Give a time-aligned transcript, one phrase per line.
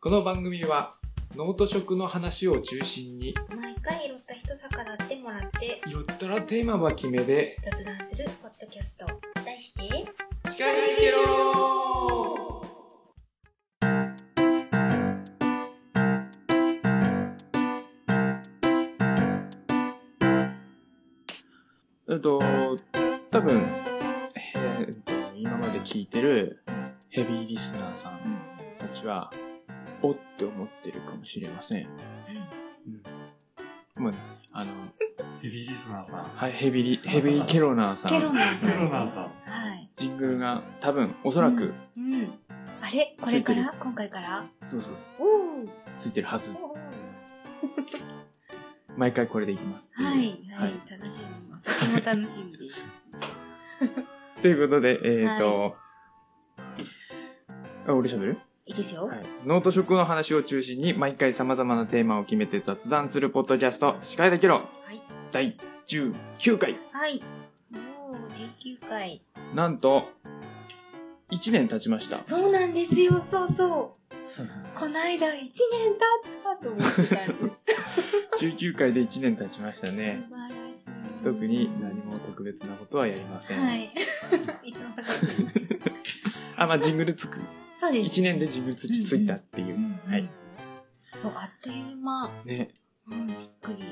[0.00, 0.94] この番組は
[1.34, 9.06] ノート食の話を中心に毎回拾った一魚ってもらってよったらテーマは決めで雑談するポッドキャスト。
[9.44, 9.82] 題して
[10.46, 12.62] 「聞かないけろ
[22.08, 22.38] えっと
[23.32, 23.60] 多分、
[24.36, 26.62] えーっと今まで聞いてる
[27.08, 28.20] ヘビーリスナーさん
[28.78, 29.32] たちは
[30.02, 31.86] おって思ってるかもしれません。
[33.96, 34.02] うん。
[34.02, 34.18] もうね、
[34.52, 34.70] あの、
[35.42, 36.24] ヘビーリスナーさん。
[36.24, 38.10] はい、ヘビリ、ヘビーケロナーさん。
[38.10, 38.70] ケロナーさん。
[38.72, 39.24] ケロナーさん。
[39.24, 39.30] は
[39.74, 39.90] い。
[39.96, 42.32] ジングルが多分、おそらく、うん。
[42.80, 43.16] あれ？
[43.20, 43.74] これから？
[43.80, 44.46] 今回から？
[44.62, 45.24] そうそう、お
[45.64, 45.66] お
[45.98, 46.56] ついてるはず。
[48.96, 49.90] 毎回これでいきます。
[49.94, 50.38] はい。
[50.52, 50.72] ははい。
[50.72, 51.52] い楽しみ。
[51.52, 52.80] 私も楽しみです。
[54.42, 55.76] ということで、えっ、と、
[57.86, 58.38] あ、俺喋る？
[58.68, 59.18] いいですよはい。
[59.46, 65.00] ノート食の話を中心に毎回様々なテーマを決めて雑談するポッドキャスト、司会だけろはい
[65.32, 65.56] 第
[65.88, 66.76] 19回。
[66.92, 67.22] はい
[68.08, 69.22] おお19回
[69.54, 70.10] なんと、
[71.30, 72.22] 1年経ちました。
[72.22, 73.98] そうなんですよそうそう
[74.78, 75.50] こないだ1年経っ
[76.60, 77.62] たと思ってたんです
[78.44, 80.26] 19回で1年経ちましたね。
[80.28, 80.88] 素晴らしい
[81.24, 83.60] 特に何も特別なことはやりません。
[83.60, 83.90] はい
[86.56, 87.40] あ、まあ、ジングルつく。
[87.78, 88.20] そうです。
[88.20, 89.76] 1年でジングルつきついたっていう。
[90.06, 90.28] はい。
[91.22, 92.28] そうあっという間。
[92.44, 92.70] ね。
[93.08, 93.84] うんびっくり。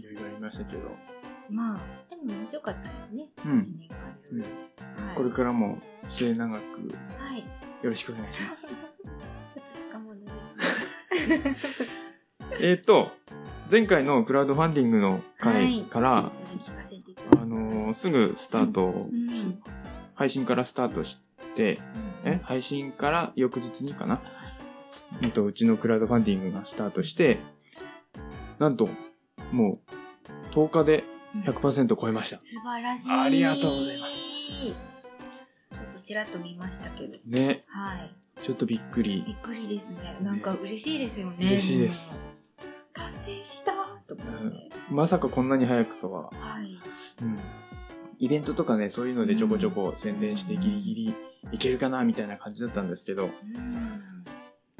[0.00, 0.82] いろいろありましたけど。
[1.50, 3.28] まあでも面白かったですね。
[3.44, 3.58] うん。
[3.58, 3.96] 一年間。
[4.32, 4.40] うん。
[4.40, 4.46] は
[5.14, 5.16] い。
[5.16, 6.60] これからも末永く
[7.18, 7.38] はい。
[7.38, 7.44] よ
[7.82, 8.86] ろしくお願いします。
[12.60, 13.10] えっと、
[13.70, 17.42] 前回のクラウドファンディングの回から、それ聞かせてください。
[17.42, 19.30] あのーすぐスタート、うん。
[19.30, 19.62] うん。
[20.14, 21.24] 配信からスタートして、
[21.56, 21.78] え
[22.42, 24.20] 配信から翌日にかな、
[25.22, 27.38] うんと、うちのクラウドファンディングがスタートして、
[28.58, 28.88] なんと、
[29.52, 29.80] も
[30.50, 31.04] う、10日で
[31.44, 32.40] 100%超えました。
[32.40, 33.12] 素晴らしい。
[33.12, 35.12] ありがとうございます。
[35.72, 37.18] ちょっとちらっと見ましたけど。
[37.26, 38.14] ね、はい。
[38.40, 39.24] ちょっとびっくり。
[39.26, 39.32] び。
[39.32, 40.16] っくりですね。
[40.20, 41.46] なんか嬉しいですよね。
[41.46, 42.58] 嬉しいです。
[42.92, 43.72] 達成した
[44.06, 46.30] と思って、まさかこんなに早くとは。
[46.30, 46.78] はい。
[47.22, 47.38] うん。
[48.18, 51.14] イベントとかね、そういうのでちょこちょこ宣伝してギリギリ
[51.52, 53.32] いけるかなみたいな感じだったんですけど、うん。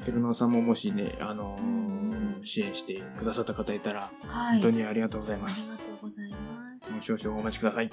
[0.05, 2.43] ヘルノーさんももしね、あのーうん。
[2.43, 4.61] 支援してくださった方いたら、はい。
[4.61, 5.79] 本当にありがとうございありがます。
[5.79, 6.37] とうございま
[6.79, 6.91] す。
[6.91, 7.89] もう少々お待ちください。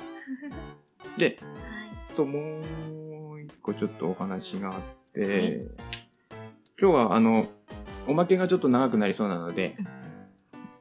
[1.16, 1.36] で、はい。
[2.14, 2.60] と、も
[3.34, 4.82] う一個ちょっとお話があっ
[5.14, 5.60] て、はい。
[6.80, 7.46] 今日はあの、
[8.06, 9.86] おまけがちょっと長くなりそうなのでうん、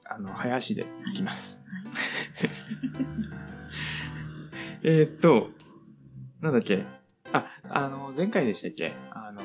[0.06, 1.64] あの、早足でいきます。
[1.66, 1.81] はい
[4.84, 5.50] えーっと、
[6.42, 6.84] なんだっけ？
[7.32, 8.94] あ、あの、前回でしたっけ？
[9.12, 9.42] あの、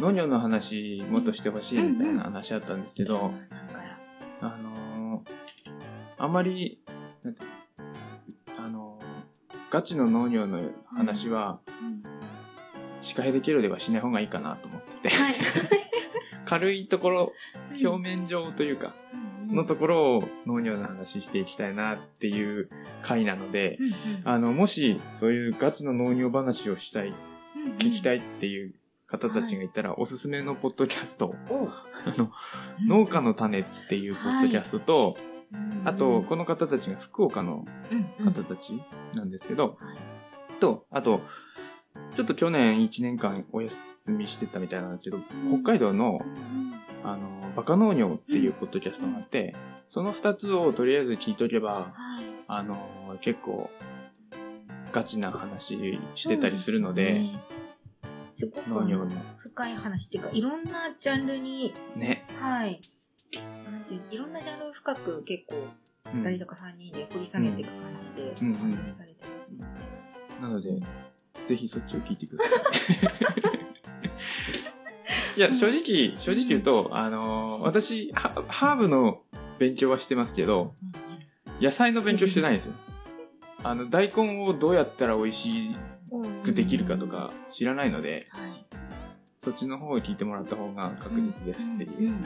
[0.00, 3.32] 農業の話もっとしてほしいみたいな話あったんですけど、
[4.40, 5.22] あの
[6.18, 6.82] あんまり、
[7.22, 7.40] なんて
[8.58, 8.98] あの
[9.70, 12.02] ガチの農業の話は、うん
[13.04, 15.34] シカヘデケロではしない方がいいかなと思ってて、はい。
[16.46, 17.32] 軽いところ、
[17.82, 18.94] 表面上というか、
[19.52, 22.68] のところを農業の話していきたいなっていう
[23.02, 23.94] 回なので、うんうん。
[24.24, 27.14] あの、もし、そういうガチの農業話をしたい、うん
[27.64, 27.76] うん。
[27.78, 28.74] 聞きたいっていう
[29.06, 32.32] 方たちがいたら、おすすめのポッドキャストあの、
[32.86, 35.16] 農家の種っていうポッドキャストと、
[35.84, 37.66] あと、この方たちが福岡の
[38.20, 38.80] の方たち
[39.14, 40.58] なんですけど、はい。
[40.62, 41.20] と、あと、
[42.14, 45.18] ちょっと去年1年間お休みしてたみたいなんですけど、
[45.60, 46.20] 北海道の、
[47.04, 49.54] あの、バカ農業っていうポッドキャストがあって、
[49.88, 52.24] その2つをとりあえず聞いとけば、はい。
[52.48, 53.70] あの、結構、
[54.92, 55.78] ガチな話
[56.14, 57.22] してたりするので、
[58.30, 59.10] すごく農業の。
[59.38, 62.24] 深い話っていうかいろんなジャンルにね。
[62.36, 62.80] はい。
[63.64, 65.56] なんていういろんなジャンルを深く結構
[66.14, 68.48] うん2人とか3人で掘り下げていく感じでうん。
[68.48, 69.66] うんお話しされてますもんね。
[70.40, 70.80] なので、
[71.48, 72.52] ぜひそっちを聞いてください。
[75.36, 79.22] いや、正直、正直言うと、あのー私、ハハーブの
[79.58, 80.74] 勉強はしてますけど、
[81.60, 82.74] 野菜の勉強してないんですよ。
[83.62, 85.76] あの、大根をどうやったら美味し
[86.44, 88.64] くできるかとか知らないので、はい。
[89.38, 92.10] そっちの方を聞いてもらった方が確実ですっていう。
[92.10, 92.24] んん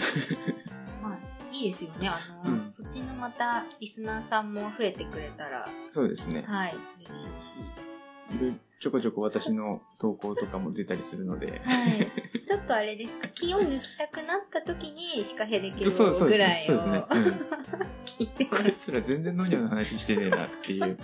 [1.03, 1.19] まあ
[1.53, 2.71] いいですよねあの、うん。
[2.71, 5.69] そっちのまたリスナーさんも増えてくれたら。
[5.91, 6.45] そうですね。
[6.47, 11.63] はい嬉しいしちょこちょこ私の投稿とかも出たりするので。
[11.65, 12.11] はい
[12.47, 13.27] ちょっとあれですか？
[13.35, 16.39] 気を抜きたくなった時にシカヘデケロぐですね。
[16.39, 17.05] らいをそうですね。
[17.11, 17.23] うん
[18.05, 20.85] 聞いてもこいつら全然農業の話してねえなっていう。
[20.85, 20.97] うん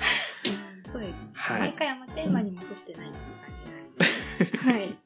[0.93, 1.31] そうですね。
[1.33, 4.73] はい毎回あんまテーマにも沿ってないっていう感じな。
[4.73, 4.97] はい。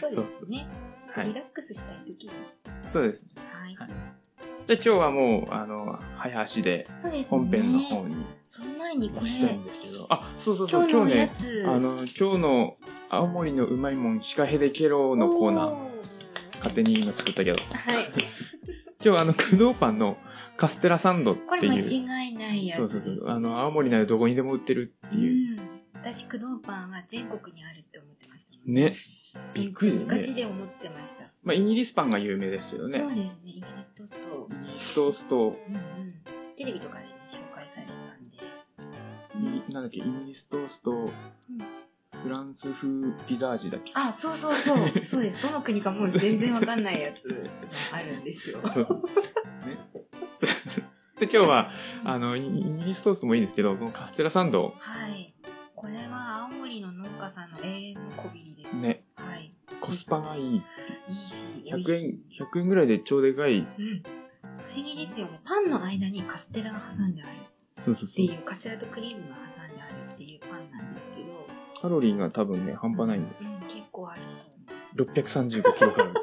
[0.00, 0.66] そそうですね。
[1.14, 2.30] はいリラックスしたい時に。
[2.90, 3.28] そうですね。
[3.52, 3.74] はい。
[3.76, 3.88] はい
[4.66, 6.88] じゃあ今日はもう、あの、早足で。
[7.30, 8.16] 本編の方に
[8.48, 10.06] その前にこれ、行きたいんですけど。
[10.10, 11.32] あ、そうそうそう、今日ね。
[11.66, 12.76] あの、今日の
[13.08, 15.72] 青森のうまいもん、シカヘデケロのコーナー、
[16.56, 18.06] 勝手に今作ったけど、はい。
[18.98, 20.16] 今日はあの、駆動パンの
[20.56, 22.92] カステラサンドっこれ間ていう、違いないやつです。
[22.94, 25.60] そうそうそう、あの、青森ならどこにでも売ってるっていう。
[25.60, 25.60] うん。
[25.94, 28.74] 私、駆動パンは全国にあるって思ってましたもん。
[28.74, 28.94] ね。
[29.54, 30.34] びっくりだよガチね。
[30.36, 31.24] で思ってました。
[31.42, 32.98] まあ、イギリスパンが有名ですけどね。
[32.98, 33.50] そうですね。
[33.50, 34.48] イギリストースト。
[34.50, 36.14] イギリストースト、うんうん。
[36.56, 38.36] テレビとかでね、紹介されたんで。
[39.68, 41.10] いなんだっけ、イギリストースト、
[42.22, 43.92] フランス風ピザ味だっけ？
[43.94, 45.04] あ、そうそうそう。
[45.04, 45.42] そうです。
[45.42, 47.28] どの国かもう全然わかんないやつ
[47.92, 48.60] あるんですよ。
[48.72, 48.84] そう。
[48.84, 49.76] ね。
[51.20, 51.70] で、今日は、
[52.04, 55.34] あの、イイギリストーストもいいんですけど、このカステラサンドをはい。
[57.26, 58.76] これは青森の農家さんの永遠のこびりです。
[58.76, 59.52] ね、はい。
[59.80, 60.54] コスパがいい。
[60.54, 60.62] い
[61.08, 63.58] いし、美味100円しい。、100円ぐらいで超でかい。
[63.58, 63.64] うん。
[63.64, 63.68] 不
[64.74, 65.40] 思議ですよね。
[65.44, 67.32] パンの間にカステラが挟んである
[67.76, 68.08] そうそうそう。
[68.10, 71.46] っていう、カステラとクリームが挟んであるっていうパンなんですけど、
[71.80, 73.34] カロリーが多分ね、半端ないんで。
[73.40, 74.20] うん、結構ある
[74.94, 75.16] と思う。
[75.16, 76.14] 635キロカロリ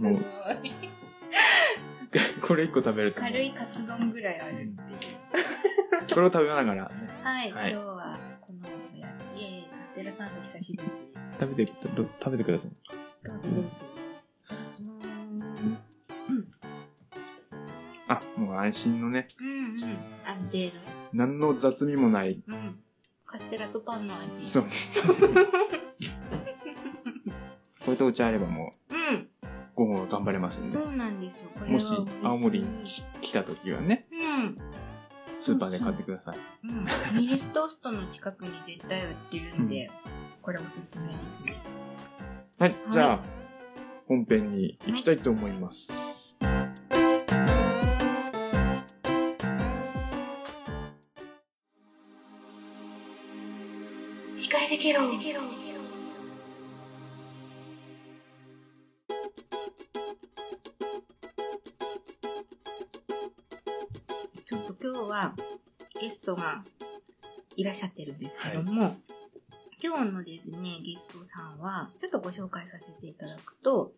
[0.12, 0.22] もう、
[2.18, 3.20] す これ1個食べると。
[3.20, 4.70] 軽いカツ丼ぐらいあるっていう。
[6.14, 8.18] これを食べながらね、 はい、はい今日は
[10.00, 11.20] テラサンド久しぶりです。
[11.38, 12.70] 食べて、ど食べてください。
[13.22, 13.76] どうぞどうぞ。
[18.08, 19.98] あ、もう安心のね、うんうん。
[20.24, 20.58] ある程
[21.12, 22.42] 何の雑味もない。
[22.48, 22.56] 度。
[22.56, 22.80] うん。
[23.26, 24.48] カステラとパンの味。
[24.48, 24.62] そう。
[27.84, 29.28] これとお茶あればもう、うん。
[29.74, 30.82] 午後は頑張れますんでそ。
[30.82, 31.50] うなんですよ。
[31.52, 31.92] これはもし
[32.22, 32.84] 青森に
[33.20, 34.56] 来た時はね、うん。
[35.40, 36.36] スーパーで買ってください。
[36.64, 37.18] うん。
[37.18, 39.90] イギリストーストの近くに絶対売ってるんで、
[40.42, 41.56] これおすすめですね。
[42.58, 43.40] はい、じゃあ、はい
[44.10, 45.92] 本編に行きたいと思います。
[54.34, 55.02] 司会できろ。
[66.00, 66.64] ゲストが
[67.56, 68.96] いらっしゃってるんですけども、
[69.82, 73.92] 今日のですね、ゲストさんは、ちょっとご紹介させていただくと、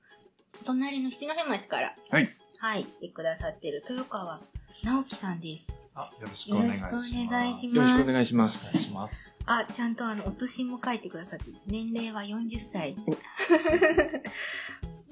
[0.65, 2.29] 隣の七戸町から、はい。
[2.59, 4.41] はい、来てくださってる豊川
[4.85, 5.73] 直樹さんです。
[5.95, 6.93] あ、よろしくお願いします。
[6.93, 8.79] よろしくお願いしよろしくお願いしまお願いす。
[8.79, 9.37] します。
[9.47, 12.97] あ、ちゃんとあの、お年も書いてくださって、年齢は40歳。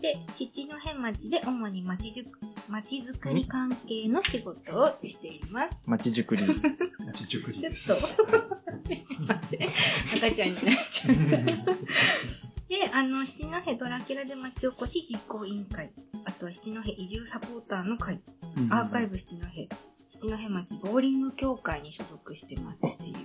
[0.00, 5.68] で、七戸町で主に町じゅ町づくり関係の仕事をしています。
[5.84, 6.44] 町づくり。
[7.04, 7.86] 町熟理ちょっと、です。
[7.86, 10.28] すいません。
[10.28, 11.72] 赤ちゃんになっちゃった。
[12.70, 15.90] で、あの、七戸ドラキュラで町おこし実行委員会、
[16.24, 18.22] あとは七戸移住サポーターの会、
[18.70, 19.46] アーカイブ七戸、
[20.08, 23.16] 七戸町ボーリング協会に所属してますっていう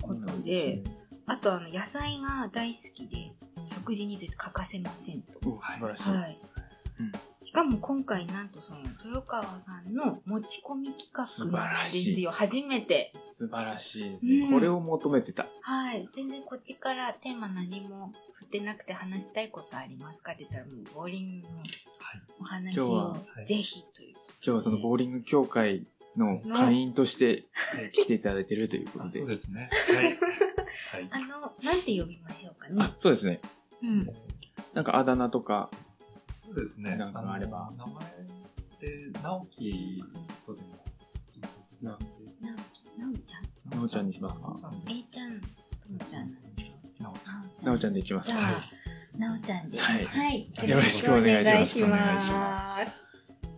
[0.00, 0.84] ことで、
[1.26, 3.32] あとあの野菜が大好きで
[3.66, 5.50] 食事に絶対欠かせませんと。
[5.50, 6.10] お素晴らしい。
[6.10, 6.38] はい
[7.00, 7.12] うん。
[7.42, 12.30] しかも今回なんとその豊川さんの持ち込み企画なんですよ。
[12.30, 13.12] 初めて。
[13.28, 14.36] 素晴らしいですね。
[14.42, 15.46] うんこれを求めてた。
[15.62, 16.08] はい。
[16.14, 21.54] 全然こっちからテーマ何も振ってなくて話したいことありますかって言ったらもうボーリングの
[22.40, 24.14] お話をはいぜひという。
[24.14, 29.20] 今日はそのボーリング協会の会員としてはい来ていただいてるということあで。
[29.20, 29.70] そうですね。
[29.94, 30.04] はい。
[30.04, 31.08] はい。
[31.10, 33.40] あの、なんて呼びましょうかねあ。、そうですね。
[33.82, 34.10] うん。
[34.74, 35.70] なんかあだ名とか、
[36.52, 36.96] そうですね。
[36.96, 38.02] なんかあればの名前
[38.80, 40.02] で、直樹
[40.44, 40.68] とでも
[41.34, 41.48] いいか
[41.80, 41.90] な。
[41.90, 43.38] なおき、なおちゃ
[43.76, 43.78] ん？
[43.78, 44.48] なおちゃんにしますか？
[44.48, 45.46] なおちゃん A ちゃん、と
[45.88, 47.66] もちゃんなんでしょなおちゃん。
[47.66, 48.32] なおちゃんでいきます。
[48.32, 49.78] はあ、なおちゃんで。
[49.78, 50.52] はいはい。
[50.68, 52.28] よろしくお願いします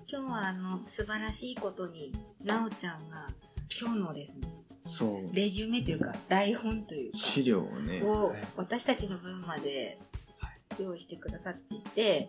[0.06, 2.12] 今日はあの、素晴らしいことに、
[2.44, 3.26] なおちゃんが、
[3.80, 4.48] 今日のですね、
[4.84, 5.34] そう。
[5.34, 8.02] レジュメというか、台本というか、資料をね、
[8.56, 9.98] 私たちの分まで
[10.78, 12.28] 用意してくださってい素て、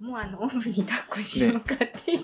[0.00, 2.20] もうあの、おんぶに抱っこしようかっていう。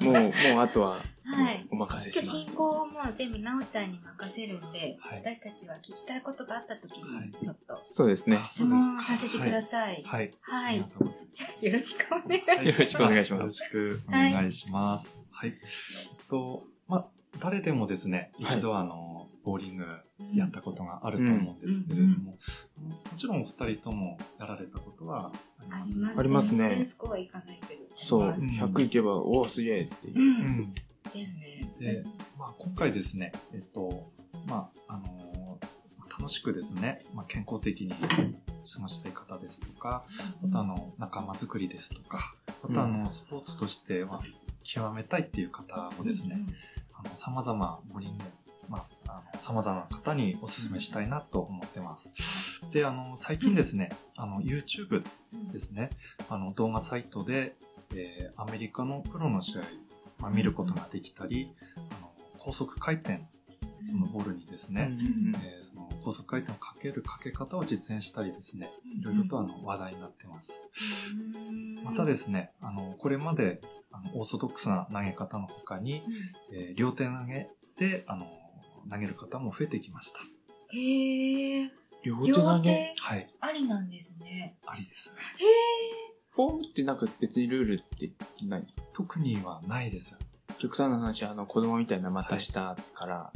[0.00, 0.04] い。
[0.04, 1.66] もう、もうあとは、はい。
[1.70, 2.54] お任せします進。
[2.54, 8.40] 行をもう全部なおちゃんに任せるんで、はい私たちは聞きたいことがあった時はいに、ちょっとそうですね。
[8.42, 10.02] 質問させてください。
[10.04, 10.34] はい。
[10.40, 10.74] はい。
[10.74, 15.20] ありがとうございますじゃあ、よろしくお願いしはいよろしくお願いしますよろしくお願いします。
[15.30, 15.54] はい。
[16.28, 17.08] と、まあ、
[17.40, 19.84] 誰でもですね、はい一度あの、ボーリング。
[20.34, 22.36] やったことがあると思うんですけれどうんも、
[22.76, 27.80] あのもちろんお二人ともやられたことはありますありますありますねスコアいかないけど。
[27.96, 30.20] そう、あります100いけば、おお、すげえっていうう。
[30.20, 30.28] うん
[30.60, 30.74] ん。
[30.74, 31.72] ですね。
[31.78, 32.04] で、
[32.36, 34.10] まあ、今回ですね、えっと、
[34.48, 35.58] まあ、あの
[36.18, 37.96] 楽しくですね、まあ、健康的に過
[38.82, 40.04] ごしたい方ですとか、
[40.44, 44.20] あとあの、仲間づくりですとか、あとあの、スポーツとしては
[44.64, 46.44] 極めたいっていう方もですね、
[46.92, 48.24] あの、様々ボーリング、
[48.68, 52.12] まあ、あの、様々な方にお勧めしたいなと思ってます。
[52.72, 55.02] で、あの、最近ですね、あの、YouTube
[55.52, 55.90] ですね、
[56.28, 57.56] あの、動画サイトで、
[57.94, 59.62] えーアメリカのプロの試合、
[60.20, 63.26] まあ、見ることができたり、あの、高速回転、
[63.90, 64.90] そのボールにですね、
[65.42, 68.70] えーその高速回転をかけるかけ方を実演したりですね、
[69.00, 70.66] いろいろとあの話題になってます。
[71.84, 73.60] またですね、あの、これまで
[73.90, 76.02] あのオーソドックスな投げ方の他に、
[76.52, 78.26] えー両手投げで、あの、
[78.90, 80.20] 投げる方も増えてきました。
[80.72, 81.70] へえ。
[82.04, 82.94] 両手投げ。
[83.00, 84.56] はい、ありなんですね。
[84.66, 85.16] ありですね。
[85.38, 85.44] へ
[86.30, 88.10] フォームってなんか別にルールって
[88.46, 88.66] ない？
[88.92, 90.16] 特にはないです。
[90.58, 93.32] 極端な話、あの、子供みたいな股下から、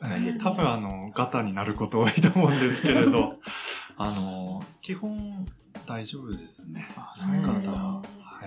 [0.00, 3.34] 投げる多分あの、ガタになること多いと思うんですけれど、
[3.96, 5.46] あの、基本
[5.86, 6.88] 大丈夫ですね。
[6.96, 7.70] あ、ーそうなんだ。
[7.72, 8.02] は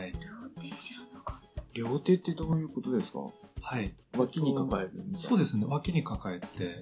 [0.05, 0.11] い。
[0.13, 1.63] 両手知らなかった。
[1.73, 3.19] 両手ってどういうことですか？
[3.63, 3.93] はい。
[4.17, 5.65] 脇に抱えるそうですね。
[5.67, 6.75] 脇に抱えて。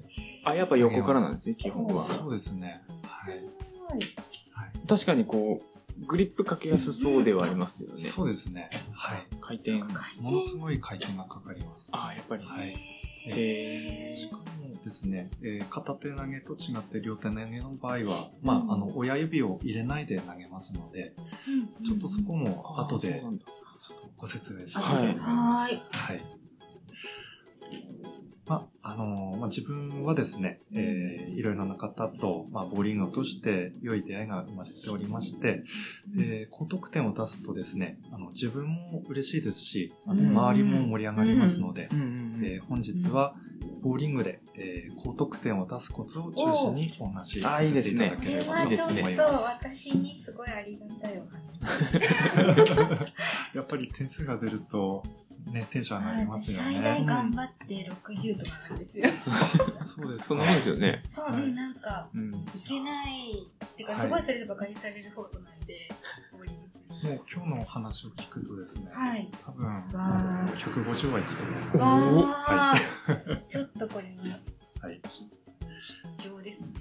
[0.43, 2.01] あ、やっぱ横からなんですね、基本は。
[2.01, 2.81] そうですね。
[3.03, 3.33] はい。
[4.51, 4.87] はい。
[4.87, 7.99] 確かにこう、グリップかけやすそうではありますよね。
[7.99, 8.69] そうですね。
[8.93, 9.27] はい。
[9.39, 9.73] 回転。
[10.19, 11.89] ものすごい回転がかかります。
[11.91, 12.43] あ、やっぱり。
[12.43, 12.75] はい。
[13.27, 14.43] へしかも
[14.83, 21.13] ですね、えー片手投げと違って両手投げの場合は、まあ、あの、親指を入れないで投げますので、
[21.85, 23.21] ちょっとそこも後で
[23.81, 25.75] ちょっとご説明しはいたいと思います。
[25.75, 25.83] はい。
[25.91, 26.40] はい。
[28.47, 35.63] まあ、あのまあ、自分はですね、えーいろいろな方と、まあ、ボーリングを通して良い出会いが生まれておりまして、
[36.13, 40.29] で、高得点を出すとですね、あの、自分も嬉しいですし、あのうん。
[40.37, 43.35] 周りも盛り上がりますので、えー本日は、
[43.81, 48.99] ボーリングで、えー高得点を出すコツを中心にお話しさせていただければといいですね。
[49.01, 49.45] 思います。
[49.63, 53.07] 私にすごいありがたいお話。
[53.55, 55.03] やっぱり点数が出ると、
[55.47, 56.73] ね、テンション上がりますよね。
[56.75, 59.05] 最大頑張って60とかなんですよ。
[59.85, 61.03] そうですそんなもんですよね。
[61.07, 62.33] そう、はいなんか、うん。
[62.33, 63.31] いけない。
[63.65, 65.89] ってか、はいすごいそれでバカにされる方なんで、
[66.31, 67.09] ボーリングする。
[67.09, 69.29] もう今日のお話を聞くとですね、はい。
[69.43, 71.77] 多分、わー150はいくと思います。
[71.77, 74.39] おわー、ちょっとこれは
[74.81, 75.01] はい。
[75.81, 76.73] 必聴ですね。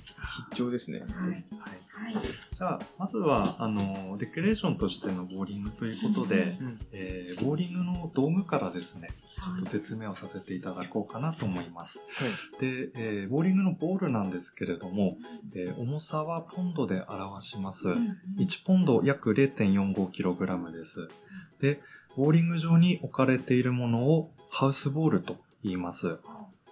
[0.50, 1.00] 必聴ですね。
[1.00, 1.08] はい。
[1.08, 2.14] はい。
[2.14, 2.22] はい。
[2.52, 6.78] じゃあ、まずは、あの、レクレーションとしてのボーリングということで、うん。
[6.92, 12.00] えーボーリングの道具からですね、ちょっと説明をさせていただこうかなと思います。
[12.60, 15.16] で、えーボーリングのボールなんですけれども、
[15.54, 17.88] えー重さはポンドで表します。
[17.88, 21.08] 1ポンド約 0.45kg です。
[21.60, 21.80] で、
[22.16, 26.18] ボーリング場に置かれているものをハウスボールと言います。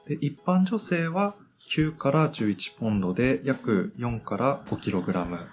[0.06, 1.34] で、一般女性は
[1.66, 5.46] 9から11ポンドで約4から 5kg。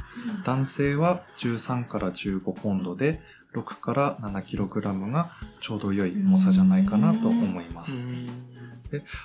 [0.46, 3.22] 男性は13から15ポンドで
[3.54, 5.30] 6から 7kg が
[5.62, 8.06] ちょうど良い重さじゃないかなと思います。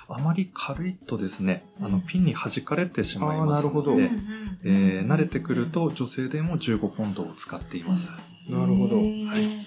[0.09, 4.11] あまり軽いとですね、あのピンに弾かれてしまいますあーなるほどので、
[4.63, 8.11] えー慣れてくると女性でも15ポンドを使っています。
[8.49, 8.97] なるほど。
[8.97, 9.60] はい。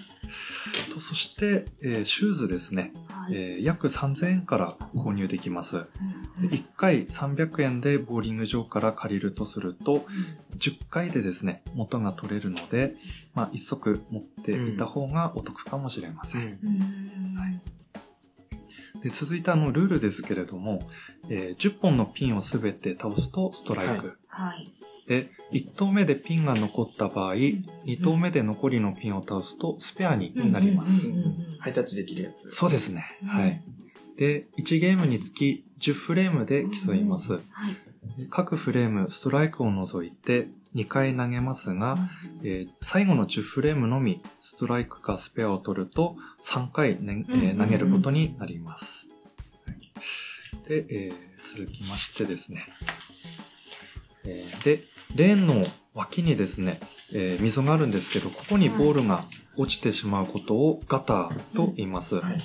[0.95, 2.93] とそして、えーシューズですね、
[3.29, 5.85] えー約3000円から購入できます。
[6.39, 10.05] で1回300円でボーリング場から借りるとすると、
[10.57, 12.95] 10回でですね、元が取れるので、
[13.33, 16.41] まあ、一足持っていた方がお得かもしれません。
[16.41, 17.61] うん
[19.03, 20.79] で続いてあの、ルールですけれども、
[21.29, 24.17] えー10本のピンをすべて倒すとストライク。
[24.27, 24.71] はい。
[25.07, 31.09] で、1投目でピンが残った場合、2投目で残りのピンを倒すとスペアになります。
[31.59, 32.49] ハイタッチできるやつ。
[32.49, 33.05] そうですね。
[33.25, 33.61] はい。
[34.17, 37.37] で、1ゲームにつき10フレームで競います。
[38.29, 41.97] 各フレーム、ストライクを除いて2回投げますが、
[42.43, 49.09] えー最後の10フレームのみ、ストライクかスペアを取ると3回、ねえー投げることになります。
[50.67, 52.65] で、えー続きましてですね。
[54.63, 54.81] で、
[55.13, 55.61] レーンの
[55.93, 56.79] 脇にですね、
[57.13, 59.25] えー溝があるんですけど、ここにボールが
[59.57, 62.15] 落ちてしまうことをガターと言います。
[62.15, 62.37] はい。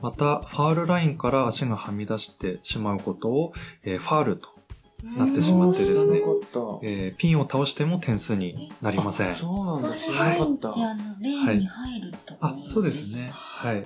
[0.00, 3.52] また、ファールラインから足がはみ出してしまうことを、
[3.84, 4.48] えーファールと、
[5.04, 6.22] なってしまってですね。
[6.82, 9.34] えーピンを倒しても点数になりません。
[9.34, 10.44] そうなんだ、知らった。
[10.44, 13.14] ンってあの、レーンに入るとこあ、そうです。
[13.14, 13.30] ね。
[13.32, 13.84] はい。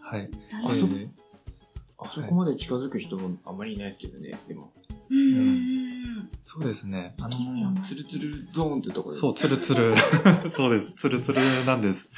[0.00, 0.30] はい。
[0.64, 0.74] あ
[2.08, 4.72] そこまで近づく人もあんまりいないですけどね、でも。
[5.12, 6.30] うん。
[6.42, 7.14] そうですね。
[7.20, 9.20] あのツルツルゾーンってところで。
[9.20, 9.94] そう、ツルツル。
[10.50, 10.92] そうです。
[10.94, 12.10] ツルツルなんです。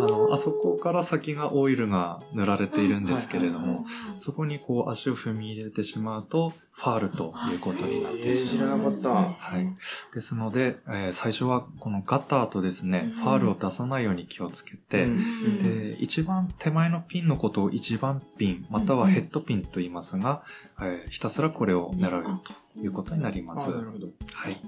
[0.00, 3.84] あの、あそこから先がオイルが塗られているんですけれども、
[4.16, 8.68] そこにこう足を踏み入れてしまうと、ファールということになってしまう。
[8.70, 9.08] らなかった。
[9.10, 9.66] はい。
[10.14, 15.18] ですので、えー最初はこのガターとですね、うんファールを出さないように気をつけて、うん
[15.64, 20.42] えー一番手前のピンのことを一番ピン、またはヘッドピンと言いますが、
[20.80, 22.40] えーひたすらこれを狙う
[22.74, 23.64] ということになります。
[23.66, 24.08] あなるほど。
[24.34, 24.60] はい。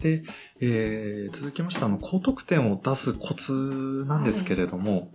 [0.00, 0.22] で、
[0.60, 5.10] えー続きまして、あの、高得点を出すコツなんですけれども、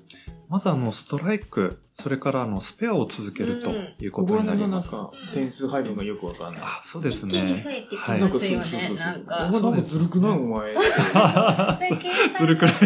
[0.49, 3.69] まずあの、ストライク、それからあの、スペアを続けると
[4.03, 4.91] いうこことこになら辺のなんります。
[4.91, 6.63] か点数配分がよくわかんない。
[6.63, 7.75] あ、そうです一気に増ね。
[7.77, 8.87] えてきはいますよねそうそうそう。
[8.87, 9.35] そうなんか。
[9.47, 10.75] お前なんかずるくないお前。
[12.37, 12.73] ずるくない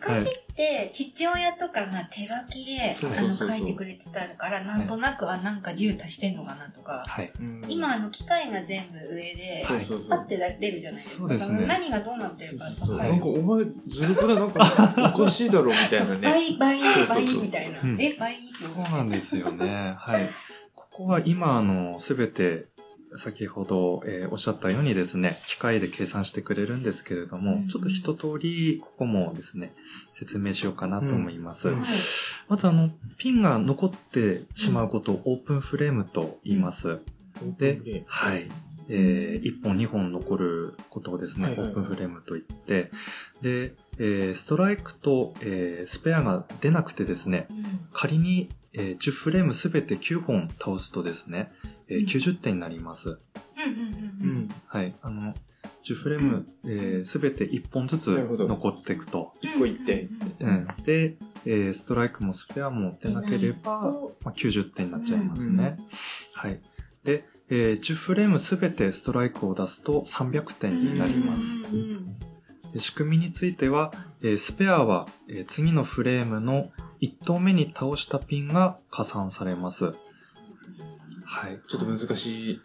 [0.00, 7.02] 昔って父親とかが手書きであの書いてくれてたからなんとなくあなんか10足してんのかなとか。
[7.06, 7.32] はい。
[7.40, 10.08] うん今あの機械が全部上でそうそうそう。
[10.10, 11.28] パッて出るじゃないですか。
[11.28, 11.66] そうですね。
[11.66, 12.74] 何がどうなってるかはい。
[12.74, 14.36] そうなんかお前ずるくない？
[14.36, 16.20] なんかおかしいだろみたいなね。
[16.28, 17.80] 倍倍倍みたいな。
[17.80, 18.36] うんえ倍？
[18.54, 19.94] そうなんですよね。
[19.96, 20.28] はい。
[20.74, 22.66] ここは今、あの、すべて、
[23.16, 27.68] 先ほど、えーおっしゃったようにですね、機械で計算してくれるんですけれども、うん。
[27.68, 29.72] ちょっと一通り、ここもですね、
[30.12, 31.68] 説明しようかなと思います。
[31.68, 31.80] うん。
[31.80, 31.88] はい。
[32.48, 37.00] まず、あの、ピンが残ってしまうことをオープンフレームと言います。
[37.58, 38.48] で、はい。
[38.92, 41.66] えー、1本2本残ることをですね、はいはい。
[41.66, 42.90] はいオープンフレームと言って、
[43.40, 47.46] で、えーストライクと、えースペアが出なくてですね、
[47.92, 51.52] 仮に、えー10フレームすべて9本倒すとですね、
[51.90, 53.10] えーうん90点になります。
[53.10, 53.74] うんうんう
[54.22, 54.48] うんん。
[54.66, 54.94] はい。
[55.02, 55.34] あの、
[55.84, 59.32] 10フレーム、えすべて1本ずつなるほど残っていくと。
[59.42, 60.08] 一個一点。
[60.40, 60.66] うん。
[60.84, 61.16] で、
[61.46, 63.92] えーストライクもスペアも出なければ、
[64.24, 65.78] まあ、90点になっちゃいますね。
[66.34, 66.60] はい。
[67.04, 71.54] で、えー10フレームすべてストライクを出すと300点になります。
[71.72, 72.16] うんうんうん
[72.72, 73.90] で仕組みについては、
[74.22, 76.70] えースペアは、えー次のフレームの
[77.00, 79.94] 1投目に倒したピンが加算されます。
[81.32, 81.60] はい。
[81.68, 82.60] ちょっと難しい。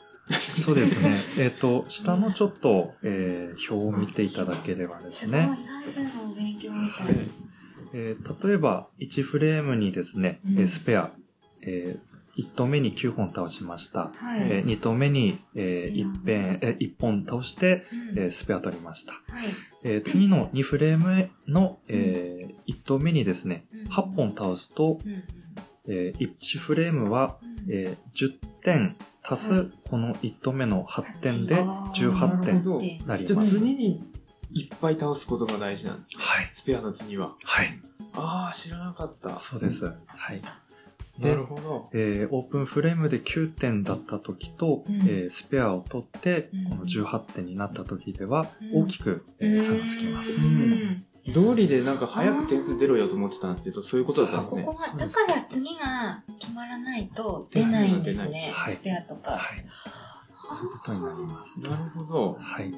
[0.63, 1.13] そうですね。
[1.37, 5.45] えっ、と、下のちょっと、えー表を見ていただければですすごいね。
[5.59, 7.27] 算数のお勉強みたいね
[7.93, 11.11] えー例えば、1フレームにですね、えーうんスペア、
[11.61, 11.95] え
[12.37, 14.11] 1投目に9本倒しました。
[14.15, 17.85] はいえ2投目に、え 1, 遍え1本倒して、
[18.15, 19.13] うんえースペア取りました。
[19.13, 19.21] はい
[19.83, 25.23] えー次の2フレームの、え1投目にですね、うん8本倒すと、うん
[25.87, 27.37] うんえ1フレームは、
[27.69, 33.55] えー10点足すこの1投目の8点であー18なる点になりじゃあます。
[33.59, 34.03] 次に
[34.51, 36.23] いっぱい倒すことが大事なんですね。
[36.23, 36.49] はい。
[36.53, 37.35] スペアの次は。
[37.43, 37.79] はい。
[38.13, 39.37] ああ、知らなかった。
[39.39, 39.85] そうです。
[39.85, 39.91] は
[40.33, 40.41] い。
[41.19, 41.89] なるほど。
[41.93, 50.45] えーオープンフレームで9点だった時と、うんえースペアを取ってうん、この18点になった時ではうん大きく、えー差がつきます。
[50.45, 54.63] うん道理でなんか早く点数出ろよと思ってたんですけど、そういうことだったんですね。
[54.63, 58.69] ここが、そうですだから次が決まらないと出ないんです出ねは。
[58.71, 59.31] いスペアとか。
[59.31, 59.65] はい。
[60.57, 61.59] そういうことになります。
[61.59, 62.37] なるほど。
[62.39, 62.73] はい。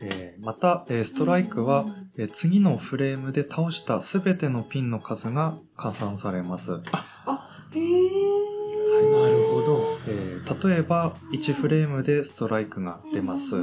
[0.00, 1.84] えーまた、えーストライクは、
[2.16, 6.72] えー次のフレームで倒したすべてのピンの数が加算されます。
[6.72, 6.80] へー。
[9.12, 9.98] なるほど。
[10.06, 13.56] えー例えば、1フレームでストライクが出ます。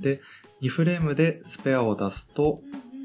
[0.00, 0.20] で
[0.62, 2.60] 2フレームでスペアを出すと、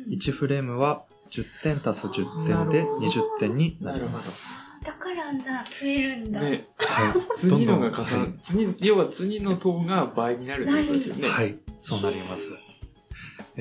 [0.10, 4.54] 1フレームは10点足す10点で20点になります。
[4.84, 6.40] だからんだ、増えるんだ。
[6.40, 7.14] ね、はい。
[7.36, 11.28] 次のが加どんどん算、次、要は次の塔が倍になるってことですよね。
[11.28, 12.52] はい、そうなります。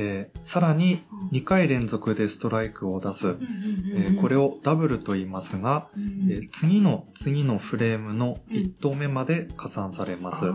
[0.00, 3.37] えーさらに2回連続でストライクを出す。
[3.96, 10.46] えーこれを、をダブルと言いますが、うんえー次の次のフレームの1投目まで加算されます。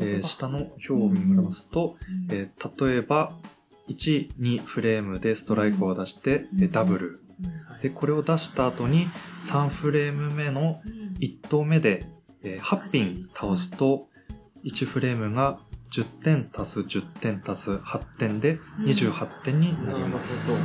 [0.00, 1.96] えー下の表を見ますと、
[2.30, 3.36] えー例えば、
[3.88, 7.20] 1、2フレームでストライクを出して、ダブル。
[7.82, 9.08] で、これを出した後に
[9.42, 10.80] 3フレーム目の
[11.20, 12.06] 1投目で、
[12.42, 14.08] えー8ピン倒すと、
[14.64, 20.50] 1フレームが10点足す10点足す8点で28点になります。
[20.50, 20.62] ほど。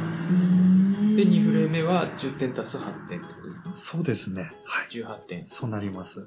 [1.16, 3.72] で、2フレーム目は10点足す8点ってことですか？
[3.76, 4.52] そうですね。
[4.66, 4.88] はい。
[4.90, 5.48] 18点。
[5.48, 6.20] そうなります。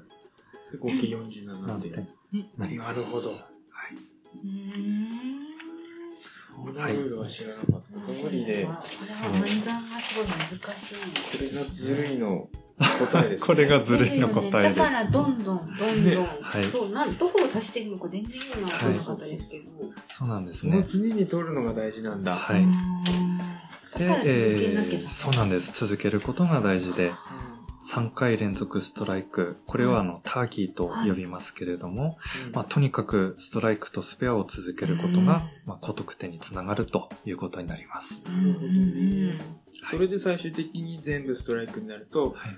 [0.71, 1.67] で合計47で。
[1.67, 2.97] 何点になります。
[2.99, 3.29] なるほど
[3.69, 5.46] はい。
[6.57, 7.77] そんなルールは知らなかった。
[7.77, 10.91] 道理で、ここれは暗算がすごい難し
[11.37, 11.41] い。
[11.43, 13.47] れがずるいの答えです、ね。
[13.47, 19.65] これがずるいの答えですだからどんどんどんどん、ねはいそうなんどこを足してるのか全然意味が分からなかったですけど、
[20.11, 20.83] そうなんですそのね。
[20.83, 22.35] 次に取るのが大事なんだ。
[22.35, 22.65] はい。
[23.97, 25.71] で、えーそうなんです。
[25.85, 27.11] 続けることが大事で、
[27.87, 29.57] 3回連続ストライク。
[29.65, 32.17] これはあの、ターキーと呼びますけれども、
[32.51, 38.25] まあ、とにかくストライクとスペアを続けることが、まあ、高得点につながるということになります。
[38.27, 38.33] うん。
[38.33, 38.45] うん。
[38.45, 38.49] う
[39.29, 39.39] ん。
[39.89, 42.57] それで最終的に全部ストライクになると、はい。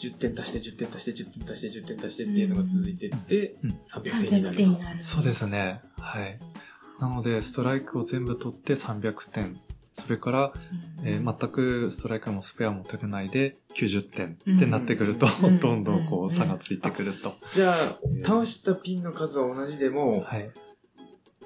[0.00, 3.70] 10点足して10点足して10点足して10点足してっていうのが続いてって、うん。
[3.70, 5.04] 300点にな300る点になる。
[5.04, 5.82] そうですね。
[6.00, 6.40] はい。
[7.00, 9.60] なので、ストライクを全部取って300点。
[9.94, 10.52] それから、
[11.00, 11.08] うん。
[11.08, 17.34] えー全くストライクもスペアも取れないで90点ってなってくると、うんどんどんこう差がついてくると。
[17.52, 20.50] じゃあ、倒したピンの数は同じでも、はい。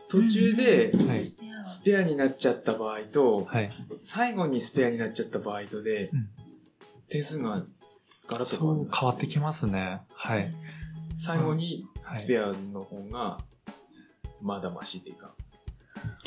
[0.08, 3.70] 途中ではいスペアになっちゃった場合と、はい。
[3.94, 6.28] 最後にスペアになっちゃった場合とでうん、
[7.08, 7.62] 点数が
[8.26, 10.00] ガラッと変わそうるんです変わってきますね。
[10.14, 10.54] はい。
[11.14, 13.38] 最後にはいスペアの方が、
[14.40, 15.34] まだマシっていうか。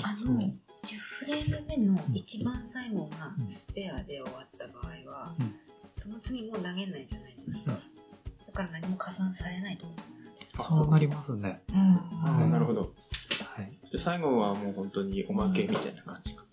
[0.03, 0.51] あそうの、
[0.83, 5.55] 10フレーム目の一番最後がうんスペアで終わった場合は、うん
[5.93, 7.73] その次もう投げないじゃないですか。
[8.47, 9.95] だから何も加算されないと思
[10.57, 11.61] あそうなりますね。
[11.69, 11.73] う。
[11.73, 12.79] うんああ、なるほど。
[12.81, 13.69] はい。
[13.91, 16.45] じゃあ最後はもう本当におまけみたいな感じか。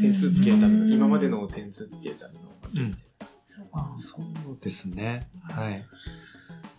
[0.00, 3.26] 点数つけるための、今までの点数つけるためのおまけみたいな。
[3.44, 3.92] そうか。
[3.94, 4.24] あそう
[4.60, 5.28] ですね。
[5.42, 5.84] はい。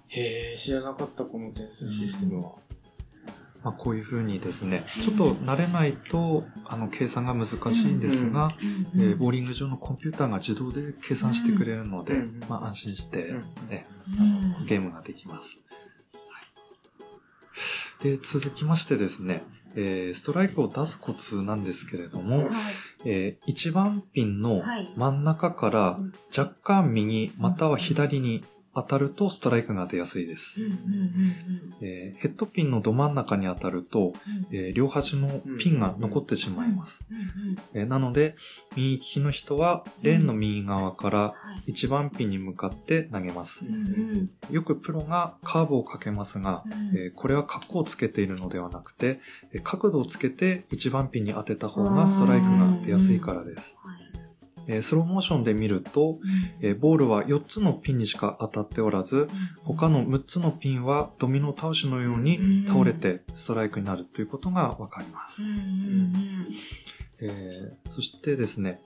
[0.07, 2.53] へえ、知らなかったこの点数システムは。
[3.63, 8.51] まあ、こういうふうにですね、ちょっと慣れないと、あの、計算が難しいんですが、
[8.95, 13.87] うんえーボーリング上のコンピューターが自動で計算してくれるので、うんまあ、安心して、うんね
[14.59, 14.65] うん。
[14.65, 15.59] ゲームができます。
[16.29, 16.41] は
[18.01, 19.43] い、で、続きましてですね、
[19.75, 22.47] えーストライクを出すコツなんですけれども、はい。
[23.05, 24.91] えー1番ピンのはい。
[24.95, 26.13] 真ん中からうん。
[26.35, 28.43] 若干右または左に
[28.77, 30.59] 当たるとストライクが出やすいです。
[32.19, 34.13] ヘッドピンのど真ん中に当たると、
[34.51, 34.55] うん。
[34.55, 37.03] えー両端のピンが残ってしまいます。
[37.73, 38.35] なので、
[38.75, 41.33] 右利きの人はレーンの右側からは
[41.65, 41.71] い。
[41.71, 43.65] 1番ピンに向かって投げます。
[44.51, 46.97] よくプロがカーブをかけますが、うん。
[46.97, 49.19] えーこれは角をつけているのではなくて、
[49.53, 53.75] えー角度をつけて1番ピンに当てた方がストライクが出やすいからです。
[54.67, 56.19] はいえースローモーションで見ると、
[56.61, 59.27] えーボールは4つのピンにしか当たっておらず、
[59.63, 65.41] 他の6つのピンはドミノ倒しのように倒れてストライクになるということがわかります。
[67.19, 68.81] えーそしてですね、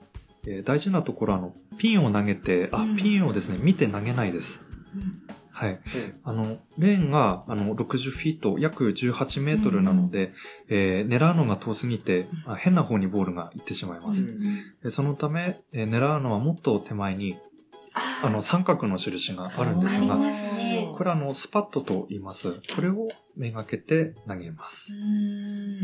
[0.46, 4.62] えー大事なところはあの、ピンを投げて、あうん、ピンをですね、見て投げないです。
[5.62, 5.80] うんはい。
[6.24, 10.32] あの、レーンが、あの、60フィート、約18メートルなので、
[10.68, 14.26] えー狙うのが遠すぎて、あ変な方にボールが行ってしまいます。
[14.82, 17.36] でそのため、えー狙うのはもっと手前に、
[18.24, 20.32] あの、三角の印があるんですが、ね
[20.96, 22.60] これはあの、スパットと言います。
[22.74, 24.94] これをめがけて投げます。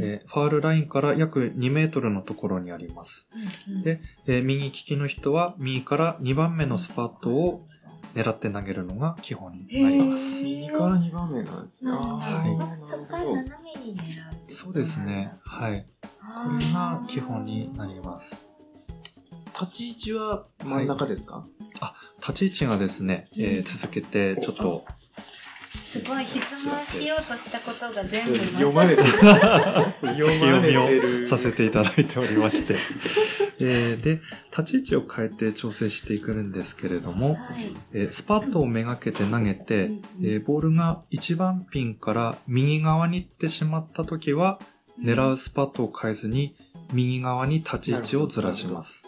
[0.03, 3.29] えーファールラインから約2メートルのところにあります。
[3.85, 7.67] でえー右利きの人は右から2番目のスパットを
[8.15, 10.43] 狙って投げるのが基本になります。
[10.43, 11.91] 右から2番目なんですね。
[11.91, 14.03] はいあそこから斜めに狙
[14.51, 15.33] うそうですね。
[15.45, 15.87] はい。
[16.03, 16.09] こ
[16.59, 18.49] れが基本になります。
[19.61, 21.45] 立ち位置は真ん中ですか、
[22.21, 24.85] 立ち位置がですね、えー続けてちょっと、
[25.71, 29.09] すごい質問しようとしたことが全部読まれてる。
[29.09, 29.21] 先
[30.17, 31.27] 読まれ読みをてる。
[31.29, 32.77] させていただいておりまして。
[33.61, 34.21] えーで、
[34.57, 37.39] 立ち位置を変えて調整していくんですけれども、はい
[37.93, 44.59] えースパットをめがけて投げて、うんえーボールが1番ピンから右側に行ってしまったときは、
[45.03, 46.55] 狙うスパットを変えずに、
[46.93, 49.05] 右側に立ち位置をずらします。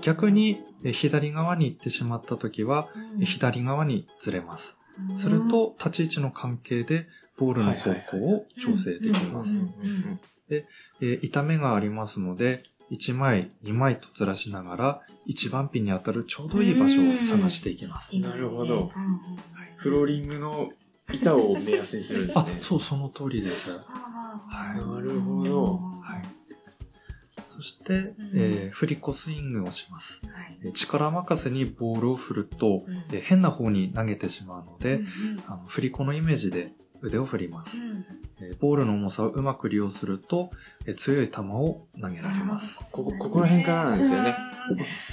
[0.00, 2.88] 逆に、えー左側に行ってしまったときは、
[3.18, 4.78] えー左側にずれます。
[5.14, 9.62] すると、立ち位置の関係で、ボールの方向を調整できます。
[10.50, 18.18] えー痛めがありますので、1枚、2枚とずらしながら、1番ピンに当たるちょうどいい場所を探していきます。
[18.18, 18.90] なるほど
[19.76, 20.70] フローリングの
[21.12, 23.70] 板を目安にするんですねあ。、そう、その通りです。
[23.70, 23.78] は
[24.48, 25.80] はいなるほど
[26.18, 26.39] い。
[27.60, 30.22] そして、えー振り子スイングをします。
[30.26, 35.06] はいえー力任せにボールを振ると、うんえー変な方に投げてしまうので、うん
[35.46, 37.78] あの振り子のイメージで腕を振ります。
[37.78, 38.04] うん
[38.40, 40.50] えーボールの重さをうまく利用すると、
[40.86, 42.80] えー強い球を投げられます。
[42.90, 44.34] ここ、ここら辺からなんですよね。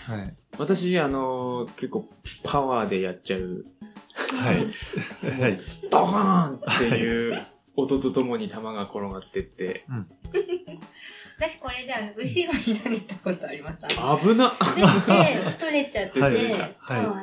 [0.05, 0.35] はい。
[0.57, 2.09] 私、あの、結構
[2.43, 3.65] パワーでやっちゃう、
[4.41, 4.55] はい。
[5.41, 5.57] はい。
[5.91, 9.85] ドカーンっていう音とともに球が転がってって、
[11.37, 13.85] 私これじゃあ後ろに投げたことあります。
[13.97, 14.55] あ危な滑っ
[15.45, 16.55] て取れちゃって、はいそうは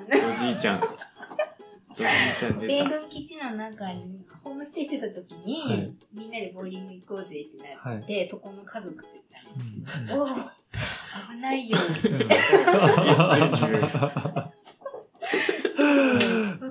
[0.00, 0.78] いおじいちゃん。
[0.78, 0.82] お
[1.96, 2.06] じい
[2.38, 2.88] ちゃん出米た。
[3.00, 9.44] 軍基地の中にホームステイしてた時に、はいみんなでボーリング行こうぜってなって、そこの家族と行ったん
[9.82, 9.98] です。
[10.14, 10.32] うんおお危
[11.40, 11.76] ないよ。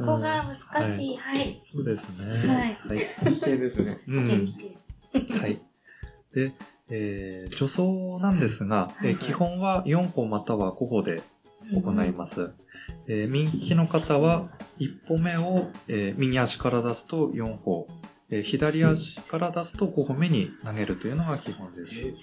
[0.06, 0.56] こが難
[0.97, 1.17] しい。
[1.17, 1.60] はい。
[1.71, 2.32] そうですね。
[2.32, 2.99] はいはい。
[2.99, 3.99] 危険ですね。
[4.08, 4.75] うん元気
[5.39, 5.62] はい。
[6.34, 6.51] で、
[6.89, 9.15] えー助走なんですが、えーはい。
[9.17, 11.22] 基本は4歩または5歩で
[11.74, 12.52] 行います。
[13.08, 17.88] えー右利きの方は1歩目を、えー右足から出すと4歩、
[18.30, 22.00] えー左足から出すと5歩目に投げるというのが基本です。
[22.08, 22.13] え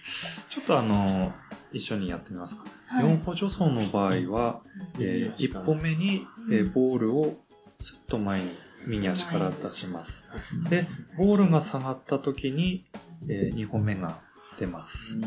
[0.50, 1.32] ちょっとあの
[1.72, 2.64] 一緒にやってみますか。
[2.86, 3.04] はい。
[3.04, 4.60] 4歩助走の場合は、
[4.98, 7.36] え1歩目に、えーボールを
[7.80, 8.50] すっと前に
[8.88, 10.26] 右足から出します。
[10.68, 12.84] で、ボールが下がった時に、
[13.28, 14.18] え2歩目が
[14.60, 15.18] 出ます。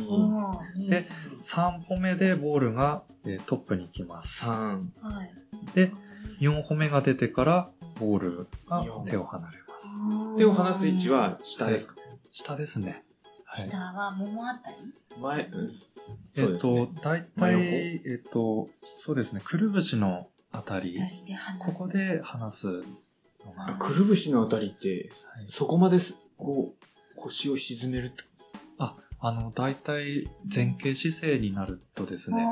[0.89, 1.05] で
[1.41, 4.45] 3歩目でボールが、えートップに行きます。
[4.45, 5.31] 三はい。
[5.73, 5.91] で、
[6.39, 7.69] 4歩目が出てから
[7.99, 10.37] ボールが手を離れます。
[10.37, 11.95] 手を離す位置は下ですか？
[12.31, 13.03] 下ですね。
[13.45, 13.69] はい。
[13.69, 14.93] 下は桃あたり？
[15.19, 20.99] 前、うんえっそうですねと、大体、えっと、そうですね、くるぶしのあたり。
[21.59, 28.23] ここで離すのが、あくるぶしのあたりって、はいそこまです、こう、腰を沈めるって
[29.23, 32.45] あ、あの、大体前傾姿勢になるとですね、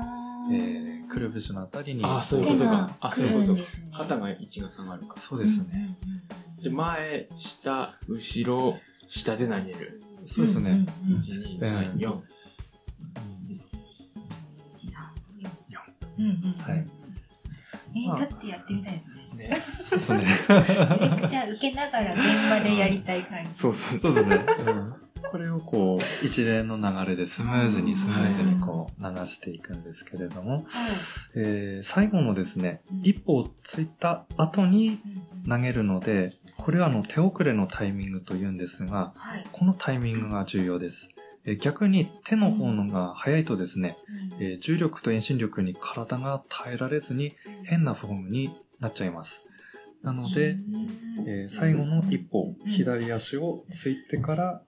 [0.51, 3.89] えー、くるぶしのあたりに、あそういうことか手が来あそういうことるんですね。
[3.93, 5.19] 肩が位置が下がるか。
[5.19, 5.65] そうですね。
[5.73, 6.21] うんうんうん
[6.61, 10.03] じゃあ前、下、後ろ、下で投げる。
[10.25, 10.69] そうですね。。
[10.69, 12.21] うんうんうん1、2、3、4。
[16.17, 16.87] うんうんうんうんはい。
[17.93, 19.49] えー、まあ立ってやってみたいですね。
[19.49, 19.55] ね。
[19.79, 20.19] そうですね。
[21.01, 23.53] めちゃくちゃ受けながら現場でやりたい感じ。
[23.55, 23.99] そうそう。
[23.99, 24.45] そうですね。
[24.67, 30.63] うんこれをこう、一連の流れでスムーズにスムーズにこう流していくんですけれども、はい。
[31.35, 34.97] えー最後のですねうん、一歩ついた後に
[35.47, 39.45] 投げるので、これはあの手遅れのタイミングというんですが、はい。
[39.51, 41.09] このタイミングが重要です。
[41.45, 43.97] えー逆に手の方のが早いとですね、
[44.61, 49.43] 重力と遠心力に体が耐えられずに変なフォームになっちゃいます。
[50.03, 50.57] なので、
[51.27, 54.61] えー最後の一歩、うん左足をついてから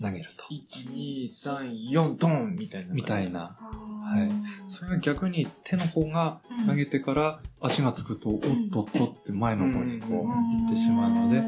[0.00, 0.44] 投げると。
[0.44, 2.94] 1、2、3、4、ドンみたいな。
[2.94, 3.30] みたい。
[3.30, 3.40] な。
[3.40, 3.58] は
[4.02, 4.30] はい
[4.68, 8.40] それが逆に手の方が投げてから足がつくと、おっ
[8.72, 11.42] とっとって前の方にこう行ってしまうので、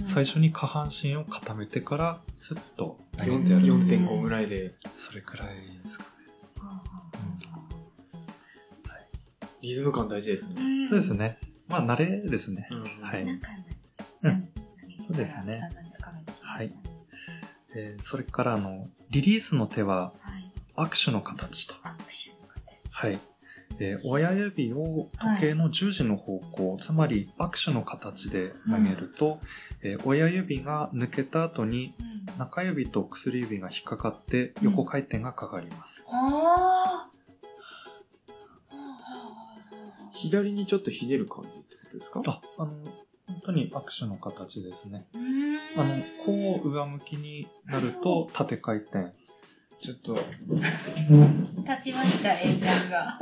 [0.00, 3.66] 最初に下半身を固めてからスッと投げてやる。
[3.66, 5.48] 4.5ぐらいで、それくらい
[5.82, 6.10] ですかね。
[9.62, 10.54] リズム感大事ですね。
[10.88, 11.38] そうですね。
[11.66, 12.68] まあ慣れですね。
[13.02, 13.22] はい
[14.22, 14.48] うん
[14.98, 15.60] そうですね
[16.40, 16.72] はい。
[17.76, 20.52] えーそれからあの、リリースの手ははい。
[20.76, 21.74] 握手の形と。
[21.74, 22.96] 握手の形。
[23.06, 23.18] はい。
[23.78, 29.40] えー親指を時計の十字の方向、つまり握手の形で投げると、
[29.82, 36.02] えー親指が抜けた後にうん中指と薬指が引っかかって横回転がかかります。
[36.10, 37.08] あ
[40.12, 42.22] 左にちょっとひねる感じってことですか？
[42.26, 42.72] あ、あの、
[43.26, 45.06] 本当に握手の形ですね。
[45.76, 49.12] あの、こう上向きになると縦回転。
[49.80, 53.18] ちょっと、立ちました、A ちゃんが。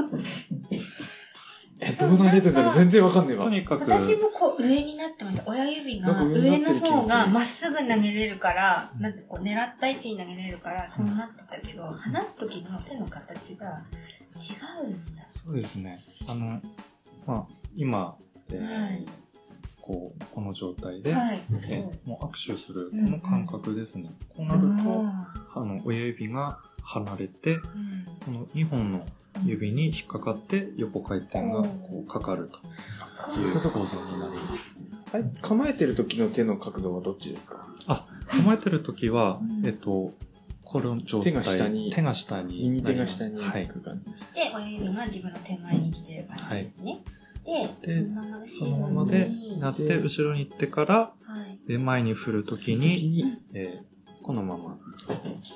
[1.80, 2.74] え、どうなれてんだろう？
[2.74, 3.50] 全然わかんねえわと。
[3.50, 5.42] にかく、私もこう上になってました。
[5.46, 13.82] 親指が上の方がまっすぐ投げれるから、うんなんかこう狙った位置に投げれるから、そうなってたけど、離す時の手の形が
[14.36, 15.26] 違うんだ。
[15.28, 15.98] そうですね。
[16.28, 16.62] あの、
[17.26, 18.16] まあ、今、
[18.50, 19.06] えーはい
[19.86, 21.40] こう、この状態で、はい。
[21.68, 24.10] えーもう握手する、こうんの感覚ですね。
[24.30, 27.62] こうなると、あの、親指が離れて、うん
[28.24, 29.04] この2本の
[29.44, 31.68] 指に引っかかって横回転がこ
[32.02, 34.74] うかかるという構造になります。
[35.12, 37.66] あれ構えてる時の手の角度はどっちですか？
[37.88, 40.12] あ、構えてる時はう、んえっと、
[40.64, 41.32] この状態。
[41.32, 43.18] 手が下に手が下に右手がなります。
[43.18, 43.72] 下にはい行。
[43.74, 44.32] く感じです。
[44.34, 46.98] で、親指が自分の手前に来てる感じですね。
[47.44, 48.48] で、でそのまま後ろに。
[48.48, 49.30] そのままで
[49.60, 51.68] なって、で後ろに行ってから、はい。
[51.68, 54.78] で前に振る時時に、に、えーこのまま、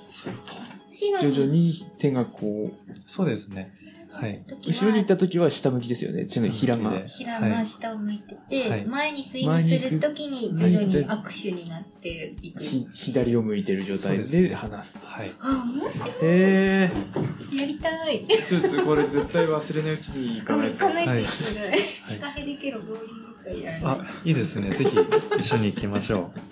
[0.07, 0.53] すると。
[0.91, 1.69] 後ろ徐々に。
[1.71, 3.73] に手がこう、そうですね。
[4.11, 4.43] はい。
[4.67, 6.25] 後ろに行った時は下向きですよね。
[6.25, 7.09] 手のひらが。
[7.09, 12.63] 下平が下を向いてて、はい前にスイングするときに徐々に握手になっていく。
[12.63, 14.99] ひ左を向いてる状態ですで離す。
[15.05, 15.33] はい。
[15.41, 16.11] あ、面白い。
[16.23, 16.91] へ
[17.59, 18.27] やりたい。
[18.29, 18.43] え。
[18.43, 20.85] ちょっとこれ絶対忘れないうちに行かないと。
[20.85, 21.79] 行かないといはいけない。
[22.07, 24.71] シカヘデケロボーリング会やらないあ。、いいですね。
[24.71, 24.97] ぜひ
[25.39, 26.33] 一緒に行きましょ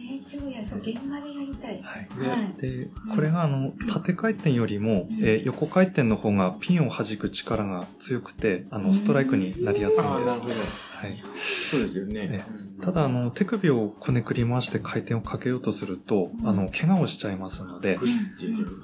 [0.00, 1.37] えー、超や、そう、現場で
[1.68, 2.08] やりたい。
[2.18, 2.24] う。
[2.24, 2.36] はい。
[2.36, 2.60] ねはい。
[2.60, 10.40] で、これがあの、縦回転よりも、えー横回転の方がピンを弾く力が強くて、あの、ストライクになりやすいんです。
[10.98, 11.12] はい。
[11.12, 12.44] そうですよねね。
[12.80, 17.98] ただ、あの、手首をこねくり回して回転をかけようとすると、あの、怪我をしちゃいますので。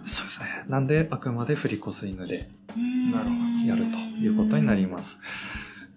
[0.07, 0.47] そうですね。
[0.69, 2.49] なんで、あくまで振り子スイングで
[3.13, 5.19] なるほやるということになります。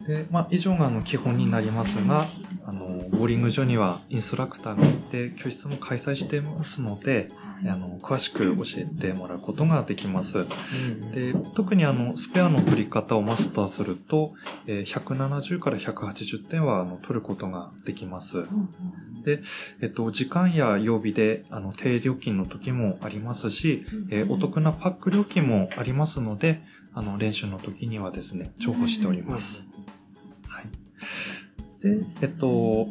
[0.08, 2.24] で、まあ、以上があの基本になりますが、
[2.66, 7.30] あの、ボーリング場にはインストラクターがいて、教室も開催していますので、
[7.66, 10.46] あの、詳しく教えてもらうことができます。
[11.14, 14.34] で、特にあの、スペアの取り方をマスターすると、
[14.66, 18.44] えー170から180点はあの取ることができます。
[19.82, 26.62] えっと、時間や曜日で、あの、低料金の時もありますし、えーお得なパック料金もありますので、
[26.94, 29.68] あの、練習の時にはですね、重宝しております。
[30.98, 32.00] はい。
[32.00, 32.88] で、えっと、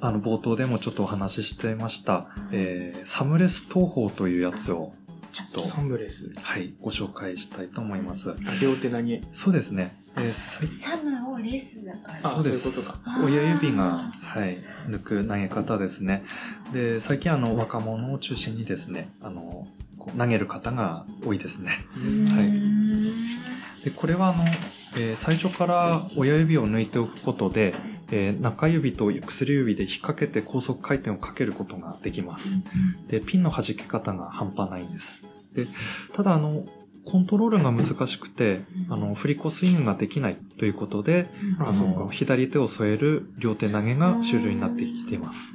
[0.00, 4.92] あの、冒頭でもちょっとお話ししてました、えーサムレス東宝というやつを、
[5.32, 6.30] ちょっと、サンブレス。
[6.42, 8.34] はい、ご紹介したいと思います。
[8.60, 9.22] 両手投げ。
[9.32, 9.96] そうですね。
[10.16, 12.18] えーサムをレスだから。
[12.18, 13.20] あ、そうですそういうことか。
[13.24, 16.24] 親指が、はい、抜く投げ方ですね。
[16.72, 21.70] で、最近あの、若者を中心にですね、あの、こう投げる方が多いですね。
[22.34, 24.44] はいで、これはあの、
[24.96, 27.74] えー最初から親指を抜いておくことで、
[28.10, 32.62] えー中指と薬指で引っ掛けて高速回転をかけることができます。
[33.08, 35.26] で、ピンの弾け方が半端ないんです。
[35.54, 35.66] で、
[36.14, 36.64] ただあの、
[37.04, 41.26] コントロールが難しくて、あの、振り子スイングができないということで、
[41.58, 45.54] ああそうかの、左手を添える両手投げが主流になってきています。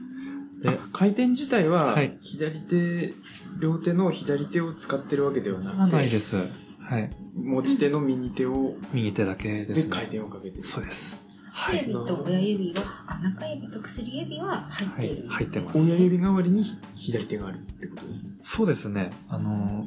[0.63, 3.13] でで、、回転自体ははい、左手、
[3.59, 6.37] 両手の左手を使ってるわけではなくて、ないです。
[6.83, 7.09] はい。
[7.35, 10.63] 持ち手の右手を、右手だけです回転をかけてる。
[10.63, 11.15] そうです。
[11.51, 11.87] はい。
[11.87, 15.27] 中指と親指は、あ中指と薬指は入ってる。
[15.29, 16.63] はい入ってます親指代わりに
[16.95, 18.29] 左手があるってことですね。
[18.41, 19.11] そうですね。
[19.29, 19.85] あの、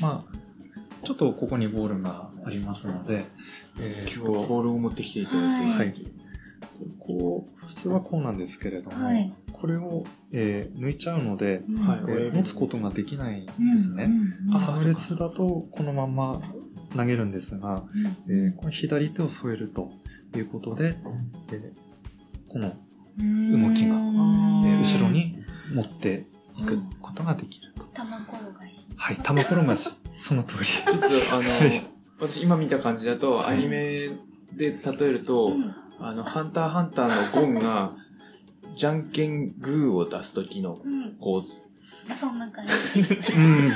[0.00, 0.24] まあ、
[1.04, 3.24] ちょっとここにボールがありますので、
[3.80, 5.94] えー今日はボールを持ってきていただいて、はい
[6.98, 9.32] こう、普通はこうなんですけれども、はい
[9.64, 11.98] これを、えー抜いちゃうので、うんはい。
[12.00, 14.04] えー持つことができないんですね。
[14.48, 16.42] うんあサムレスだとこのまま
[16.94, 17.82] 投げるんですが、
[18.28, 19.90] えーこの左手を添えると
[20.36, 20.98] いうことで、
[21.50, 22.74] えーこの、
[23.18, 24.66] うん動きがうん。
[24.66, 25.38] えー後ろに
[25.72, 26.26] 持って
[26.58, 27.84] いくことができると。
[27.94, 28.86] 玉転がし。
[28.96, 30.66] はい、玉転がし、 その通り。
[30.66, 31.82] ちょっとあの、はい。
[32.20, 34.10] 私今見た感じだと、アニメ
[34.54, 35.74] で例えると、うん。
[36.00, 37.96] あの、ハンターハンターのゴンが、
[38.74, 41.16] じゃんけんグーを出す時のうん。
[41.20, 41.62] 構図。
[42.18, 43.32] そんな感じ。
[43.32, 43.70] うん。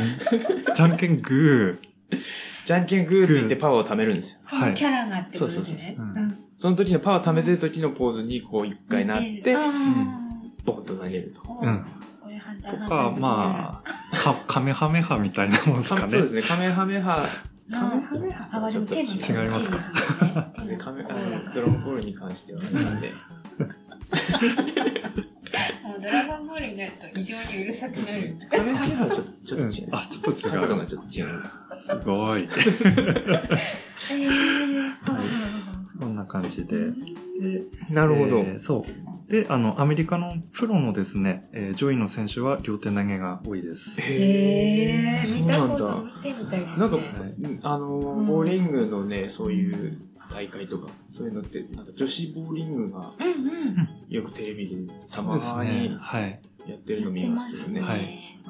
[0.75, 1.79] じゃんけんグ
[2.65, 4.39] じゃんけんグーって言ってパワーを貯めるんですよ。
[4.43, 5.95] そのキャラがってことですね。
[5.97, 9.55] そうそうそううんその時のパワー貯めてる時のポーズにこう一回なって、
[10.65, 11.41] ボンと投げると。
[11.47, 11.85] おうん
[12.21, 12.39] これ
[12.73, 16.11] とか、まあ、か、カメハメハみたいなもんですかね。
[16.11, 17.25] そうですね、カメハメハ。
[17.69, 23.13] なカメハメハあ、まあでも手の違いますか手ですもんね手のカメあのドラゴンボールに関してはなんで。
[25.85, 28.37] もうドラゴンボールになると異常にうるさくなる。
[28.51, 29.87] カメハメハはちょっと、ちょっと違う。
[29.87, 30.37] うんあ、ちょっと違う。
[30.53, 31.27] 角度がちょっと違う。
[31.75, 32.43] すごい。
[32.43, 33.59] えー
[36.01, 36.77] こんな感じで。
[36.79, 36.93] で
[37.91, 38.39] なるほど。
[38.39, 38.91] えーそう。
[39.31, 44.01] で、あの、アメリカのプロのですね、えー上位の選手は両手投げが多いです。
[44.01, 45.75] へえ、そう見たなんだ。
[45.75, 46.79] こと見てみたいですね。
[46.79, 47.05] なんか、はい
[47.63, 49.99] あの、うんボーリングのね、そういう
[50.31, 53.13] 大会とか、そういうのって、なんか女子ボーリングが。
[54.09, 55.97] よくテレビでたそうまですねに。
[56.01, 56.41] はい。
[56.67, 57.81] やってるの見ますよね。
[57.81, 58.01] はい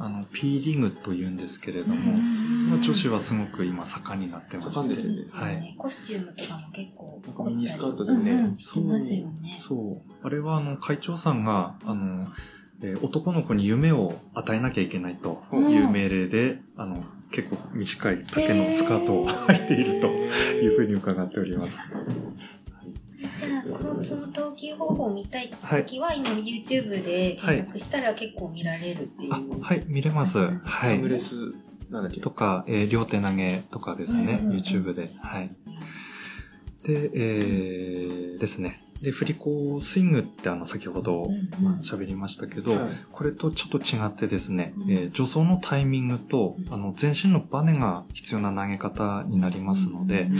[0.01, 2.21] あの、P リーグと言うんですけれども、
[2.81, 5.75] 女子はすごく今盛んになってま盛んしですねはい。
[5.77, 9.59] コスチュームとかも結構なんかミニスカートでねうんうんしてますよね。
[9.61, 10.13] そう。
[10.25, 12.29] あれはあの、会長さんが、あの、
[12.81, 21.79] えー男の子に夢を与えなきゃいけないという命令で、あの、結構短い丈のスカートを履いているというふうに伺っております。
[23.19, 29.35] じゃあ、そのその投球方法を見たいときは、今 YouTube で検索したら結構見られるっていう。
[29.35, 30.39] あ、はい、見れます。
[30.39, 31.21] はサムレい。
[31.21, 31.53] ス、
[31.91, 32.21] なんだっけ？
[32.21, 35.11] とか、えー両手投げとかですね、うんうんうん YouTube で。
[35.23, 35.51] はい。
[36.85, 38.83] で、えーですね。
[39.03, 41.29] で、振り子スイングってあの、先ほど
[41.83, 42.81] 喋りましたけど、はい
[43.13, 50.39] これとちょっと違ってですね、うんえー助走のタイミングとう、んあの、全身のバネが必要な投げ方になりますので、うん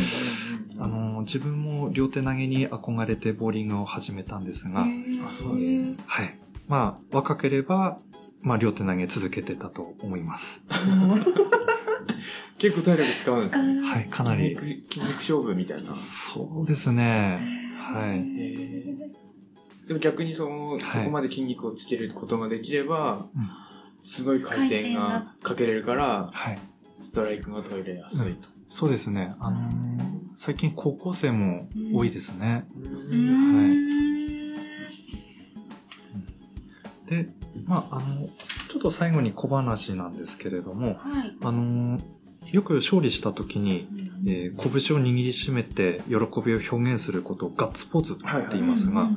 [0.81, 4.85] あの、自分も両手投げに憧れてボーリングを始めたんですが、あ
[5.33, 6.39] そうなんはい。
[6.69, 7.99] まあ、若ければ、
[8.43, 10.63] まあ、両手投げ続けてたと思います。
[12.59, 13.81] 結構体力使うんですね。
[13.83, 14.93] はい、かなり筋肉。
[14.93, 15.95] 筋肉勝負みたいな。
[15.95, 17.68] そうですね。
[17.93, 18.19] はい。
[18.19, 23.49] へーでも逆にその、はいそこまで筋肉をつけることができれば、うん
[24.01, 26.59] すごい回転ががかけれるから、はい。
[27.01, 28.49] ストライクが取れやすいと。
[28.69, 29.35] そうですね。
[29.41, 29.99] あのー
[30.37, 32.65] 最近高校生も多いですね。
[32.77, 34.57] うーん
[37.07, 37.27] で、
[37.67, 38.29] まあ、あの、
[38.69, 41.37] ちょっと最後に小話なんですけれども、はい。
[41.43, 42.03] あのー
[42.53, 49.09] よく勝利した時に、えー拳を握りしめて喜びを表現することをガッツポーズと言いますが、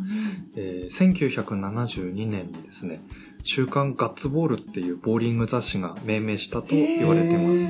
[0.56, 3.02] えー1972年にですね、
[3.44, 7.68] 週刊ガッツボールっていうボーリング雑誌が命名したと言われています。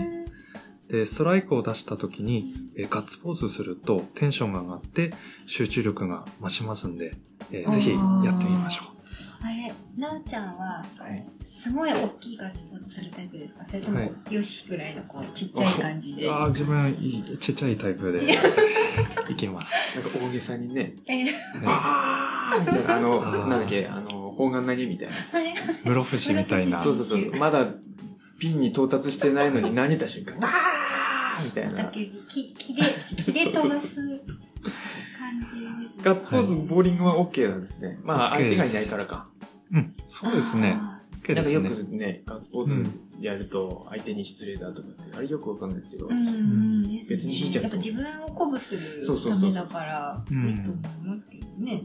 [0.89, 5.13] で、ストライクを出した時に、えーガッツポーズするとテンションが上がって
[5.45, 7.13] 集中力が増しますんで、
[7.51, 8.83] えーぜひやってみましょ
[9.43, 11.01] あれ、なおちゃんは、う。
[11.03, 11.23] はい。
[11.43, 13.65] すごい大きいガッツポーズするタイプですか？
[13.65, 16.29] それとも、はいよしぐらいのこう、ちっちゃい感じで。
[16.29, 18.19] あー自分はいいちっちゃいタイプで
[19.29, 19.99] いきます。
[19.99, 21.29] なんか大げさにね、えー
[21.65, 25.13] あーみたいな、あの、なんだっけ、あの、砲丸投げみたいな。
[25.85, 26.79] 室伏みたいな。
[26.79, 27.35] そうそうそう。
[27.37, 27.65] まだ
[28.39, 31.83] ピンに到達してないのに投げた瞬間、 あーみたいな。
[31.83, 32.81] だけど、き、気で、
[33.17, 33.95] 気で飛ばす
[35.17, 36.03] 感じですね。
[36.03, 37.99] ガッツポーズ、ボーリングは OK なんですね。
[38.03, 39.27] まあ、相手がいないからか。
[39.71, 40.77] うん、そうですね。
[40.79, 41.61] あ OK なんかよ。
[41.61, 42.85] くね、ガッツポーズ
[43.19, 46.09] やると相手に失礼だとかって、あれよくわかんないですけどー。
[46.09, 51.83] う、ん別に引いちゃうとやっぱ自分を鼓舞すそうそうそうるためだから、うんいいと思いますけどね。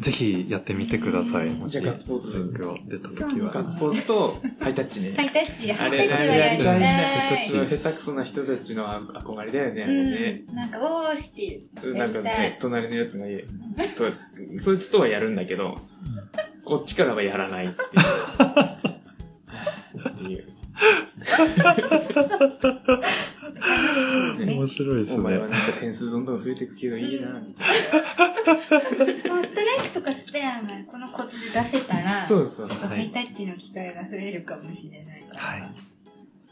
[0.00, 1.50] ぜひやってみてください。
[1.50, 3.50] もし、じゃあガッツポーズ選挙出た時は。
[3.52, 5.14] ガッツポーズとハイタッチね。
[5.16, 6.64] ハイタッチ、あれ、ハイタッチあれやりはやりたい。
[6.64, 6.86] たいね。
[6.86, 10.44] ハイタッチは下手くそな人たちの憧れだよね、あれね。
[10.48, 11.94] うん、なんか、おーしてる。
[11.94, 13.44] なんかね隣のやつが言え、
[13.88, 14.04] と、
[14.58, 15.76] そいつとはやるんだけど、
[16.64, 17.86] こっちからはやらないっていう。
[20.08, 20.48] っていう。
[24.44, 25.48] 面白いですねお前は。
[25.48, 27.68] なんか点数どんどん増えていくけどいいな、みたい
[29.30, 32.26] もうストライクとかスペアがこのコツで出せたら、な。
[32.26, 32.68] そうそう。
[32.68, 35.40] ハイタッチの機会が増えるかもしれないから。
[35.42, 35.74] はい。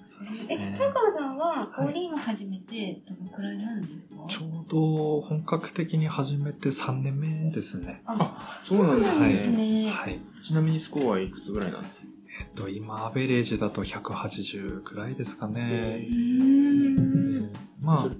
[0.07, 0.71] そうですえ、ね。
[0.73, 4.01] 豊川さんは、ボーリング始めて、どのくらいなんですか？
[4.29, 8.03] ちょうど本格的に始めて3年目ですね。
[8.07, 9.19] あ、そうなんです
[9.51, 9.91] ね。
[9.91, 10.21] はい。
[10.43, 12.00] ちなみにスコアはいくつぐらいなんですか？
[12.00, 12.00] え
[12.51, 16.09] っと、今、アベレージだと180くらいですかうね。
[17.81, 18.11] まあ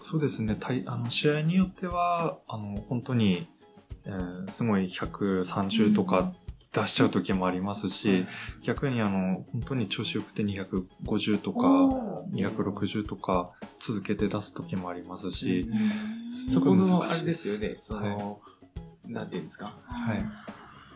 [0.00, 0.20] そう。
[0.20, 0.56] ですね。
[0.58, 3.46] 対あの試合によっては、あの、本当に、
[4.04, 6.32] えーすごい130とか
[6.72, 8.26] 出しちゃう時もありますし、
[8.62, 12.48] 逆にあの、本当に調子よくて250とか、おー。
[12.48, 15.68] 260とか続けて出す時もありますし、
[16.50, 18.40] そこの、あれですすよね、その、
[19.06, 20.24] なんていうんですか、はい。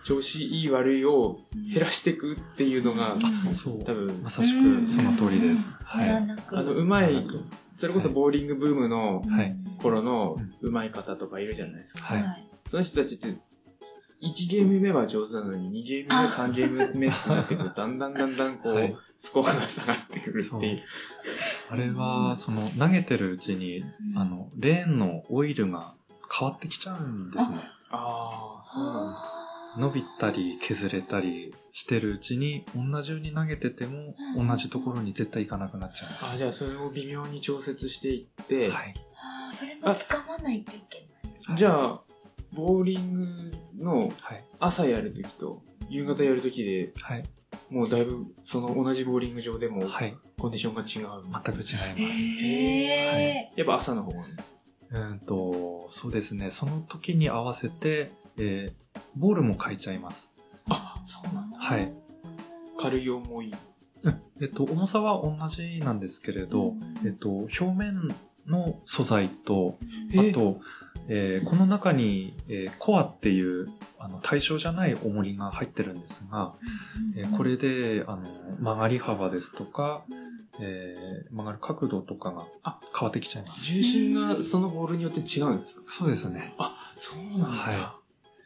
[0.06, 1.40] 調子いい悪いを
[1.74, 3.16] 減らしていくっていうのが、
[3.52, 3.84] そう。
[3.84, 5.68] 多分ま、さしくその通りです。
[5.82, 6.10] はい。
[6.10, 7.26] あの、うまい、
[7.74, 12.04] それこそボーリングブームのはい頃のうまい方とかいるじゃないですか。
[12.04, 13.26] はいその人たちって、
[14.22, 20.82] 1ゲーム目は上手なのに、2ゲーム目、あ3ゲーム目ってなってくると、だんだんだんだんこう、はいスコアが下がってくるっていう。
[21.68, 23.84] あれは、その、投げてるうちに、
[24.14, 25.94] あの、レーンのオイルが
[26.32, 27.58] 変わってきちゃうんですね。
[27.90, 29.35] ああ、そうなんだ。
[29.78, 36.38] 伸びたり削れたりしてるうちに、同じように投げてても、うん同じところに絶対行かなくなっちゃうんであす。
[36.38, 38.94] じゃあそれを微妙に調節していって、はい。
[39.14, 41.06] あーそれも使わないといけ
[41.48, 41.56] ない。
[41.58, 42.00] じゃあ、
[42.52, 43.26] ボーリング
[43.78, 44.44] のはい。
[44.58, 47.24] 朝やるときと夕方やるときではい。
[47.70, 50.16] もうだいぶその同じボーリング場でもはい。
[50.38, 51.22] コンディションが違う。
[51.22, 52.18] 全く違います。
[52.46, 54.24] へやっぱ朝の方が
[54.88, 56.50] うんと、そうですね。
[56.50, 60.32] その時に合わせて、えーボールも変えちゃいます。
[60.70, 61.58] あ、そうなんだ。
[61.58, 61.92] はい。
[62.78, 63.52] 軽い重い。
[64.02, 66.74] うんえっと、重さは同じなんですけれど、
[67.04, 68.08] えっと、表面
[68.46, 69.78] の素材と、
[70.12, 70.60] あと、
[71.08, 73.68] えーこの中に、えーコアっていう、
[73.98, 76.54] あの、対象じゃない重りが入ってるんですが、
[77.16, 78.22] えーこれで、あの、
[78.60, 80.04] 曲がり幅ですとか、
[80.60, 83.62] えー曲がる角度とかがあ変わってきちゃいます。
[83.64, 85.82] 重心がそのボールによって違うんですか？
[85.88, 86.54] そうですね。
[86.58, 87.56] あ、そうなんだ。
[87.56, 87.96] は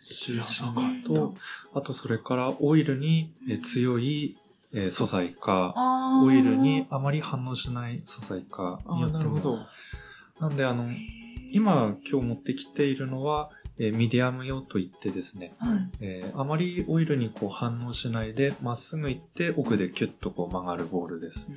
[0.01, 1.33] 知ら重なか
[1.75, 4.37] あとそれからオイルにえー強い
[4.73, 5.75] えー素材か、
[6.25, 9.25] オイルにあまり反応しない素材かあによっても。
[9.25, 9.59] なるほど。
[10.41, 10.89] なんであの、
[11.53, 13.51] 今今日持ってきているのは、
[13.81, 21.49] えーミディアム用といってですね、はいえーあまりオイルにこう反応しないで、まっすぐ行って奥でキュッとこう曲がるボールです。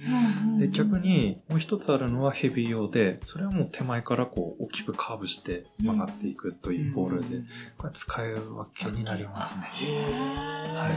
[0.58, 7.44] で、逆にもう一つあるのはヘビー用で、それはもう手前からこう大きくカーブして曲がっていくというボールで、
[7.78, 9.70] これ使えるわけになりますね。
[9.74, 10.12] へ
[10.76, 10.90] は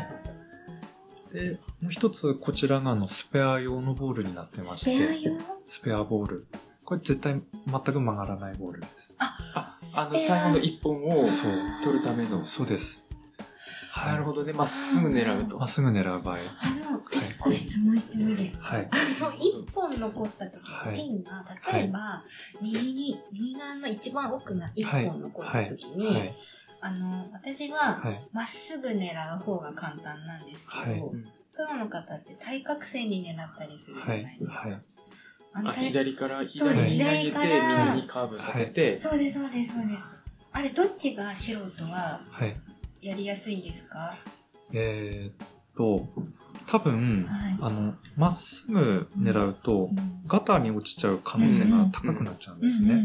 [1.32, 1.34] い。
[1.34, 5.38] で、もう一つこちらがあのスペア用のボールになってましスペアて、用？
[5.66, 6.46] スペアボール。
[6.86, 9.12] これ絶対全く曲がらないボールです。
[9.18, 11.26] あ、あの最後の一本を。
[11.82, 12.44] 取るための。
[12.44, 13.04] そうです。
[13.90, 14.12] はい。
[14.12, 14.52] なるほどね。
[14.52, 15.68] まっすぐ狙うとまっ。
[15.68, 16.36] すぐ狙う場合。
[16.36, 18.88] あの、一個質問してもいいですかはい。
[18.88, 22.22] あのその一本残った時のはいピンが、例えば、
[22.62, 26.34] 右に、右側の一番奥が一本残った時に、はい。
[26.82, 28.28] あの、私は、はい。
[28.32, 34.80] まっすぐ狙う方が簡単なんですけど、はいプロの方って対角線に狙ったりするじゃはいないですか。。
[35.62, 35.76] はい。
[35.76, 40.04] あ、左から左に投げて、右にカーブさせて、そうです、そうです、そうです。
[40.52, 42.56] あれ、どっちが素人ははい。
[43.02, 44.16] やりやすいんですか？
[44.72, 45.46] えーっ
[45.76, 46.08] と、
[46.66, 49.96] 多分、はいあの、まっすぐ狙うと、うん
[50.26, 53.00] ガターに落ちちゃう可能性が高くなっちゃうんですね。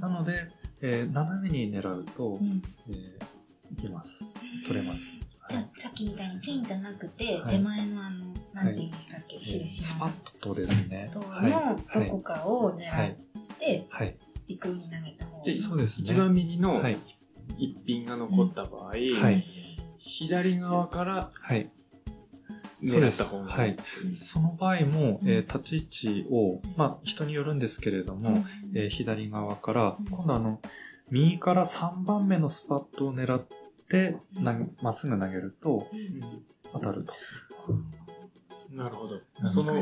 [0.00, 0.48] なので、
[0.80, 3.24] えー斜めに狙うと、うんえー
[3.72, 4.24] いけます。
[4.66, 5.02] 取れます。
[5.50, 9.86] じゃはいあさっきみたいにピンじゃなくて、はい手前のあの、なんて言うんでしたっけ、えー印の。
[9.86, 11.10] スパッとですね。
[11.14, 12.18] のどはいこ。
[12.18, 13.14] かをは狙っい。
[13.58, 14.16] て、はい。
[14.48, 15.58] 陸に投げた方がでいい。
[15.58, 16.04] そうですね。
[16.04, 16.96] 一番右のはい。
[17.58, 19.44] 一品が残った場合、はい
[19.98, 21.70] 左側からはい。
[22.86, 23.76] そうです狙った方がい
[24.12, 24.16] い。
[24.16, 30.60] その場合も、えー立ち位置を、まあ、人によるんですけれども、えー左側から、今度あの、
[31.10, 33.46] 右から3番目のスパットを狙っ
[33.88, 35.86] て、なまっすぐ投げると
[36.72, 37.12] 当たると。
[38.70, 39.46] なるほどう。
[39.46, 39.74] んその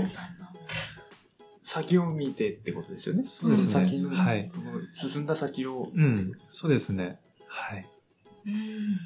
[1.60, 3.22] 先を見てってことですよね。
[3.22, 5.90] そうですね先の、はいその進んだ先を。
[5.94, 7.20] うん、そうですね。
[7.46, 7.88] はい。
[8.46, 8.52] うん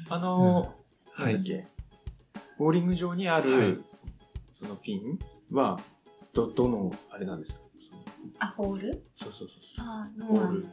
[0.09, 0.73] あの、
[1.11, 1.67] はいなんだっけ、
[2.57, 3.77] ボーリング場にある、はい
[4.53, 5.19] そのピン
[5.51, 5.79] は、
[6.33, 7.61] ど、どの、あれなんですか？
[8.39, 9.03] あ、ホール？
[9.13, 9.85] そうそうそうそう。
[9.87, 10.63] あの、ホールあの、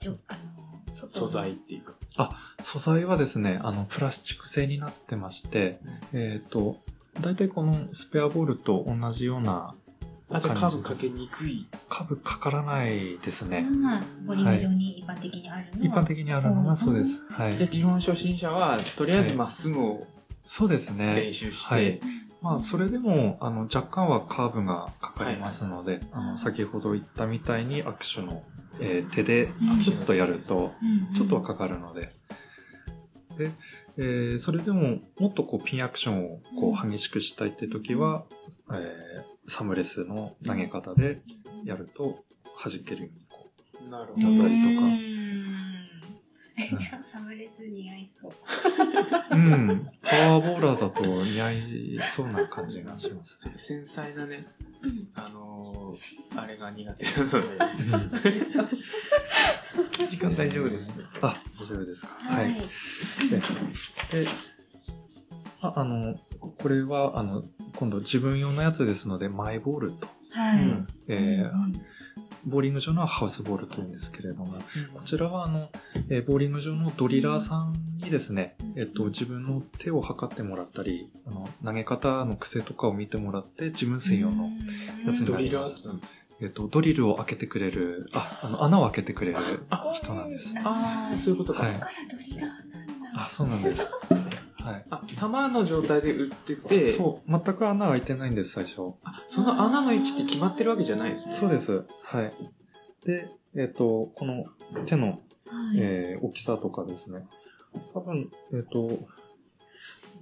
[0.00, 1.94] ちょ、あの、外素材っていうか。
[2.60, 5.80] 素材はですね、あの、プラスチック製になってまして、
[6.12, 6.78] えっ、と、
[7.20, 9.74] 大体このスペアボールと同じような
[10.30, 11.66] あ、じゃあカーブかけにくい。
[11.88, 13.66] カブかからないですね。
[13.82, 17.22] がボーリング場に一般的にあるのは、一般的にあるのがそうです。
[17.30, 17.68] はじゃあい。
[17.68, 20.06] 基本初心者は、とりあえずまっすぐを
[20.44, 21.32] そうですね練。
[21.32, 22.00] 習して、はい
[22.40, 28.42] まあ、それでも、あの、若干はカーブがかかりますので、あの、先ほど言ったみたいに握手の、
[28.80, 32.12] えー手でうんちょっとやると、うんちょっとはかかるので。
[33.36, 33.50] で、
[33.98, 38.24] えーそれでも、もっとこう、ピンアクションをこう、激しくしたいって時は、
[38.72, 41.22] えーサムレスの投げ方で
[41.64, 42.24] やると、
[42.62, 43.50] 弾けるようにこ
[43.90, 44.28] なるほうど。
[44.28, 44.86] だったりとか
[46.66, 48.32] じゃあサムレス似合いそう。
[49.30, 49.34] う。
[49.34, 49.86] うん。
[50.02, 54.46] パワーボーラーだと似合いそうな感じがしますちょっと繊細なね、
[54.82, 57.10] うんあのー、あれが苦手な
[57.98, 58.32] ので、
[60.06, 60.92] 時間大丈夫です。
[61.22, 62.14] あ、大丈夫ですか？
[62.20, 62.54] ははいい。。
[63.30, 63.36] で、
[64.24, 64.28] で
[65.60, 66.16] ああの、
[66.58, 67.44] これは、あの、
[67.76, 70.08] 今度自分用のやつですので、マイボールと。
[70.30, 70.62] はい。
[70.62, 71.72] うんえーうん
[72.44, 74.58] ボーリング場のはハウスボールというんですけれども、
[74.94, 75.70] こちらは、あの、
[76.08, 84.50] えーボーリング場のドリラーさんにですね、えっと、自分の手を測ってもらったり、あの、投げ方の癖とかを見てもらって、自分専用の、
[85.06, 85.84] やつにドリなります
[86.40, 89.38] えっと、ドリルを開けてくれる、あ、あの、穴を開けてくれる
[89.70, 90.54] あ人なんです。
[90.62, 91.64] ああ、そういうことか。
[91.64, 92.52] はいだからドリラーなん
[93.14, 93.24] だ。
[93.26, 93.88] あ、そうなんです。
[94.72, 94.84] はい。
[94.90, 98.94] あ、玉の状態で売ってて、そう、全く穴開いてないんです、最初。
[99.02, 101.34] あその穴の位置って決まってるわけじゃないですね。
[101.34, 101.84] そうです。
[102.02, 102.32] はい。
[103.06, 104.44] で、えっ、と、この
[104.84, 105.18] 手の、はい。
[105.76, 107.26] えー大きさとかですね。
[107.94, 108.88] 多分、えっ、と、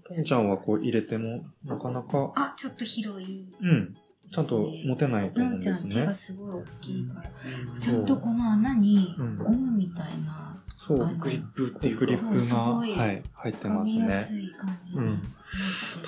[0.09, 3.53] トミちゃんはこう入れても、なかなか、あ、ちょっと広い。
[3.61, 3.97] うん、
[4.30, 6.14] ちゃんと持てないと思うんですねん手が。
[6.14, 7.30] すごい大きいから。
[7.74, 10.55] うんちゃんとこの穴にうんゴムみたいな、
[10.87, 12.91] そう、グリップっていうかグリップが、はい、
[13.32, 14.26] 入って掴ますね。
[14.95, 15.22] うん。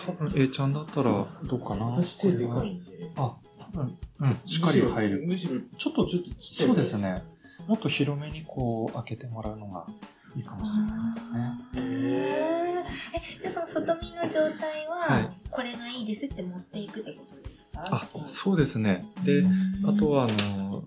[0.07, 1.87] 多分、A ちゃんだったら、どうかな？
[1.87, 3.11] 私手でかいんで。
[3.17, 5.27] あ、多分、うん、しっかり入る。
[5.27, 6.97] むしろ、ちょっと、ちょっとちっちゃいそうです。
[6.99, 7.23] ね。
[7.67, 9.85] もっと広めにこう開けてもらうのが
[10.37, 11.41] いいかもしれないですね。
[11.75, 12.85] へー
[13.41, 17.85] え、で、その外見の状態は、はいこれがいいですって持っていくってことですか？
[17.91, 19.05] あ、そうですね。
[19.25, 19.45] で、
[19.85, 20.85] あと、は、あの、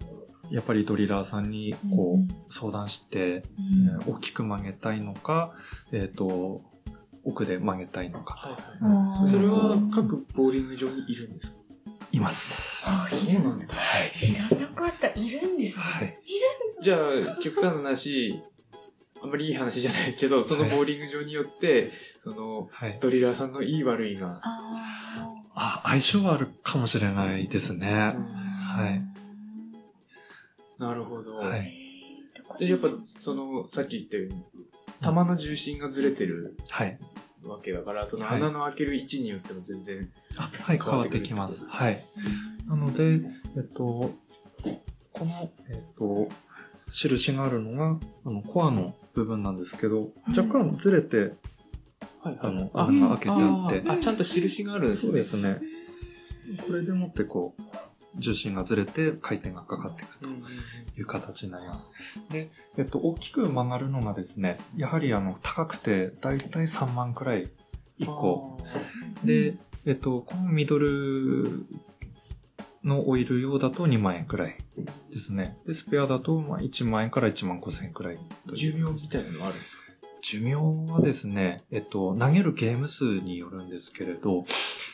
[0.51, 5.53] やっぱりドリラーさんにこう相談して、うんえー大きく曲げたいのか、
[5.91, 6.61] えっ、と、
[7.23, 8.85] 奥で曲げたいのかはいと。
[8.85, 8.95] はい。
[8.95, 11.57] あーそれは各ボーリング場にいるんですか？
[12.11, 12.81] います。
[12.85, 13.67] あ、そうなんだ。
[14.13, 15.07] 知らなかった。
[15.09, 15.83] いるんですね。
[15.83, 16.17] はい。
[16.81, 18.41] じゃあ、極端な話、
[19.23, 22.97] あんまりいい話じゃないですけど、そのボーリング場によって、その、はい。
[22.99, 27.87] ドリラーさんのいい悪いが、ああ、相性はあるかもしれないですね。
[27.93, 28.13] あ。
[28.81, 29.01] はい。
[30.81, 31.37] なるほど。
[31.37, 31.71] はい
[32.59, 34.43] でやっぱ、その、さっき言ったように、
[35.01, 36.99] 球の重心がずれてるはい。
[37.43, 41.65] わけだから、そのはい穴の開ける位置によっても全然、あ、はい、変わってきます。
[41.65, 42.03] はい。
[42.67, 43.21] なので、
[43.55, 44.13] えっと、
[45.13, 46.29] この、えっと、
[46.91, 51.33] 印があるのが、あの、コアの部分なんですけど、若干ずれて、
[52.21, 55.07] はいあの、あ穴が開けてあって、あ、ちゃんと印があるんですね。
[55.07, 55.61] そうですね。
[56.67, 57.61] これでもってこう、
[58.15, 60.27] 重心がずれて回転がかかっていくと
[60.97, 61.89] いう形になります。
[62.29, 67.49] で、えっと、大きく曲がるのがですね、やはりあの、高くて、だいたい3万くらい
[67.99, 68.57] 1個。
[68.61, 69.55] あで、
[69.85, 71.65] えっと、このミドル
[72.83, 74.57] のオイル用だと2万円くらい
[75.11, 75.57] ですね。
[75.65, 78.19] で、スペアだとまあ1万円から1万5千円くらい
[78.53, 79.81] 寿命みたいなのはあるんですか？
[80.23, 80.55] 寿命
[80.91, 84.45] はですね、えっと、投げるゲーム数によるんですけれど、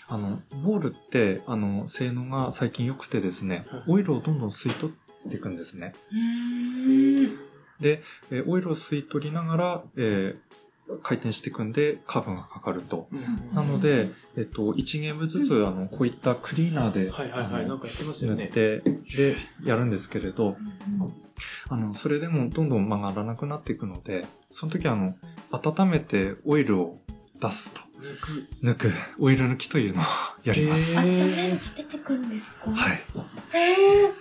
[0.10, 4.93] あの、ボールって、あの、性能が最近良くてですねはい、オイルをどんどん吸い取
[5.28, 5.93] っていくんですね。
[6.12, 7.36] うん。
[7.80, 8.01] で、
[8.32, 10.58] えーオイルを吸い取りながら、えー
[11.03, 13.10] 回転していくんで、カーブがかかると。
[13.53, 17.68] なので、えっと、1ゲームずつ、あの、こういったクリーナーで、はいはいはい。
[17.68, 18.45] なんかやってますよね。
[18.45, 18.80] 塗って、
[19.18, 19.36] で、
[19.66, 20.55] やるんですけれど、
[21.70, 25.16] あの、それでもどんどん曲がらなくなっていくので、その時あの、
[25.51, 26.99] 温めてオイルを
[27.39, 27.81] 出すと。
[28.63, 28.89] 抜く。
[28.89, 30.05] 抜く、オイル抜きというのを
[30.43, 30.95] やります。
[30.95, 32.71] へ温ーめると出てくるんですか？
[32.71, 32.97] はい。
[33.53, 34.11] へえ。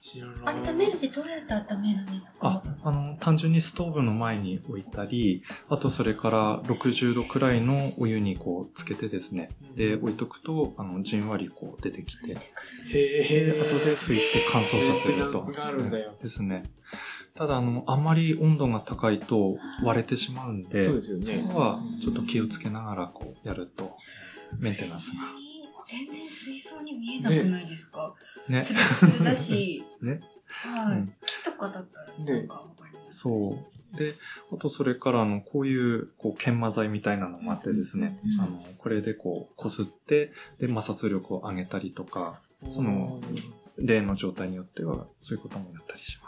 [0.00, 0.54] 知らない。
[0.68, 12.34] 温めるってどうやって温めるんですあか、あの、単純にストーブの前に置いたり、あとそれから60度くらいのお湯にこうつけてですね、で、置いとくと、あの、じんわりこう出てきて、へ
[12.92, 13.60] で、え。
[13.62, 15.50] 後で拭いて乾燥させると
[16.22, 16.64] ですね。
[17.34, 23.96] ただ、あの、あんまり温度が高いと割れてしまうんで、そうですよねそこはちょっと気をつけながらこうやると、
[24.58, 25.22] メンテナンスが。
[25.86, 28.14] 全然水槽に見えなくないですか、
[28.48, 28.62] ね。
[28.64, 29.84] つるつるだし。
[30.00, 30.20] ね。
[30.46, 33.18] はい、うん木とかだったらなんかわかります。
[33.18, 33.58] そ
[33.94, 33.96] う。
[33.96, 34.14] で、
[34.52, 43.20] あとそれから、あの、こういう、こう、研磨剤みたいなのもあってですね、うんあの、これでこう、こすって、で、摩擦力を上げたりとか、その、
[43.76, 46.23] 例の状態によっては、そういうこともやったりします。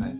[0.00, 0.16] はい。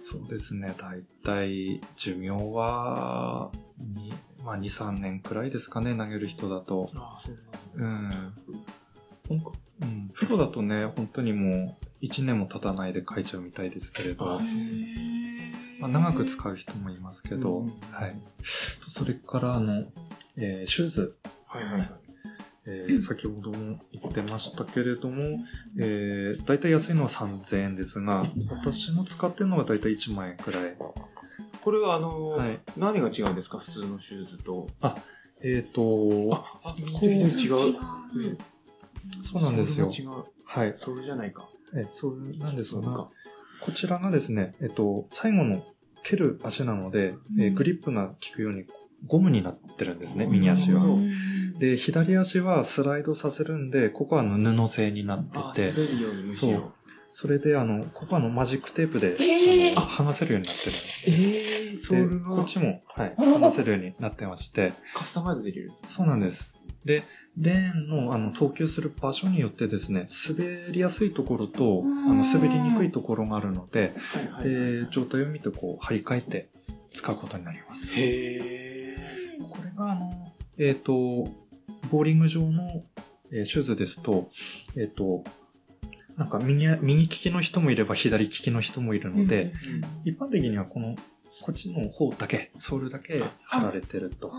[0.00, 6.86] そうですね、だいたい寿命は、にまあ、2、3年くらいですかね、投げる人だと。
[6.96, 7.34] ああ、そう
[7.80, 8.16] なんだ。
[9.30, 9.38] うん。
[9.80, 14.40] うん、プロだとね、本当にもう、1年も経たないで書いちゃうみたいですけれどあ、
[15.80, 18.16] まあ、長く使う人もいますけど、うんはい。
[18.42, 19.84] それから、あの、
[20.36, 21.90] えーシューズ、はいはいはい。
[22.70, 25.24] えー先ほども言ってましたけれども、
[25.78, 30.76] えー、大体安いのは3000円ですが、私の使ってるのは大体1万円くらい。
[31.62, 33.58] これはあのーはい何が違うんですか？
[33.58, 34.68] 普通のシューズと。
[35.42, 35.82] えっ、と、
[36.32, 37.28] あ、あ、違う。
[39.22, 39.88] そうなんですよ。
[40.44, 40.74] はい。
[40.76, 41.48] それじゃないか。
[41.74, 42.92] えそうなんですが。
[43.60, 45.64] こちらがですね、えっと、最後の
[46.02, 48.64] 蹴る足なので、えーグリップが効くように
[49.06, 50.82] ゴムになってるんですね、うん右足は
[51.58, 56.72] で、左足はスライドさせるんで、ここは布製になってあ、て、滑るようにむしそうろ。
[57.10, 61.10] それであの、ここはあのマジックテープで、えー剥がせるようになってるんです。
[61.10, 65.72] ええー、それで、こがっちも、はい、剥がせるようになってまして、 カスタマイズできる。
[65.84, 66.54] そうなんです。
[66.84, 67.02] で、
[67.36, 74.82] レーンのあの投球する場所によってですね、滑りやすいところと、あの滑りにくいところがあるので、はいはいはい。
[74.84, 76.50] で、状態を見てこう、張り替えて
[76.92, 77.98] 使うことになります。
[77.98, 78.77] へえ。
[79.44, 80.92] これがあの、えっ、と、
[81.90, 82.84] ボーリング場の、
[83.30, 84.28] えーシューズですと、
[84.76, 85.24] えっ、と、
[86.16, 89.52] なんか右、右利きの人もいれば左利きの人もいるので、
[90.04, 90.96] 一般的にはこの、
[91.42, 94.32] こっちの方だけ、ソールだけ貼られてると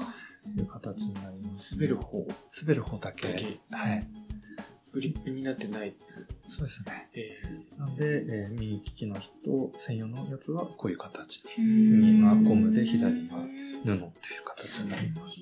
[0.58, 2.28] いう形になります、滑る方
[2.62, 3.28] 滑る方だけ。
[3.30, 3.46] だけ。
[3.72, 4.08] はい。
[4.92, 5.94] グリップになってない。
[6.46, 7.10] そうですね。
[7.14, 7.42] へ
[7.78, 11.58] なので、えー右利きの人専用のやつはこういう形に。
[11.58, 14.12] うん右がゴムで左が布っていう
[14.46, 15.42] 形になります。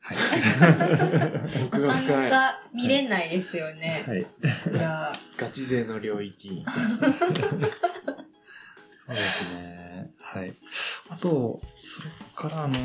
[0.00, 0.16] はい。
[0.16, 2.16] ー奥がなか深。
[2.16, 4.04] ないか見れないですよね。
[4.06, 4.26] はい。
[4.70, 5.12] 裏。
[5.36, 6.64] ガチ勢の領域。
[6.66, 6.72] そ
[9.12, 10.10] うですね。
[10.18, 10.52] はい。
[11.10, 12.76] あと、それからあの、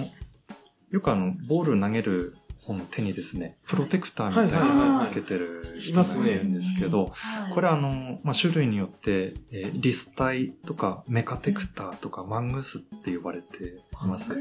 [0.91, 2.35] よくあの、ボール投げる
[2.65, 7.53] 方の手にですね、プロテクターみたいなのをつけてる人がいるんですけど、はい。
[7.53, 14.33] これあの、まあ、種類によって、えーリスタイとかメカテクターとかマングースって呼ばれています。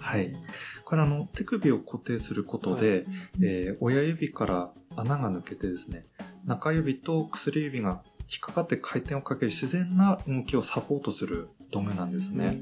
[0.00, 0.34] はい。
[0.84, 3.06] これあの、手首を固定することで、
[3.40, 6.06] えー親指から穴が抜けてですね、
[6.44, 12.60] 中指と薬指が引っかかって回転をかける自然な動きをサポートする道具なんですね。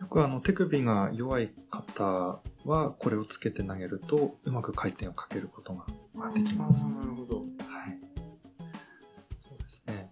[0.00, 5.84] よくあの手首が弱い方はこれをつけて投げるとうまく回転をかけることが
[6.32, 6.84] できあます。
[6.84, 7.36] ーなるほど。
[7.38, 7.46] はい。
[9.36, 10.10] そうですね。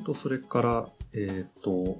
[0.00, 1.98] あと、それから、えっ、と、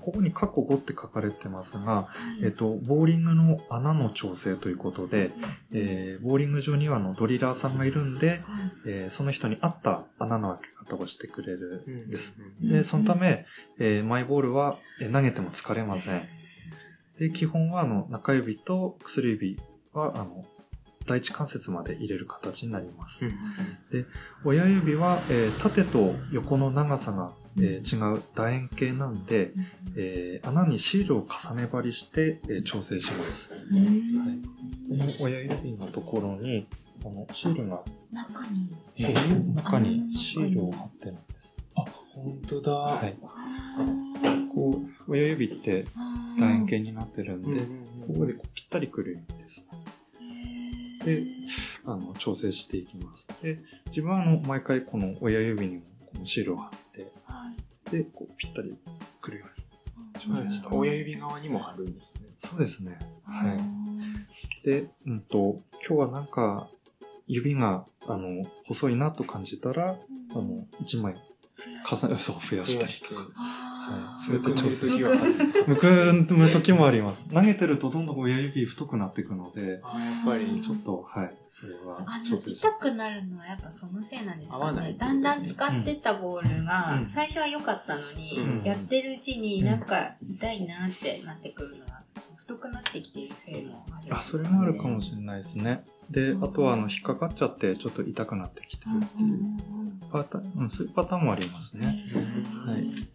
[0.00, 2.08] ここにカッコ5って書かれてますが、
[2.42, 5.30] えっ、と、ボーリングの穴の調整ということで、
[5.72, 8.42] えーボーリング場にはあのドリラーさんがいるんで、
[8.86, 12.40] えーその人に合った穴の開け方をしてくれるんです。
[12.62, 13.46] うんで、そのため、
[13.78, 16.43] えーマイボールはえー投げても疲れません。
[17.18, 19.58] で、基本はあの中指と薬指
[19.92, 20.44] はあの
[21.06, 23.26] 第一関節まで入れる形になります。
[23.26, 23.34] うん
[24.44, 29.52] 親指は、えー縦と横の長さが、えー違う楕円形なんで、
[29.96, 33.52] えー穴にシールを重ね張りして、えー調整します。
[33.52, 33.62] はい、
[34.98, 36.66] この親指のところに、
[37.02, 38.74] このシールが、中に。
[38.96, 41.54] えー中にシールを貼ってるんです。
[42.14, 42.72] 本当だ。
[42.72, 43.14] はい。
[44.54, 45.84] こう、親指って
[46.38, 47.60] 楕円形になってるんで、
[48.06, 49.66] ここでこうぴったりくるんです。
[51.04, 51.24] で、
[51.84, 53.28] あの、調整していきます。
[53.42, 57.12] で、自分はあの、毎回この親指にもこのシールを貼って、
[57.90, 58.76] で、こう、ぴったり
[59.20, 59.64] くるように
[60.20, 60.76] 調整してます。
[60.78, 62.28] 親指側にも貼るんですね。
[62.38, 62.98] そうですね。
[63.24, 64.66] はい。
[64.66, 66.70] で、うんと、今日はなんか、
[67.26, 69.96] 指が、あの、細いなと感じたら、
[70.30, 71.16] あの、一枚、
[71.90, 73.32] 重ね、そう、増やしたりとか。
[73.34, 74.20] はい。
[74.20, 75.10] そうやって調整時は
[75.66, 77.28] むくむ時もあります。
[77.28, 80.62] 投げてるとどんどん親指太くなっていくので、あやっぱり。
[80.62, 84.98] ちょっと、はい、それはあの調整し痛くなるのはやっぱそのせいなんですか合わないね。
[84.98, 87.08] だんだん使ってたボールが、うん。
[87.08, 88.64] 最初は良かったのに、うん。
[88.64, 92.02] やってるうちになんか痛いなってなってくるのは、
[92.36, 94.20] 太くなってきているせいもあるんですかね。
[94.20, 95.84] あ、それもあるかもしれないですね。
[96.10, 99.38] で、あとは、あの、引っかかっちゃって、ちょっと痛くなってきてるっていう
[100.12, 101.86] パターン、うん、そういうパターンもありますね。
[101.86, 103.08] はい。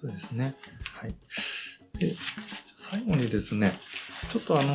[0.00, 0.54] そうですね。
[1.00, 1.14] はい。
[1.98, 2.14] で、
[2.76, 3.72] 最後にですね、
[4.30, 4.74] ちょっとあの、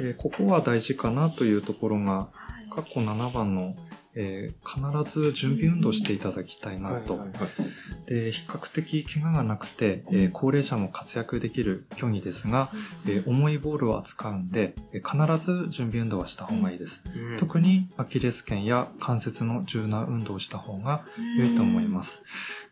[0.00, 3.74] えーここは大事かなというところが、はい括弧7番の、
[4.14, 7.18] えー必ず準備運動していただきたいなと。
[8.06, 12.70] で、比較的怪我がなくて、えー高齢者も活躍できる競技ですが、
[13.06, 17.04] えー重いボールを扱うんで、えー必ず準備運動はした方がいいです。
[17.38, 21.04] 特にアキレス腱や関節の柔軟運動をした方が
[21.38, 22.22] 良いと思います。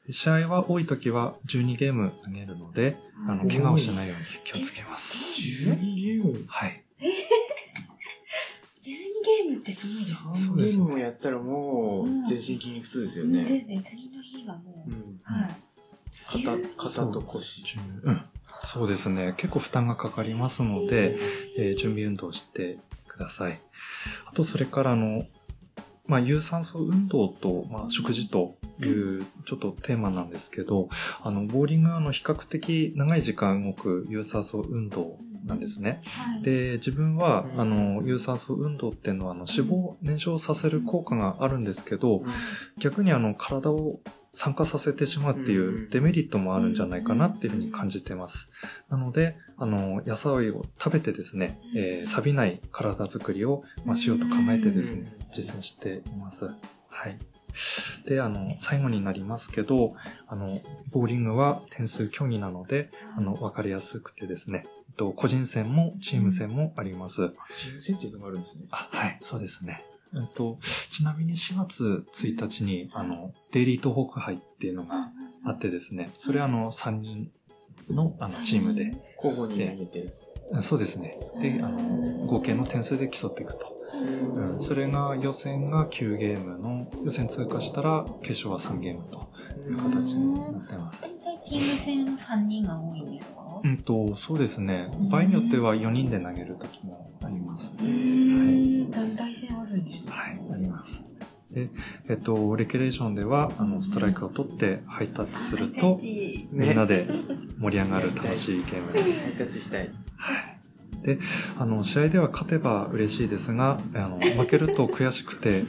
[0.07, 5.41] で試合は多い時は12ゲーム投げるので、あの、怪我をしないように気をつけます。
[5.41, 6.45] 12ゲーム？
[6.47, 6.85] はい。
[9.27, 10.55] 12ゲームってすごいですね。
[10.55, 13.61] 3ゲームもやったらもう全身筋肉痛ですよでね。
[13.61, 15.55] すね、次の日がもう、うんはい。
[16.27, 17.63] 肩、肩と腰。
[18.05, 18.21] うん。
[18.65, 19.35] そうですね。
[19.37, 21.19] 結構負担がかかりますので、
[21.59, 23.59] えー準備運動してください。
[24.27, 25.23] あと、それからあの、
[26.07, 30.89] まあ、有酸素運動と、まあ、食事という、ちょっとテーマなんですけど、
[31.23, 36.01] あの、ボーリングはあの、比較的長い時間動く有酸素運動なんですね。
[36.05, 42.23] はい、で、自分はう、んあの、有酸素運動っていうのは、あの、脂肪を燃焼させる効果があるんですけど、
[42.79, 44.01] 逆にあの、体を
[44.33, 48.51] 酸化させてしまうっていうデメリットもあるんじゃないかなっていうふうに感じてます。
[48.91, 56.45] なので、あの、野菜を食べてですね、えー錆びない体作りを、まあ、しようと考えてですね、実践しています。
[56.89, 57.19] はい。
[58.07, 59.95] で、あの、最後になりますけど、
[60.29, 60.49] あの、
[60.91, 64.67] ボーリングは点数競技なので、あの、わかりやすくてですね、
[64.97, 67.31] と個人戦もチーム戦もあります。
[67.57, 68.65] チーム戦っていうのがあるんですね。
[68.71, 69.85] あ、はい、そうですね。
[70.15, 70.59] えっと、
[70.91, 75.11] ちなみに4月1日に、あの、デイリー東北杯っていうのが
[75.45, 77.31] あってですね、それはあの、3人
[77.91, 78.93] のあのチームで、
[79.23, 80.15] 交互に投げて。
[80.61, 81.19] そうですね。
[81.41, 83.75] で、あの、合計の点数で競っていくと。
[84.35, 89.29] うん、それが予選が9ゲームの、予選通過したら決勝は3ゲームと
[89.69, 91.03] いう形になってます。
[91.03, 93.46] 大体チーム戦3人が多いんですか？
[93.65, 94.91] うんと、そうですね。
[95.11, 97.75] 場合によっては4人で投げる時もあります。
[97.81, 100.13] へー団体戦あるんですね。
[100.13, 101.07] はい、あります。
[101.51, 101.71] で、
[102.09, 107.07] えっと、レクレーションでは、あの、ストライクを取ってハイタッチすると、ねみんなで
[107.59, 109.25] 盛り上がる楽しいゲームです。
[109.27, 109.91] ハイタッチしたい。
[111.03, 111.19] で、
[111.59, 115.63] あの、試合では勝てば嬉しいですが、あの、負けると悔しくて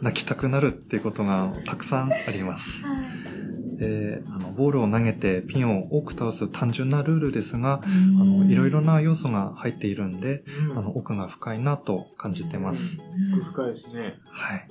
[0.00, 2.84] 泣きたくなるっていうことがたくさんあります。
[3.82, 10.44] で、あの、ボールを投げてピンを多く倒す単純なルールですが、あの、いろいろな要素が入っているんで、
[10.76, 13.00] あの、奥が深いなと感じてます。
[13.34, 14.14] 奥深いですね。
[14.30, 14.68] はい。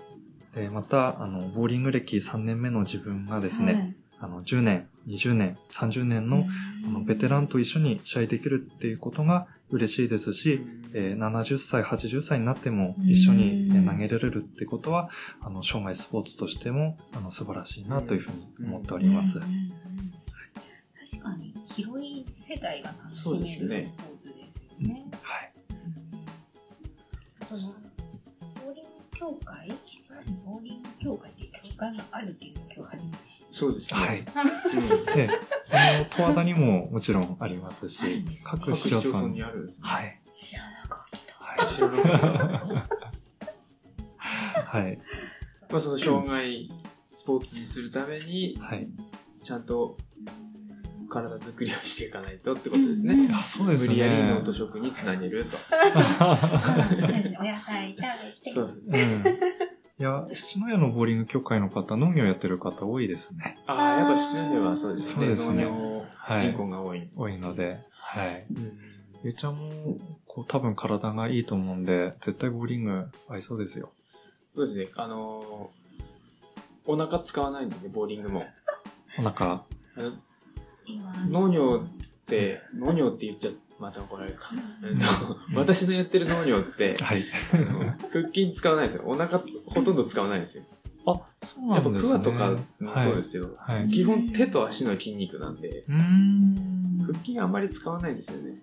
[0.55, 6.45] で、また、あの、ボーリング歴3年目の自分がですね、あの、10年、20年、30年の、
[6.85, 10.61] あの、ベテランと一緒に試合できるっていうことが嬉しいですし、
[10.93, 15.09] えー70歳、80歳になっても一緒にえー投げられるってことは、
[15.41, 19.39] あの、生涯スポーツとしても、あの、素晴らしいなというふうに思っております。
[19.39, 19.47] 確
[21.23, 24.87] かに、広い世代が楽しめるスポーツですようん。
[24.87, 25.05] ね。
[25.21, 25.51] はい。
[27.43, 27.61] その、
[28.63, 31.47] ボーリング協会実はボーリング協会って
[31.87, 33.99] があるっていうのを今日初めて知っそうですね。
[33.99, 34.19] はい。
[34.19, 34.25] うん
[35.15, 35.29] で、
[35.71, 39.43] あの、十和田にももちろんありますし各各市町村に。
[39.43, 39.87] あるんですね。
[39.87, 40.21] はい。
[40.25, 40.33] た。
[40.33, 41.33] 知らなかった。
[41.43, 41.73] はい。
[41.73, 42.87] 知らなかっ
[44.61, 44.99] たはい。
[45.69, 46.71] まあその障害
[47.09, 48.87] スポーツにするために、はい。
[49.43, 49.97] ちゃんと
[51.11, 53.29] 体作りをしていかないとってことですね。
[53.33, 53.89] あ、そうですね。
[53.89, 55.57] 無理やり脳と食につなげると。
[55.67, 58.53] そうですねお野菜食べて。
[58.53, 59.23] そうそううん。
[60.01, 63.53] いや、七戸のボーリング協会の方、農業やってる方多いですね。
[63.67, 65.13] ああ、やっぱ七戸はそうですね。
[65.13, 65.67] そうですね
[66.39, 67.07] 人口が多い。
[67.15, 68.45] 多いので、はい。
[68.51, 68.79] うん
[69.23, 69.69] ゆうちゃんも、
[70.25, 73.91] こう、多分体がいいと思うんで、絶対ボーリング合いそうですよ。
[74.55, 74.87] そうですね。
[74.95, 75.81] あのー
[76.87, 78.47] お腹使わないんでね、ボーリングも。
[79.19, 79.63] お腹、
[81.29, 84.51] 農業って、農業って言っちゃまた怒られるか。
[84.83, 87.25] えっと私のやってる農業って、はい。
[88.11, 89.03] 腹筋使わないんですよ。
[89.07, 90.63] お腹ほとんど使わないんですよ。
[91.07, 92.13] あ、そうやっぱクなんですね。
[92.13, 93.89] ワとかもそうですけど、はい。
[93.89, 95.83] 基本手と足の筋肉なんで。
[97.07, 98.53] 腹筋あんまり使わないんですよね。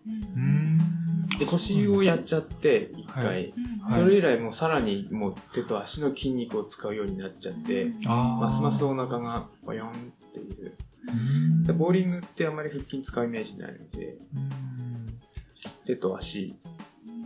[1.38, 3.26] で、腰をやっちゃって、一回。
[3.26, 9.92] はいうんそれ以来もうさらにもう手と足の筋肉を使うようになっちゃって、ますますお腹がボヨンっ
[10.32, 10.76] ていう。
[11.64, 14.18] でボーリングってあんまり腹筋使うイメージないので、
[15.88, 16.54] 手と足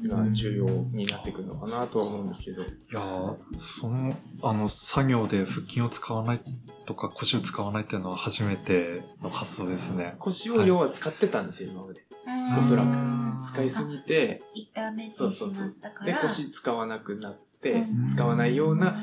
[0.04, 2.62] が重要になってくるのかなとは思うんですけど。
[2.62, 6.40] いやーその、あの、作業で腹筋を使わない
[6.86, 10.14] とか腰を使わないっていうのは初めての発想ですね。
[10.18, 12.00] 腰を要は使ってたんですよ、今まで。
[12.00, 16.20] うんおそらくうん使いすぎて、痛めてしそうそうそうまったかで、ら。
[16.20, 18.96] 腰使わなくなってうん、使わないような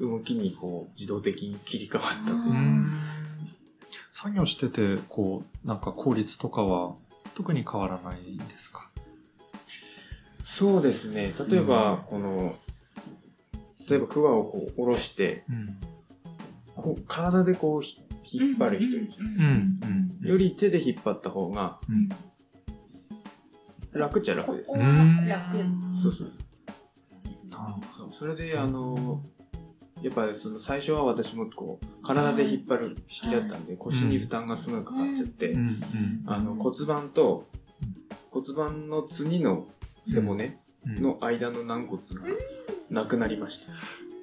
[0.00, 2.54] 動きにこう自動的に切り替わったというう。
[2.54, 2.88] ん
[4.10, 6.94] 作業してて、こう、なんか効率とかは
[7.34, 8.88] 特に変わらないですか？
[10.44, 11.34] そうですね。
[11.48, 12.56] 例えば、この、
[13.88, 15.76] 例えばクワをこう下ろして、うん。
[16.74, 19.80] こう体でこうひ引っ張る人いるじゃんうん。
[20.22, 20.28] うん。
[20.28, 22.08] より手で引っ張った方がうん。
[23.92, 24.84] 楽っちゃ楽ですうね。
[24.84, 25.56] ん楽
[26.00, 26.28] そうそう
[27.98, 28.12] そう。
[28.12, 29.22] それで、あの、
[30.02, 35.80] やっぱりその最初は私もこう、体で引っ張る式だったんで、腰に負担がすごいかかっちゃってう、ん。
[36.26, 37.46] あの骨盤と
[38.30, 39.66] 骨盤の次の
[40.06, 41.02] 背骨うん。
[41.02, 42.08] の間の軟骨が
[42.88, 43.66] なくなりました。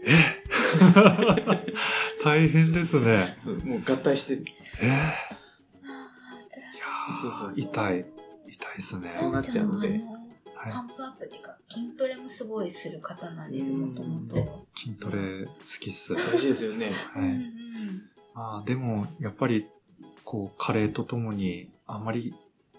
[2.23, 3.35] 大変ですね。
[3.37, 4.41] そうもう合体して、
[4.81, 4.85] え？
[4.85, 5.13] ー、いや
[7.21, 8.05] そうそうそうー痛い。
[8.47, 9.11] 痛いですね。
[9.13, 10.01] そうなっちゃうので
[10.57, 14.67] はいパンプアップっていうか、筋トレもすごいする方なんです、うんもともと。
[14.75, 16.13] 筋トレ好きっす。
[16.13, 16.87] は大事ですよね。
[16.87, 17.19] い。
[17.19, 17.53] うん
[18.33, 19.67] あーでも、やっぱり、
[20.23, 22.35] こう、加齢とともに、あんまり、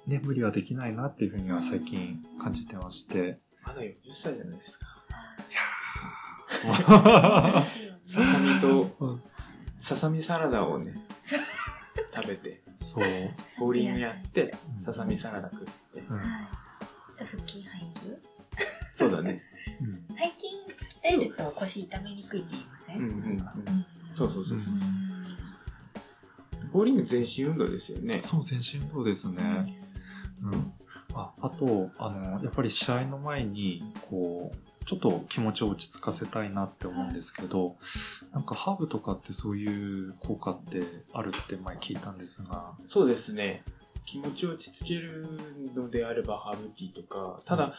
[0.07, 3.39] ね、無理はできないなっていうふうには最近感じてまして。
[3.65, 4.87] まだ40歳じゃないですか。
[4.93, 4.99] うん
[8.03, 9.23] ささみとうん、
[9.77, 10.95] ささみサラダをね
[12.15, 13.05] 食べて、そう。
[13.61, 16.01] ボーリングやってう、んささみサラダ食って。
[16.01, 16.68] うんはいあ
[17.19, 17.69] と腹筋背
[18.01, 18.17] 筋
[18.91, 19.43] そうだね。
[19.81, 20.57] うん背筋
[21.03, 22.99] 鍛えると腰痛めにくいって言いません？
[22.99, 23.45] うんうんう
[24.15, 24.75] そうそうそうそう。
[24.75, 25.19] うん
[26.71, 28.19] ボーリング全身運動ですよね。
[28.19, 29.81] そう、全身運動ですね。
[30.43, 30.73] うん。
[31.15, 37.77] あ、あと、あの、やっぱり試合の前に、こう、ちょっと気持ちを落ち着かせたいなって思うんですけど、
[38.35, 39.67] なんかハーブとかってそうい
[40.09, 40.83] う効果って
[41.15, 43.63] あるって前聞いたんですが、そうですね。
[44.11, 45.29] 気持ちを落ち着ける
[45.75, 47.75] のであればハーブティーとか、ただ、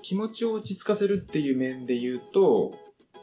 [0.00, 2.74] 気持ちを落ち着かせるっていう面で言うと、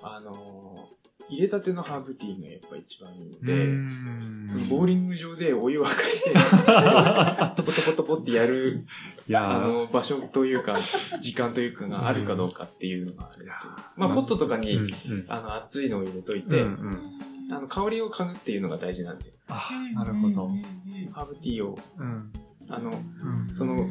[0.03, 0.87] あの、
[1.29, 6.29] 入れたてのハーブティーがやっぱ一番いいので、ボーリング場でお湯沸かして、
[7.57, 8.85] トポトポトポってやる、
[9.33, 10.77] あの、場所というか、
[11.19, 14.79] 時間というかがあるかどうかっていうのがあるんですけど、まあ、ポットとかに、
[15.27, 19.33] あの、熱いのを入れというんて、うんあの、香りを嗅ぐっていうのが大事なんですよ。
[19.47, 20.51] あ、なるほどうん。
[20.53, 22.31] うんハーブティーを、うん。
[22.69, 23.87] あの、うんその、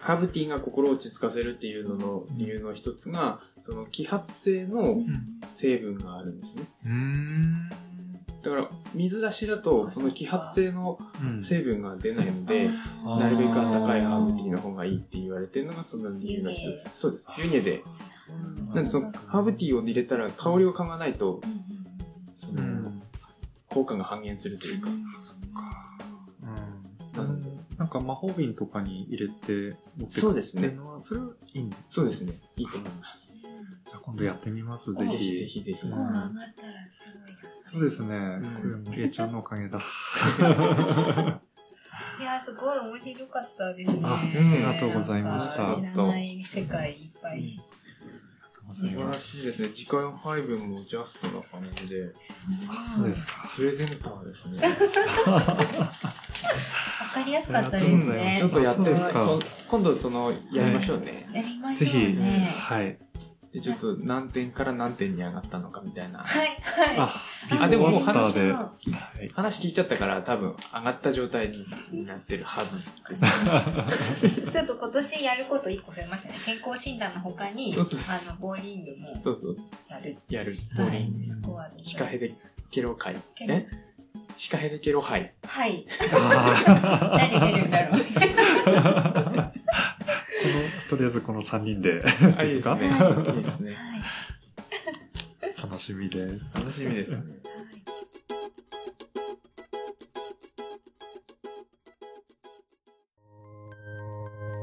[0.00, 6.62] ハーブティーが心を落ち着かせるっていうのの理由の一つが、その揮発性のうん成分があるんですね。
[6.86, 7.68] うーん。
[8.42, 12.70] だから、水出しだと、その揮発性のうん成分が出ないので、
[13.04, 16.88] あーなるべく温かいハーブティーの方がいいって言われてるのがその理由の一つ。
[16.94, 17.28] そうです。
[17.38, 17.82] 湯気で。
[18.74, 21.42] なんでそのハーブティーを入れたら香りを嗅がないと、
[22.40, 23.02] その、うん。
[23.68, 24.88] 効果が半減するというか。
[25.20, 25.96] そっか。
[27.18, 27.60] うん。
[27.76, 32.48] なんか魔法瓶とかに入れて持ってくそうですねっていうのは、それはいいんですそうですね。
[32.56, 33.36] いいと思います。
[33.42, 35.38] じゃあ今度やってみます、ぜぜひひ。
[35.38, 36.46] ぜひぜひスコアが上がったら
[36.90, 38.38] すごいなそうですね。
[38.38, 39.78] んこれも A ちゃんのおかげだ。
[42.20, 47.58] いやすごい面白かったですねありがとうございました知らない世界いっぱい、
[48.72, 49.70] 素晴らしいですね。
[49.74, 52.12] 時間配分もジャストな感じで。
[52.68, 53.48] あ、そうですか。
[53.54, 54.60] プレゼンターですね。
[55.26, 58.94] わかりやすかったですねちょっとやって
[59.68, 61.28] 今度その、やりましょうね。
[61.32, 62.98] やりましぜひ、ょうねはい。
[63.52, 66.20] で、ちょっと何点から何点に上がったのかみたいな。
[66.20, 66.48] はい、
[66.96, 67.58] はい。
[67.60, 68.32] あ、でももうーアフターで。
[68.32, 68.72] そうは
[69.22, 71.50] い話聞いちゃったから多分上がった状態
[71.90, 72.78] になってるはず。
[74.52, 76.38] ちょっと今年やること1個増えましたね。
[76.46, 79.56] 健康診断の他に、そうそうあの、ボーリングもそうそう。
[79.88, 80.16] やる。
[80.28, 80.54] やる。
[80.76, 81.24] ボーリング。
[81.24, 81.82] スコアで。
[81.82, 82.32] シカヘデ
[82.70, 83.16] ケロ会。
[83.34, 83.66] ケロえ？
[84.36, 85.32] シカヘデケロ杯。
[85.44, 85.84] はい。
[86.12, 89.52] あ誰出るんだろう。
[90.40, 92.02] ーこの、とりあえずこの3人で
[92.38, 93.04] あ、いいでかですすね。
[93.04, 93.76] はいいいですね。
[95.42, 95.54] はい。
[95.62, 96.58] 楽しみです。
[96.58, 97.22] 楽しみですね。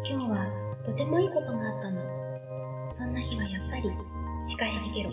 [0.09, 2.89] 今日はとてもいいことがあったの。
[2.89, 3.91] そんな日はやっぱり、
[4.47, 5.11] シカヘデゲロ。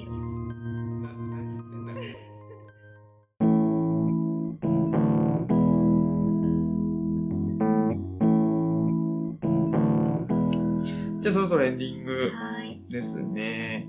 [11.54, 12.82] そろエンディングはい。
[12.90, 13.86] ですね。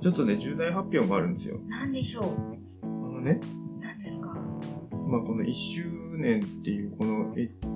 [0.00, 1.60] ちょっとね、重大発表があるんですよ。
[1.68, 2.24] 何でしょう？
[2.82, 3.40] あのね、
[3.78, 4.34] 何ですか？
[5.06, 5.84] まあこの1周
[6.16, 7.66] 年っていうこの、え、あ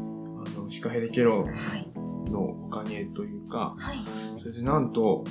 [0.59, 1.93] の、シカヘデケロはい。
[2.31, 3.99] のおかげというか、はい。
[4.41, 5.25] それでなんと、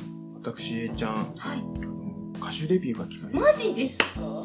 [0.43, 1.63] 私、A ちゃん、はい。
[2.39, 4.43] 歌手デビューが決まりまマジですか？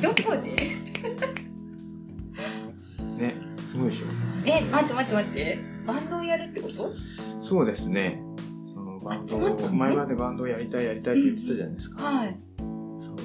[0.00, 0.56] どこで？
[3.18, 3.34] ね。
[3.58, 4.06] すごいでしょ。
[4.46, 5.71] え、待って待って待って。
[5.86, 6.92] バンドをやるってこと？
[6.94, 8.22] そうですね。
[8.72, 12.02] そのバンド前までバンドをやりたいやりたいって言ってたじゃないですか。
[12.02, 12.38] はい。
[12.98, 13.16] そう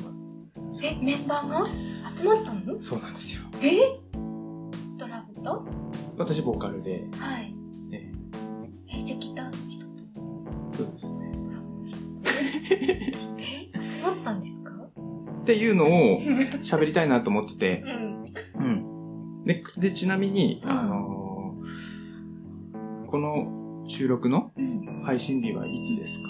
[0.83, 1.67] え、メンバーが？
[2.15, 2.79] 集まったの？
[2.79, 3.43] そうなんですよ。
[3.63, 3.79] え？
[4.97, 5.65] ドラムと
[6.17, 7.53] 私、ボーカルで、はい。
[7.89, 8.11] ね、
[8.87, 9.91] え、じゃあギターの人と
[10.73, 11.31] そうですね。
[11.43, 12.03] ドラムの人と
[12.69, 13.11] え、
[13.91, 14.71] 集まったんですか？
[14.71, 16.19] っていうのを
[16.61, 17.83] 喋りたいなと思ってて、
[18.57, 18.65] うん。
[18.65, 18.69] う
[19.41, 19.45] ん。
[19.45, 21.06] で、でちなみに、うんあのー
[23.07, 25.01] この収録のうん。
[25.03, 26.29] 配信日はいつですか？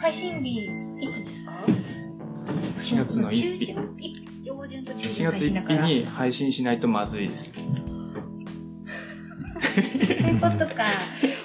[0.00, 1.52] 配信日、いつですか
[2.78, 3.74] ?4 月の1日。
[4.42, 5.86] 上旬と中4旬配月1信だから。
[5.86, 7.52] 日に配信しないとまずいです。
[7.52, 7.64] そう
[10.30, 10.84] いうことか。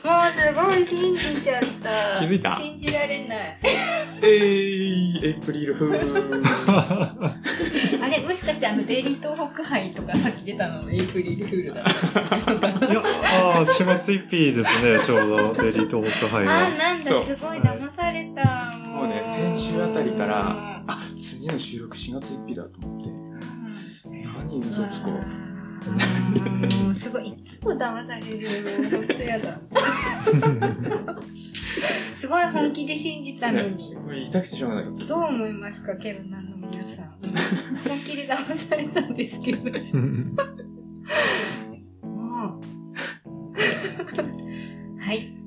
[0.05, 2.20] もうすごい信じちゃった。
[2.20, 2.55] 気づいた？
[2.55, 3.59] 信じられない。
[4.22, 6.43] えー、エイプリルフー
[8.70, 8.74] ル。
[8.74, 11.84] あれ、もしかしてあの、デイリー東北杯とかさっき出たののエイプリルフールだっ
[12.80, 16.68] たいや、ああ、4月1日ですね、ちょうど、デリートホットハイあは。
[16.68, 18.78] ー、なんだ、すごい騙された。
[18.78, 23.09] もうね、先週あたりから、あ、次の収録4月1日だと思って、
[24.09, 25.13] 何嘘つこう。
[25.13, 25.18] う。
[26.84, 28.47] もうすごい、いつも騙される。
[28.91, 29.59] ほんとやだ。
[32.16, 33.95] すごい本気で信じたのに。
[33.95, 35.05] これ言いたくてしょうがなかった。
[35.05, 37.05] どう思いますか、ケロナの皆さん。
[37.88, 39.63] 本気で騙されたんですけど。
[42.03, 42.61] もう。
[45.01, 45.38] はい。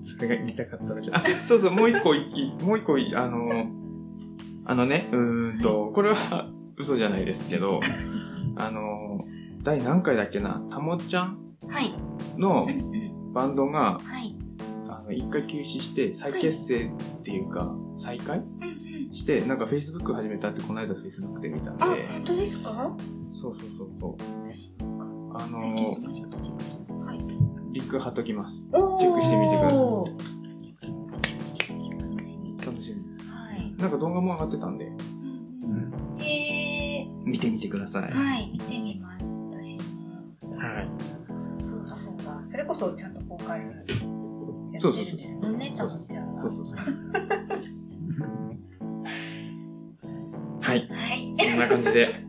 [0.00, 1.10] それが言いたかっただけ。
[1.12, 3.66] あ、そうそう、もう一個い、いもう一個い、あの、
[4.64, 7.80] あのね、うーんと、これは嘘じゃないですけど、
[8.56, 9.24] あの、
[9.62, 11.38] 第何回だっけな、たもちゃん？
[11.68, 11.92] はい。
[12.38, 12.68] の
[13.32, 14.36] バンドが、はい。
[14.88, 18.38] あの、一回休止して、再結成っていうか、再開？
[18.38, 18.72] うんうん。
[19.12, 22.96] して、なんか Facebook 始めたってこの間 Facebook で見たんであ、、本当ですか？
[23.32, 24.16] そうそうそうそう。
[25.34, 25.58] あの
[25.94, 27.18] しました、チェックしてはい。
[27.72, 28.68] リンク貼っときます。
[28.70, 29.80] チェックしてみてください
[32.66, 32.98] 楽しみ。
[33.30, 33.74] はい。
[33.78, 37.24] なんか動画も上がってたんで、うんうんへー。
[37.24, 38.12] 見てみてください。
[38.12, 39.26] はい、見てみます。
[39.50, 39.78] 私
[40.46, 40.56] も。
[40.56, 40.90] はい。
[41.62, 42.40] そうだそうだ。
[42.44, 43.94] それこそちゃんとボーカルやって
[44.80, 46.42] そうそうそうるんですもんね、たぶんちゃんが。
[46.42, 46.76] そうそうそう。
[50.72, 50.88] はい。
[50.88, 51.36] はい。
[51.38, 52.24] こんな感じで。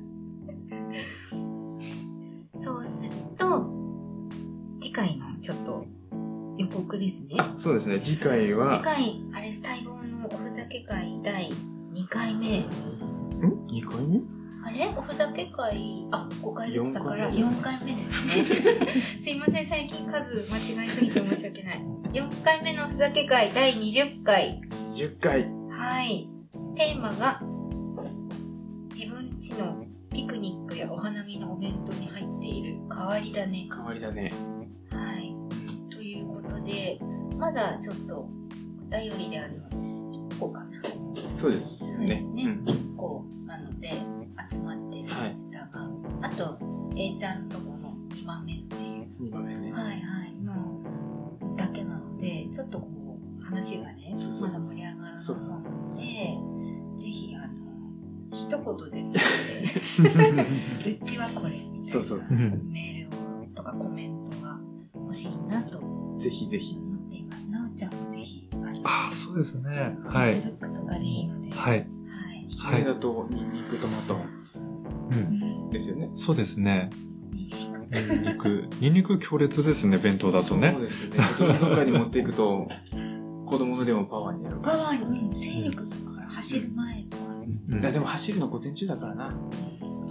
[2.59, 3.69] そうすると、
[4.81, 5.85] 次回のちょっと
[6.57, 7.35] 予告ですね。
[7.57, 11.49] そうですね、次回次は、回、あれ、待望のおふざけ会第
[11.93, 12.59] 2回目。
[12.59, 12.69] ん
[13.67, 14.21] ?2 回目？
[14.65, 14.93] あれ？
[14.95, 18.91] おふざけ会、あ、5回ずつだから四4回目ですね。
[19.23, 21.81] すいません、最近数間違いすぎて申し訳ない。
[22.13, 24.61] 4回目のおふざけ会第20回。
[24.89, 25.51] ?10 回。
[25.69, 26.29] はい。
[26.75, 27.41] テーマが、
[29.43, 33.67] 自分家のピクニックやお花見のお弁当に入っている変わり種。
[33.69, 34.31] 変わりだね。
[34.89, 35.35] はい。
[35.93, 36.97] ということで、
[37.37, 38.27] まだちょっとお
[38.89, 39.69] 便りであるの
[40.13, 40.81] 1個かな。
[41.35, 42.45] そうですそうですね。
[42.45, 43.91] うん1個なので
[44.49, 45.89] 集まってるはいネタが、
[46.21, 46.57] あと、
[46.95, 49.73] A ちゃんとこの2番目っていう、2番目ね。
[49.73, 56.37] はいはい、のだけなので、ちょっとこう、話がねまだ盛り上がらなそそうので、
[56.95, 57.63] ぜひ、あの、
[58.33, 59.19] 一言で
[61.01, 62.21] うちはこれ、みたいなそうそう。
[62.21, 64.59] そメールをとかコメントが
[64.95, 65.79] 欲しいなと。
[65.79, 66.77] 思ぜひぜひ。
[66.77, 67.49] っています。
[67.49, 69.97] なおちゃんもぜひ、あのあ、そうですね。
[70.05, 70.33] はい。
[70.35, 71.21] フェイスブックとかでい。
[71.21, 71.27] い。
[71.27, 71.51] ので。
[71.51, 71.87] はい。
[72.59, 72.85] はい。
[72.85, 74.17] だと、ニンニクトマト
[75.11, 75.69] うん。
[75.69, 76.11] ですよね。
[76.15, 76.89] そうですね。
[77.31, 80.81] ニンニクニンニク、強烈ですね、弁当だとねそう。
[80.81, 81.17] ですね。
[81.59, 82.23] どっかに持ってい。
[82.23, 82.67] くと、
[83.45, 87.22] 子供のでもパワーになるかパワーに、うん、勢力つくから走る前とか、
[87.73, 87.89] うんら。
[87.89, 89.33] いや、でも走るの午前中だからな。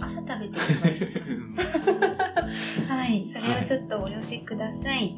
[0.01, 0.99] 朝食べてればいい。
[2.87, 3.27] はい。
[3.29, 5.15] それをちょっとお寄せください。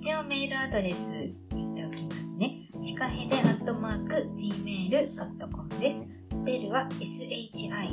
[0.00, 2.68] 一応メールアドレス言っておきますね。
[2.80, 6.04] シカヘデアットマーク gmail.com です。
[6.32, 7.92] スペルは shikahede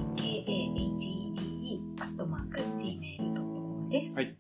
[2.02, 4.16] アットマーク gmail.com です。
[4.16, 4.36] はい。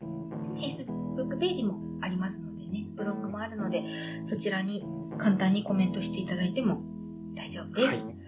[0.55, 3.83] Facebook ページもありますのでね、ブログもあるので、
[4.23, 4.85] そちらに
[5.17, 6.81] 簡単にコメントしていただいても
[7.35, 8.03] 大丈夫です。
[8.03, 8.19] はい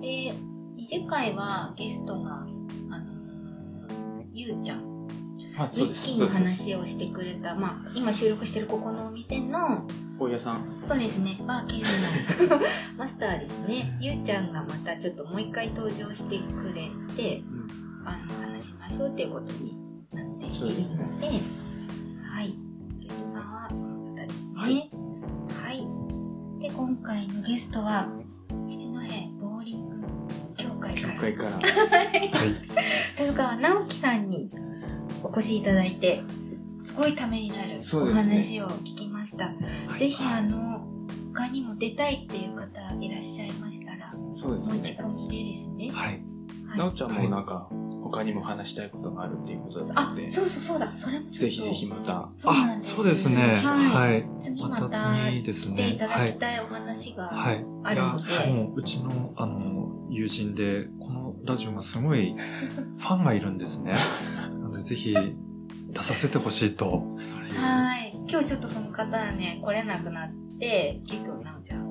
[0.00, 0.32] で、
[0.80, 5.06] 20回はゲストが、あのーゆうちゃん、
[5.58, 9.86] あ、ウイスキーの話をしてくれた、まあ、今収録してるここのお店の、
[10.38, 10.80] さん。
[10.82, 11.86] そうですね、バーケンの
[12.96, 13.98] マスターですね。
[14.00, 17.42] ゆうちゃんがまたちょっともう一回登場してくれて、
[18.06, 19.76] あの、話しましょうっていうことに
[20.12, 21.26] なっているので、
[22.24, 22.54] はい。
[23.00, 24.56] ゲストさんはその方ですね。
[24.56, 26.60] ははいい。
[26.60, 28.08] で、今回のゲストは、
[28.66, 29.39] 七戸
[30.94, 31.50] 会から、教会から。
[33.18, 34.50] 豊川直樹さんに
[35.22, 36.22] お越しいただいて、
[36.80, 39.52] すごいためになるお話を聞きました。
[39.98, 40.84] ぜひあの、
[41.32, 42.66] 他にも出たいっていう方
[43.00, 44.74] いらっしゃいましたら、そうですね。
[44.76, 45.90] 持ち込みでですね。
[45.90, 46.12] はい。
[46.12, 46.22] はい
[46.76, 47.68] なおちゃんもなんか、
[48.10, 51.30] 他にも話したいことがあるっていうことだったあので、、そうそうそうだ、それも。
[51.30, 52.26] ぜひぜひまた。
[52.26, 53.42] あ、そうですそうですね。
[53.42, 54.28] はいはい。
[54.40, 57.64] 次ままたた次ですね来ていただきたいお話が、はい。
[57.84, 62.34] あるのでいやもううちの、あの、友人で、このラジオがすごい
[62.98, 63.94] ファンがいるんですね。
[64.36, 67.06] なので、ぜひ、出させてほしいと。
[67.56, 68.12] はい。
[68.28, 71.89] 今日ちょっとその方はね、来れなくなって、結構なおちゃん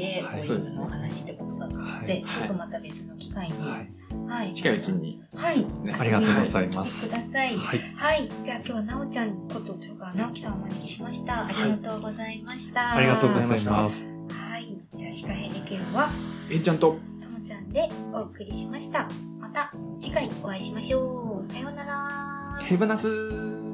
[0.00, 3.84] で、はいボーリングのお話ってことだったので、はいちょっとまた別の機会に、は
[4.28, 4.50] はい。
[4.50, 4.54] い。
[4.54, 5.22] 近いうちに。
[5.34, 5.58] はい。
[5.58, 5.66] ね
[5.98, 7.10] ありがとうございまますす。
[7.10, 7.56] ください。
[7.56, 7.78] はい。
[7.94, 8.28] はい。
[8.44, 11.46] じゃあ今日はなおちゃんことというか、直樹さんをお招きしました。
[11.46, 12.94] ありがとうございました。
[12.96, 14.06] ありがとうございます。
[14.30, 14.76] はい。
[14.96, 16.10] じゃあ、シカヘデケロは、
[16.50, 19.08] えんちゃんと、ともちゃんでお送りしました。
[19.38, 21.52] また次回お会いしましょう。
[21.52, 22.58] さようなら。
[22.62, 23.69] ヘバナス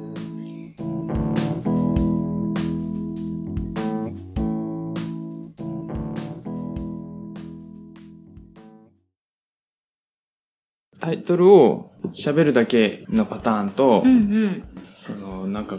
[11.06, 14.64] タイトルを喋るだけのパターンと、うんうん。
[14.98, 15.78] その、なんか、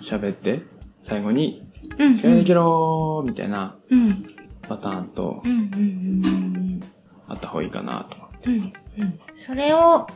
[0.00, 0.62] 喋って、
[1.02, 1.64] 最後に、
[1.98, 4.36] うん試合できろーみたいなうん。
[4.62, 5.60] パターンとうんうん
[6.24, 6.80] うん
[7.26, 8.50] あった方がいいかなと思って。
[8.50, 8.54] うん。
[8.54, 9.20] うんうん。
[9.34, 10.06] それを、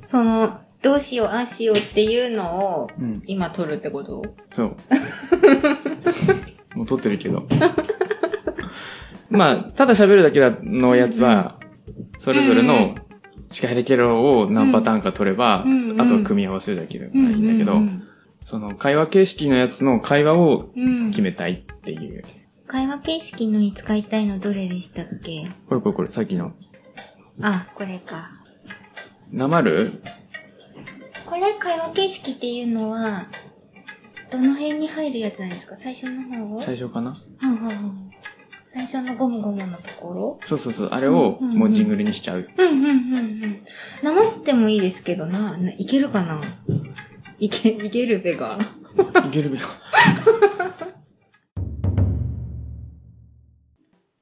[0.00, 3.22] その、どうしよう、ああしようっていうのを、うん。
[3.26, 4.22] 今撮るってこと？
[4.50, 4.76] そう。
[6.74, 7.46] もう撮ってるけど。
[9.30, 11.60] まあ、ただ喋るだけのやつは、
[12.18, 13.01] それぞれう
[13.52, 18.08] んうの司会できるを何パターンか取れば、うんうんあとは組み合わせるだけでもいいんだけど、うん
[18.44, 21.10] その会話形式のやつの会話をうん。
[21.10, 22.24] 決めたいっていう。
[22.66, 25.46] 会話形式のに使いたいのどれでしたっけ？
[25.68, 26.52] これこれこれ、さっきの。
[27.40, 28.30] あ、これか。
[29.30, 30.02] なまる？
[31.24, 33.26] これ会話形式っていうのは、
[34.32, 35.76] どの辺に入るやつなんですか？
[35.76, 36.60] 最初の方を？
[36.60, 37.14] 最初かな？
[37.42, 38.11] うんうんうん
[38.72, 40.40] 最初のゴムゴムのところ？
[40.46, 40.88] そうそうそう。
[40.92, 42.48] あれをもうジングルにしちゃう。
[42.56, 43.64] うんうんうんうん。
[44.02, 46.40] なまってもいいですけどな、ないけるかな？
[47.38, 48.58] いけ、いけるべが。
[49.26, 49.66] いけるべよ。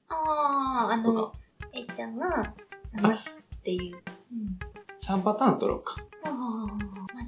[0.08, 1.32] ああ、あとの、
[1.72, 2.54] えっちゃんが、
[2.92, 3.18] なまっ
[3.62, 3.96] ていう。
[3.96, 3.98] う
[4.34, 4.58] ん。
[4.98, 5.96] 3パターン取ろうか。
[6.24, 6.78] ああ、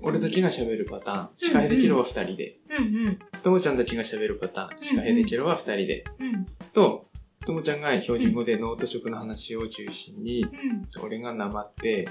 [0.03, 1.31] 俺たちが喋るパターン。
[1.35, 2.59] 司会できるは2人で。
[2.71, 3.19] うんうん。
[3.43, 4.79] ともちゃんたちが喋るパターン。
[4.83, 6.05] 司会できるは2人で。
[6.19, 6.47] うん。
[6.73, 7.09] と、
[7.45, 11.05] ともちゃんが標準語でノート食の話を中心に、うん。
[11.05, 12.09] 俺がなまって、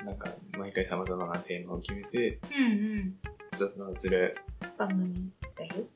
[0.00, 0.06] うん。
[0.06, 3.14] なんか、毎回様々なテーマを決めて、うんうん。
[3.56, 4.36] 雑談する。
[4.76, 5.86] 番組だよ。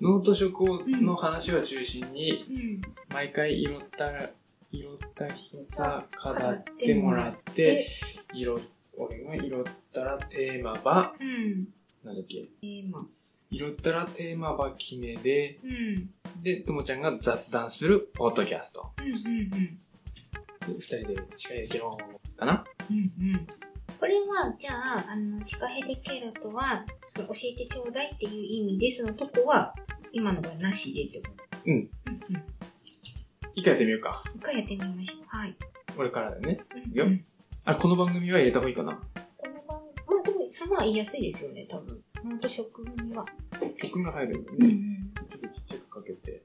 [0.00, 0.60] ノート食
[1.00, 2.82] の話を中心に、うん。
[3.14, 4.30] 毎回拾ったら、
[4.72, 7.88] 拾った人さ、語ってもらって、
[8.34, 8.56] 拾、
[8.96, 11.68] 俺が拾ったらテーマば、うん。
[12.04, 13.06] なんだっけ、テーマ。
[13.50, 16.10] 拾ったらテーマば決めで、うん。
[16.42, 18.92] で、ともちゃんが雑談するポッドキャスト。
[18.98, 19.50] うんうん
[20.66, 21.84] で、二人で司会できる
[22.36, 22.64] かな？
[22.90, 22.96] うん。
[22.96, 23.46] うんうん。
[23.98, 29.74] これは、じゃあ、あの、シカヘデケロとは、その教えてちょうだいっていう意味ですのとこは、
[30.12, 31.44] 今のがなしでってこと？
[31.66, 31.72] うん。
[31.72, 31.88] うんうん。
[33.54, 34.24] 一回やってみようか。
[34.34, 35.24] 一回やってみましょう。
[35.26, 35.56] はい。
[35.96, 36.58] 俺からだね。
[36.74, 37.06] うんいくよ
[37.64, 39.00] あ、この番組は入れた方がいいかな？
[39.38, 42.02] この番まあでも、そのは言いやすいですよね、多分。
[42.26, 43.24] ほんと食組は。
[43.80, 44.68] 曲が入るね。
[45.16, 46.42] ちょっとちっちゃくかけて。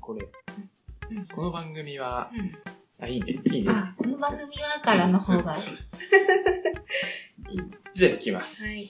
[0.00, 0.26] これ。
[1.10, 2.50] うんこの番組は、うん
[3.04, 3.70] あ、いいね、いいね。
[3.70, 5.62] あ、この番組はからの方がいい。
[7.92, 8.64] じゃあ行きます。
[8.64, 8.88] はい。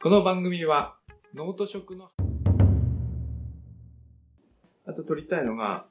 [0.00, 0.96] この番組は、
[1.34, 2.12] ノート食の、
[4.86, 5.88] あと撮りたいのが、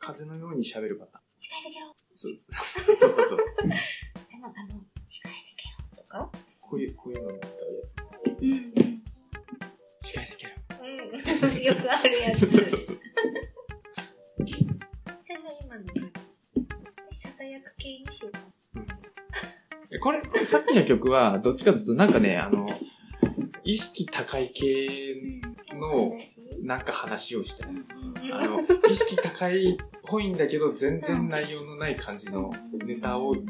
[0.00, 1.24] 風のように喋るパターン。
[1.38, 1.94] 司会できろ。
[2.12, 2.50] そうそ
[3.06, 3.38] うそうそう。
[4.28, 6.28] でも、あの、司会できろとか？
[6.68, 7.94] こういう、こういうのに使うやつ。
[8.42, 9.02] うんうん。
[10.02, 10.50] 司会できる。
[10.80, 11.62] うん。
[11.62, 12.40] よくあるやつ。
[12.40, 12.98] そうそうそうそう。
[15.22, 16.10] それは今のや
[17.10, 17.18] つ。
[17.22, 19.98] ささやく系にしよう。
[20.00, 22.12] これ、これさっきの曲は、どっちかというと、なん。
[22.12, 22.66] かね、あの、
[23.64, 25.40] 意識高い系
[25.72, 26.12] の、
[26.62, 26.80] なん。
[26.80, 27.70] か話をしたい。
[28.32, 28.60] あの、
[28.90, 30.36] 意識高いっぽいん。
[30.36, 32.52] だけど、全然内容のない感じの
[32.84, 33.42] ネタをね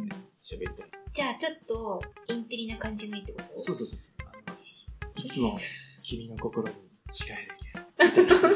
[0.43, 0.91] 喋りたい。
[1.17, 3.59] じゃあ、ちょっと、インテリな感じがいいってこと？
[3.59, 4.29] そうそうそうそう。
[4.47, 4.87] あのし
[5.17, 5.59] いつも
[6.03, 6.75] 君の心に
[7.11, 7.37] 誓え
[8.05, 8.31] でき。
[8.37, 8.49] そ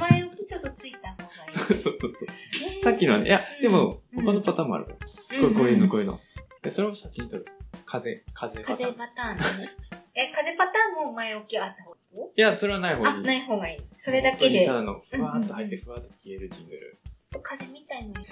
[0.08, 1.50] 前置きちょっとついた方がいい。
[1.52, 2.28] そうそうそうそう。
[2.74, 5.40] えーさっきのはね、いや、でも、うん他のパターンもあるから。
[5.42, 6.18] こうこういうの、こういうの。
[6.62, 7.52] でそれを先に取る。
[7.84, 8.78] 風、風パターン。
[8.78, 9.68] 風パターンね。
[10.14, 12.22] え、風パターンも前置きあった方がいい？
[12.34, 13.22] いや、それはない方があ、いい。
[13.24, 13.80] ない方がいい。
[13.98, 16.98] それだけで、ちょただの、ふわーっと入って、ふわーっと消えるジングル。
[17.02, 18.26] っと風みたいのに。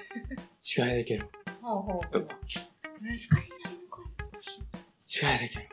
[0.63, 1.29] 誓えできる。
[1.63, 2.11] ほうほう。
[2.11, 2.37] とか。
[3.01, 4.39] 難しいな、これ。
[5.07, 5.69] 誓えできる。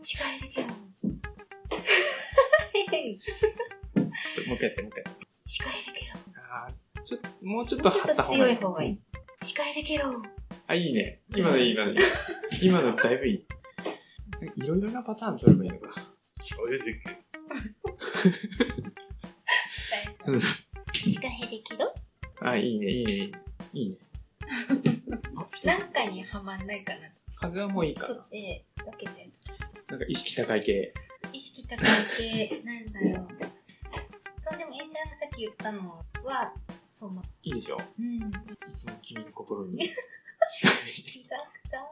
[0.00, 0.68] 司会できる。
[0.68, 5.04] ちょっと、もう一回やって、もう一回やって。
[5.44, 6.12] 司会できる。
[6.36, 8.56] あーちょっと、もうちょっと張った方がいい。
[8.56, 9.00] 強い方がいい。
[9.42, 10.04] 司会できる。
[10.68, 11.20] あ、いいね。
[11.34, 11.98] 今のいい、今のいい。
[12.62, 13.46] 今のだいぶいい。
[14.56, 15.94] いろいろなパターン取ればいいのか。
[16.40, 17.16] 誓えできる。
[20.26, 20.40] うん
[20.92, 21.88] 司会できる
[22.42, 23.32] あ、いいね、いいね、
[23.72, 23.96] いいね。
[25.64, 27.00] なんかにはまんないかな。
[27.36, 28.06] 風はもういいかな。
[28.08, 29.46] ちょっと、で、避けたやつ。
[29.90, 30.92] なんか意識高い系。
[31.32, 31.86] 意識高い
[32.18, 33.28] 系、なんだろう。
[34.40, 36.52] そう、でも、えいちゃんがさっき言ったのは、
[36.88, 37.78] その、いいでしょ？
[37.98, 38.18] うん。
[38.18, 41.88] いつも君の心に誓えキザクサ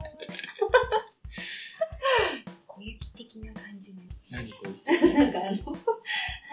[2.67, 4.01] 小雪的な感じの。
[4.31, 5.29] 何これな？
[5.29, 5.75] んかあの、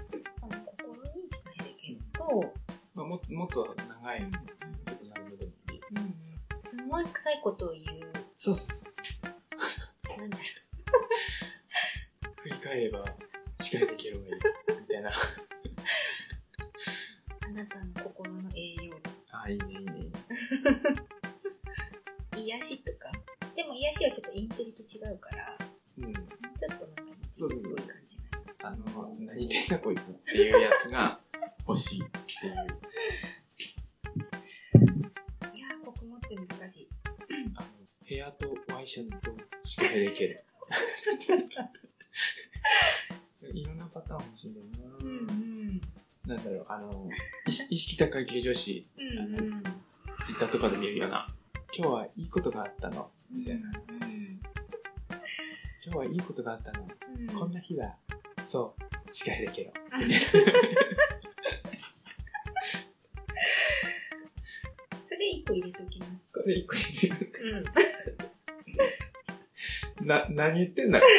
[2.21, 2.53] と、
[2.93, 4.27] まあ、ももっと長い、ちょ
[4.95, 5.81] っと長めでもいい。
[6.53, 7.85] うん、すごい臭いことを言う。
[8.37, 9.01] そうそうそうそ
[10.15, 10.19] う。
[10.19, 10.43] なんだろ
[12.43, 13.05] 振り返れば、
[13.53, 14.35] 誓えできる方がいい。
[14.81, 15.09] みたいな。
[15.09, 15.13] う。
[17.41, 18.95] あなたの心の栄養
[19.31, 20.11] ああ、いいね、いいね。
[48.41, 49.63] 系女子、うん
[50.23, 51.27] ツイッターとかで見るような、
[51.75, 53.69] 今日はいいことがあったの、みたいな。
[53.69, 53.71] う
[54.05, 54.39] ん。
[55.83, 56.87] 今日はいいことがあったの、
[57.17, 57.27] うん。
[57.27, 57.95] こんな日は、
[58.43, 59.71] そう、誓えできる。
[65.03, 66.29] それ一個入れときます。
[66.31, 67.31] これ一個入れる。
[69.99, 70.07] うん。
[70.07, 71.09] な、何言ってんだこい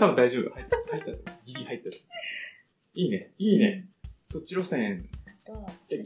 [0.00, 0.50] 多分大丈夫。
[0.50, 1.32] 入った、入った。
[1.44, 1.90] ギリ入った。
[1.90, 3.30] いいね。
[3.36, 3.86] いいね。
[4.26, 5.06] そっち路線。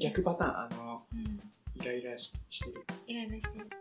[0.00, 1.40] 逆パターン、あの、うん。
[1.80, 2.84] イライラししてる。
[3.06, 3.76] イライラしてると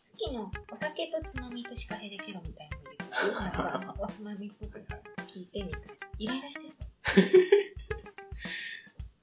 [0.00, 2.82] さっきのお酒とつまみとシカヘデケロみたいなの
[3.22, 4.82] 言うなんか、おつまみっぽく
[5.26, 5.86] 聞いてみたいな。
[6.18, 6.74] イライラしてる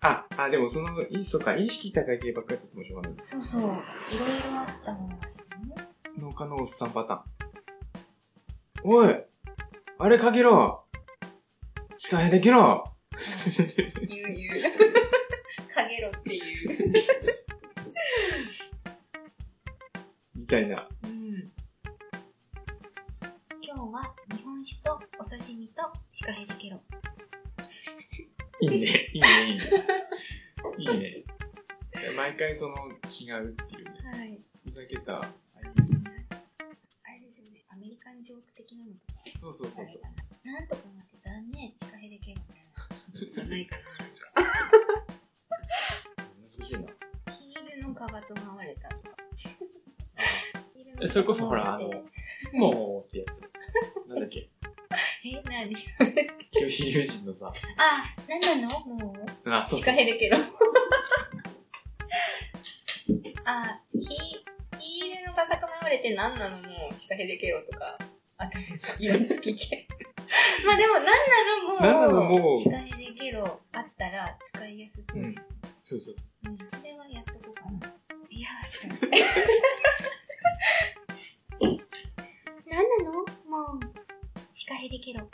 [0.01, 3.19] あ、あ、でもその、いい、そうか、意識高い系ばっかりやっててもしょうがない。
[3.23, 3.61] そうそう。
[3.61, 5.75] いろいろあったものですよね。
[6.19, 7.35] 農家のおっさんパターン。
[8.87, 9.24] おい
[10.05, 10.85] あれかけろ
[11.97, 12.83] 司会できろ
[14.07, 14.61] 言う言う。
[15.73, 16.93] かげろっていう。
[20.35, 20.87] みたいな。
[21.05, 21.51] うん。
[23.63, 26.79] 今日は日本酒とお刺身とシカヘデケロ。
[28.61, 28.75] いいね。
[28.75, 29.63] いいね、いいね。
[30.77, 31.23] いいね。
[32.15, 33.91] 毎回その、違うっていうね。
[34.13, 34.39] はい。
[34.65, 35.23] ふざけた、あ
[35.63, 35.99] れですね。
[37.03, 37.65] あれですよね。
[37.69, 39.14] アメリカンジョーク的なのとか。
[39.35, 40.47] そうそうそうそう。
[40.47, 43.49] なんとかなって残念、シカヘデケロみたいな。
[43.49, 43.81] ないかな。
[46.41, 46.79] 難しいな。
[46.79, 49.15] ヒールのかかとが割れたとか。
[51.01, 51.89] えそれこそほらあの、
[52.53, 53.41] もうってやつ。
[54.07, 54.49] なんだっけ
[55.25, 56.29] え、何それ。
[56.51, 57.51] 清志龍神のさ。
[57.77, 59.13] あ、なんなのも
[59.45, 59.49] う。
[59.51, 59.99] あ、そうシカそう。
[59.99, 60.37] ヘデケロ。
[63.45, 63.99] あ、ヒ
[64.79, 67.97] ヒールのかかとが割れて何なのもうシカヘデケロとか。
[68.55, 69.87] あと、イラつき系。
[70.65, 71.11] まあでも何な
[71.63, 71.81] のもう。
[71.81, 75.53] 何なのもうシカヘデケロあったら使いやすそうです。
[75.83, 76.15] そうそう。
[76.45, 77.93] うん、それはやっとこうかな。
[78.29, 79.25] いや、ちょっと待って。
[82.67, 83.11] 何なの？
[83.13, 83.79] もう、
[84.51, 85.29] シカヘデケロ。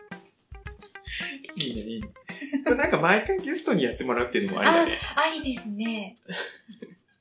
[1.55, 2.07] いいね、いいね。
[2.63, 4.99] これなんか毎回ゲストにやってもらうっていうのもありだね。
[5.15, 6.15] ありですね。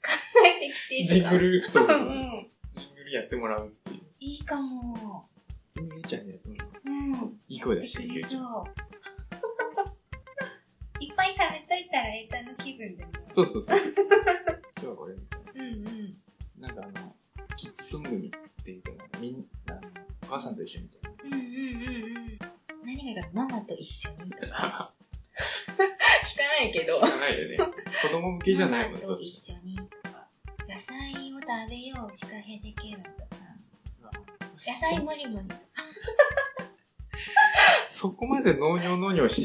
[0.02, 0.10] 考
[0.46, 2.10] えてきてジングル、そうそうそうう。
[2.12, 2.29] ん。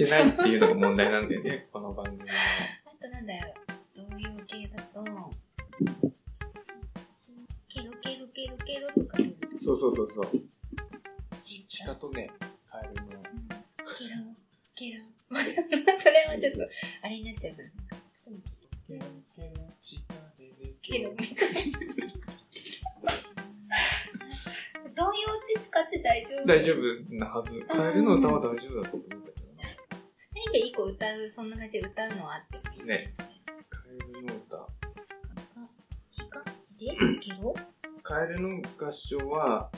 [0.09, 1.64] ないっていうのが問題なんだよね、
[31.79, 33.11] う、そんな感じで歌うのはあってもいいかもしれない。
[33.69, 34.67] カエルの歌。
[36.11, 37.55] シカでケロ
[38.03, 39.69] カエルの合唱は、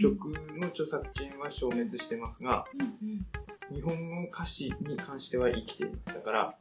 [0.00, 3.26] 曲の著作権は消滅してますが、うんうん。
[3.74, 6.14] 日本語歌詞に関しては生きています。
[6.14, 6.54] だから、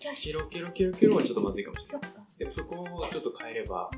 [0.00, 2.10] ケロケロケロケロはちょっとまずいかもしれない。
[2.38, 3.90] でもそこをちょっと変えれば。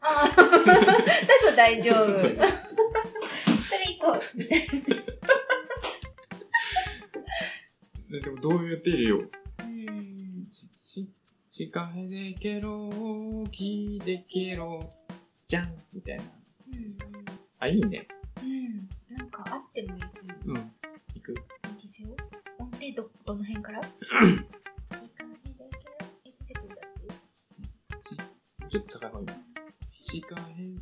[0.00, 2.73] ああ、だと大丈夫。
[4.04, 4.84] そうそうそれ以降、
[8.10, 9.22] ででもどう言っているよ。
[9.60, 10.46] うん。
[10.50, 11.08] し、し、
[11.50, 12.90] シカヘデケロ、
[13.50, 14.86] キデケロ、
[15.48, 16.24] じゃんみたいな。
[16.72, 16.96] うん。
[17.58, 18.06] あ、いいね。
[18.42, 18.88] うん。
[19.16, 20.02] なんかあってもいい。
[20.46, 20.72] うん。
[21.14, 21.36] いくい
[21.78, 22.08] いですよ。
[22.58, 23.80] 音程ど、どの辺から？
[23.88, 24.38] ちょっ
[25.00, 25.28] と歌っ
[28.60, 28.68] て。
[28.68, 29.34] ちょっと高い方がい
[30.62, 30.74] い。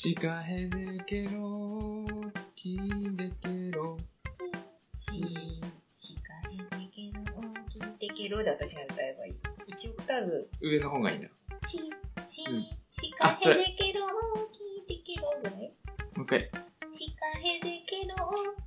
[0.00, 2.06] シカヘデケロ、
[2.54, 2.78] キ
[3.16, 3.98] デケロ。
[4.30, 5.60] シ、シ、
[5.92, 9.32] シカヘデケロ、聞いてケロで私が歌えばいい。
[9.66, 10.48] 1オクターブ。
[10.60, 11.28] 上の方がいいな。
[11.66, 11.78] シ、
[12.24, 12.44] シ、
[12.92, 14.06] シカヘデケロ、
[14.52, 15.72] 聞いてケロぐらい
[16.14, 16.50] もう一回。
[16.92, 18.14] シカヘデケロ、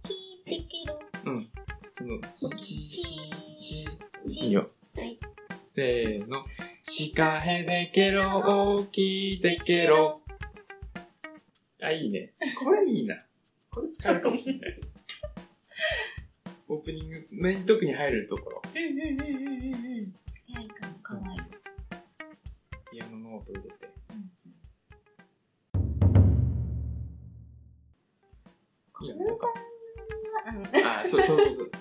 [0.04, 1.00] 聞いてケロ。
[1.28, 1.50] うん。
[1.98, 2.04] そ
[2.46, 3.88] の、し、し、しし、
[4.28, 4.70] しいいよ。
[4.98, 5.18] はい。
[5.66, 6.44] せーの。
[6.84, 10.21] シカヘデケロ、キデケロ。
[17.42, 18.62] メイントークに入るところ。
[18.76, 19.74] うんうんうんうんうん。
[19.74, 20.62] うん。
[20.62, 20.88] いか。
[20.88, 21.40] も、かわいい。
[22.92, 23.90] ピアノの音入れて。
[29.02, 29.38] いいよ、なん。
[29.40, 29.48] か。
[30.46, 30.86] うん。
[30.86, 31.72] あ、そうそうそうそう。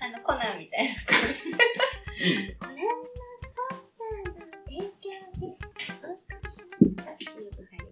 [0.00, 1.48] あの、コナンみたいな感じ。
[1.48, 2.56] いいね。
[2.60, 2.78] これの
[3.38, 5.46] スポンサーの提供で
[6.06, 7.90] お送りしましたっていうのが入るね。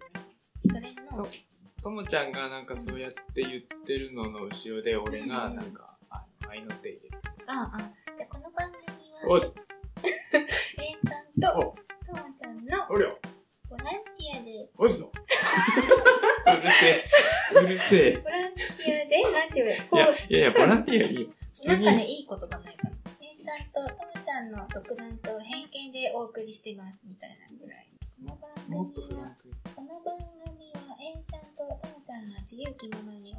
[0.70, 1.26] それの、
[1.82, 2.30] ともちゃん。
[2.30, 2.66] がなん。
[2.66, 5.72] かそうやって言ってるのの後ろで、俺がなん。
[5.72, 5.98] か、
[32.86, 33.34] んが自由気ままに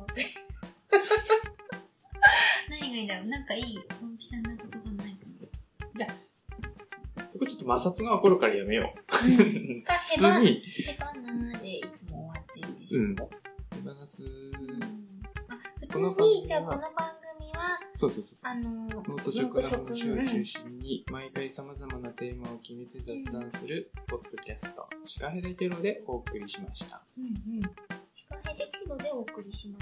[2.69, 3.27] 何がいいんだろう？
[3.27, 4.65] なんかいい、ドンピシャな言葉
[5.03, 5.27] ないか
[7.27, 8.95] そこちょっと摩擦が起こるからやめよう。
[8.95, 9.83] な。
[9.83, 12.99] か、普通に、へばなーでいつも終わってるでしょ。
[12.99, 13.25] うん手
[13.81, 14.23] 放す。
[15.47, 16.91] あ、普この番組は通に、じゃあこの番
[17.39, 18.39] 組は、そうそうそう。
[18.43, 27.01] あのノート食の話を中心に、毎回様々なテーマを決めて雑談する、ポッドキャスト、シカヘデケロでお送りしました。
[27.17, 27.61] うんうん。
[28.97, 29.77] でお送りしま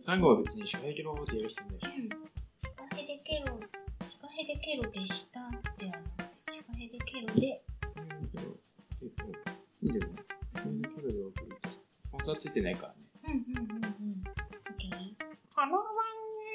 [0.00, 1.88] 最後は別にシカヘケロってやる必要なしょ。
[1.88, 2.28] うん
[2.60, 3.60] シカヘデケロ、
[4.08, 5.40] シカヘデケロでした
[5.78, 9.24] ではなくて、シカヘデケロで、えっと、
[9.80, 11.68] いいんじゃないシカヘデケロで送ると
[12.02, 12.98] スポンサーついてないからね。
[13.24, 14.22] うんうんうんうん。
[15.54, 15.82] この番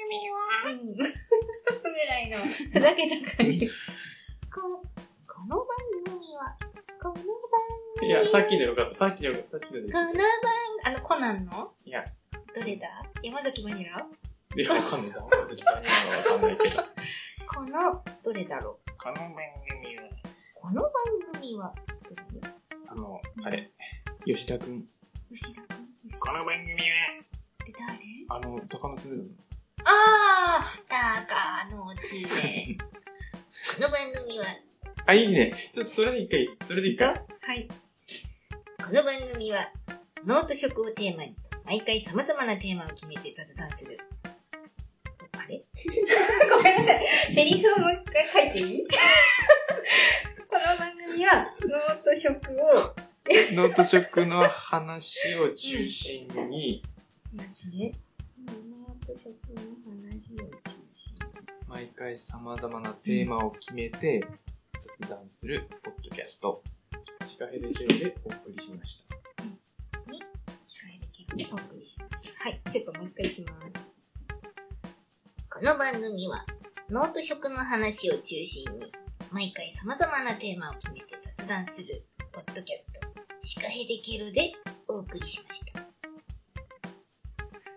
[0.04, 0.94] 組は、うん。
[0.94, 3.70] ぐらいの、ふざけた感じ。
[8.04, 8.94] いや、さっきのよかった。
[8.94, 9.48] さっきのよかった。
[9.48, 9.92] さっきので。
[9.92, 10.14] この番、
[10.84, 11.72] あの、コナンの？
[11.86, 12.04] いや、
[12.54, 12.88] どれだ？
[13.22, 14.06] 山崎バニラ？
[14.56, 15.24] いや、わかんないさ。
[15.24, 15.64] わかんないわ
[16.22, 16.82] かんないけど。
[17.46, 18.90] この、どれだろう？
[18.98, 19.32] この番
[19.72, 20.02] 組は、
[20.54, 20.92] この番
[21.34, 21.74] 組は、
[22.88, 23.70] あの、あれ、
[24.26, 24.84] 吉田くん。
[25.30, 27.98] 牛田くん牛この番組は、って誰？
[28.28, 29.28] あの、鷹の爪だの。
[29.86, 32.76] あー、鷹の爪。
[32.76, 34.44] この番組は、
[35.06, 35.54] あ、いいね。
[35.72, 37.24] ちょっとそれで一回、それで一回。
[39.52, 39.72] はい。
[39.88, 41.34] この番組は、ノート食をテーマに、
[41.64, 43.98] 毎回様々なテーマを決めて雑談する。
[45.32, 45.62] あれ？
[46.56, 47.34] ごめんなさい。
[47.34, 48.86] セリフをもう一回書いていい？
[48.88, 48.94] こ
[50.52, 52.94] の番組は、ノート食を、
[53.54, 56.82] ノート食の話を中心に、
[57.34, 57.92] なんで？
[58.46, 61.16] ノート食の話を中心
[61.66, 64.24] 毎回様々なテーマを決めて、
[64.78, 66.62] 雑談するポッドキャスト、
[67.28, 69.03] シカヘデジオでお送りしました。
[72.74, 73.62] ちょっともう一回いきます。
[75.48, 76.44] この番組は、
[76.90, 78.92] ノート食の話を中心に、
[79.30, 83.00] 毎回様々なテーマを決めて雑談する、ポッドキャスト、
[83.42, 84.54] シカヘデケロで
[84.88, 85.82] お送りしました。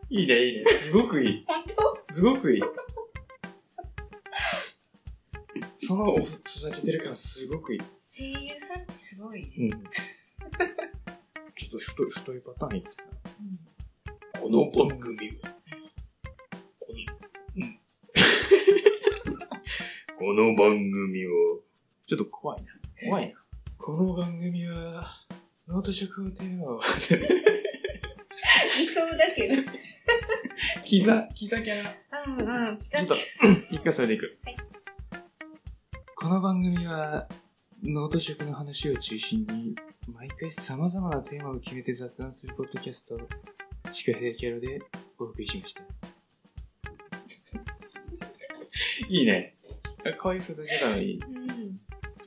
[0.09, 0.65] いいね、いいね。
[0.65, 1.45] すごくいい。
[1.45, 2.61] 本当すごくいい。
[5.75, 7.79] そのおふざけてる感すごくいい。
[7.99, 9.51] 声優さんってすごいね。
[9.59, 9.69] うん。
[9.69, 13.66] ちょっと太い、太いパターンいくうん
[14.39, 15.49] この番組は、
[16.80, 16.99] この、
[17.55, 17.80] うん。
[20.18, 21.59] この番組は、
[22.05, 22.72] ちょっと怖いな。
[23.09, 23.43] 怖いな。
[23.77, 25.05] この番組は、
[25.68, 26.84] ノート食をテーマを、い
[28.85, 29.64] そうだけど。
[30.85, 31.93] 膝、膝キャラ。
[32.27, 32.38] うん
[32.69, 32.77] うん。
[32.77, 33.15] ちょっと、
[33.72, 34.38] 一回それでいく。
[34.43, 34.57] はい
[36.19, 37.27] この番組は、
[37.84, 39.76] ノート食の話を中心に、
[40.11, 43.19] 毎回様々なテーマを決めて雑談するポッドキャスト、
[43.91, 44.81] シカヘデキャラで
[45.18, 45.81] お送りしました。
[49.09, 49.55] いいね。
[50.05, 51.47] あ可愛いふざけたのに、うん。
[51.47, 51.51] ち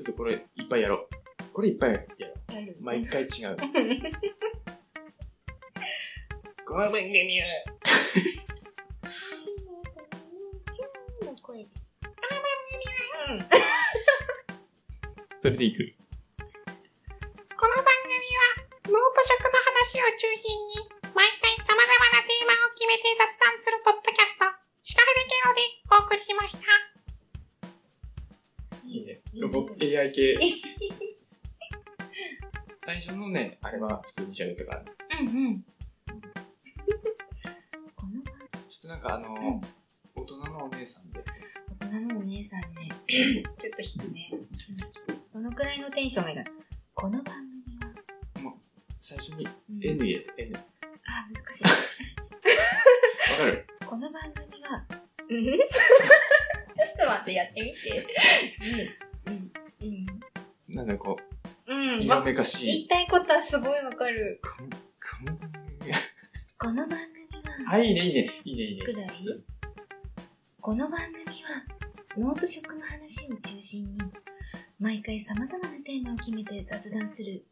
[0.01, 1.09] ょっとこれいっぱいやろう。
[1.53, 2.09] これいっぱいやろう。
[2.53, 2.77] やる。
[2.81, 3.57] 毎回違う。
[6.65, 7.47] この番組は、
[11.25, 11.71] の声で。
[15.37, 15.95] それでいく。
[17.57, 17.93] この番組
[18.37, 18.43] は、
[18.87, 20.75] ノート食の話を中心に、
[22.91, 24.45] めて雑談するポッドキャスト、
[24.83, 25.61] シカヘデケロで
[25.95, 26.65] お送りしました。
[28.83, 29.21] いいね。
[29.33, 30.35] いいロボ、AI 系。
[32.85, 34.85] 最初のね、あれは普通に喋ったから。
[35.21, 35.65] うんうん。
[37.95, 38.31] このちょっ
[38.83, 39.61] となんかあの、うん
[40.17, 41.23] 大人のお姉さんで。
[41.79, 44.29] 大人のお姉さんね、 ちょっと低め。
[45.33, 46.51] どのくらいのテンションがいいかな。
[46.95, 47.37] この番
[48.43, 48.53] 組は、
[48.99, 50.55] 最初にうん N 入れて、N。
[50.55, 50.61] わ
[51.07, 51.65] あ、難しい。
[53.41, 54.85] かるこの番組は、
[55.31, 58.07] うんちょっと待って、やってみて。
[59.27, 59.53] うん。
[60.69, 60.77] うん。
[60.77, 61.17] なんかこ
[61.67, 62.03] うう、ん。
[62.03, 62.67] 色わめかしい。
[62.67, 64.41] 言いたいことはすごいわかる。
[64.43, 65.99] この、この番組は。
[66.59, 68.31] この番組は、あ、いいね、いいね。
[68.45, 68.93] いいね、いいねく。
[68.93, 69.09] らい
[70.61, 71.65] この番組は、
[72.19, 74.01] ノート食の話を中心に、
[74.79, 77.45] 毎回様々なテーマを決めて雑談する、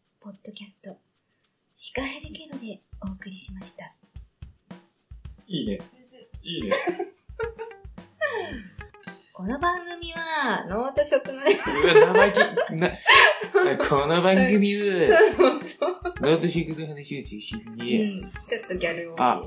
[12.19, 12.75] 生意気。
[12.75, 12.91] な、
[13.89, 16.01] この番組は、そうそう。
[16.21, 18.33] ノート食の話を中心うに、ん。
[18.49, 19.17] ちょっとギャルを。
[19.23, 19.43] あ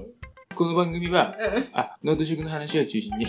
[0.56, 1.68] この番組は、うん。
[1.73, 3.26] あ、ノート食の話を中心に。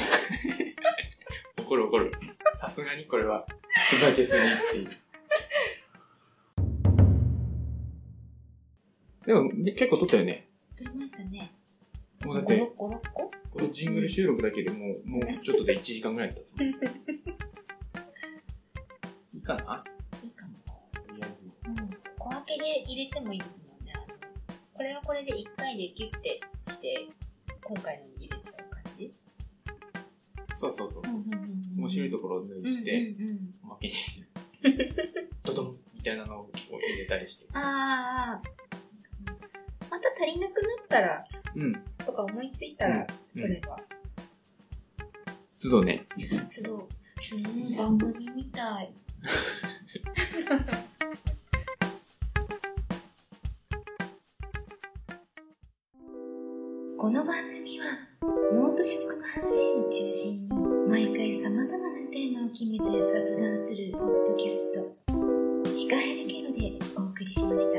[1.58, 2.12] 怒る怒る。
[2.54, 3.44] さすがにこれは、
[3.90, 4.90] ふざけすぎっていう。
[9.26, 10.46] でも、ね結構撮ったよね。
[10.76, 11.52] 撮りましたね。
[12.24, 12.88] もうだって、5、6個
[13.50, 16.62] このジングル収録だけでもう、もうちょっとで1時間ぐらい経つ。
[16.62, 16.74] い
[19.42, 19.84] いかな？
[20.22, 20.52] いいかも。
[20.94, 21.42] とりあえず。
[21.66, 21.90] うん。
[22.16, 23.92] 小分けで入れてもいいですもんね。
[24.72, 27.08] これはこれで1回でギュッてして、
[27.64, 29.12] 今回のに入れちゃう感じ？
[30.54, 31.14] そうそうそうそう。
[31.40, 33.54] ん面白いところを抜いて、うん。
[33.64, 34.28] おまけにして、
[35.42, 37.46] ドドンみたいなのを入れたりして。
[37.52, 38.42] ああ。
[39.90, 41.24] た足りなくなったら、
[41.56, 41.72] うん。
[41.98, 43.00] とか思いついたら、
[43.34, 43.76] うん取れば。
[45.60, 46.06] 都度ね。
[46.50, 46.88] 都度、
[47.20, 48.92] すごい番組みたい。
[56.98, 57.86] この番組は、
[58.52, 60.50] ノート食の話を中心に、
[60.88, 64.96] 毎回さまざまなテーマを決めて雑談するポッドキャスト、
[65.70, 67.78] シカヘルケロでお送りしました。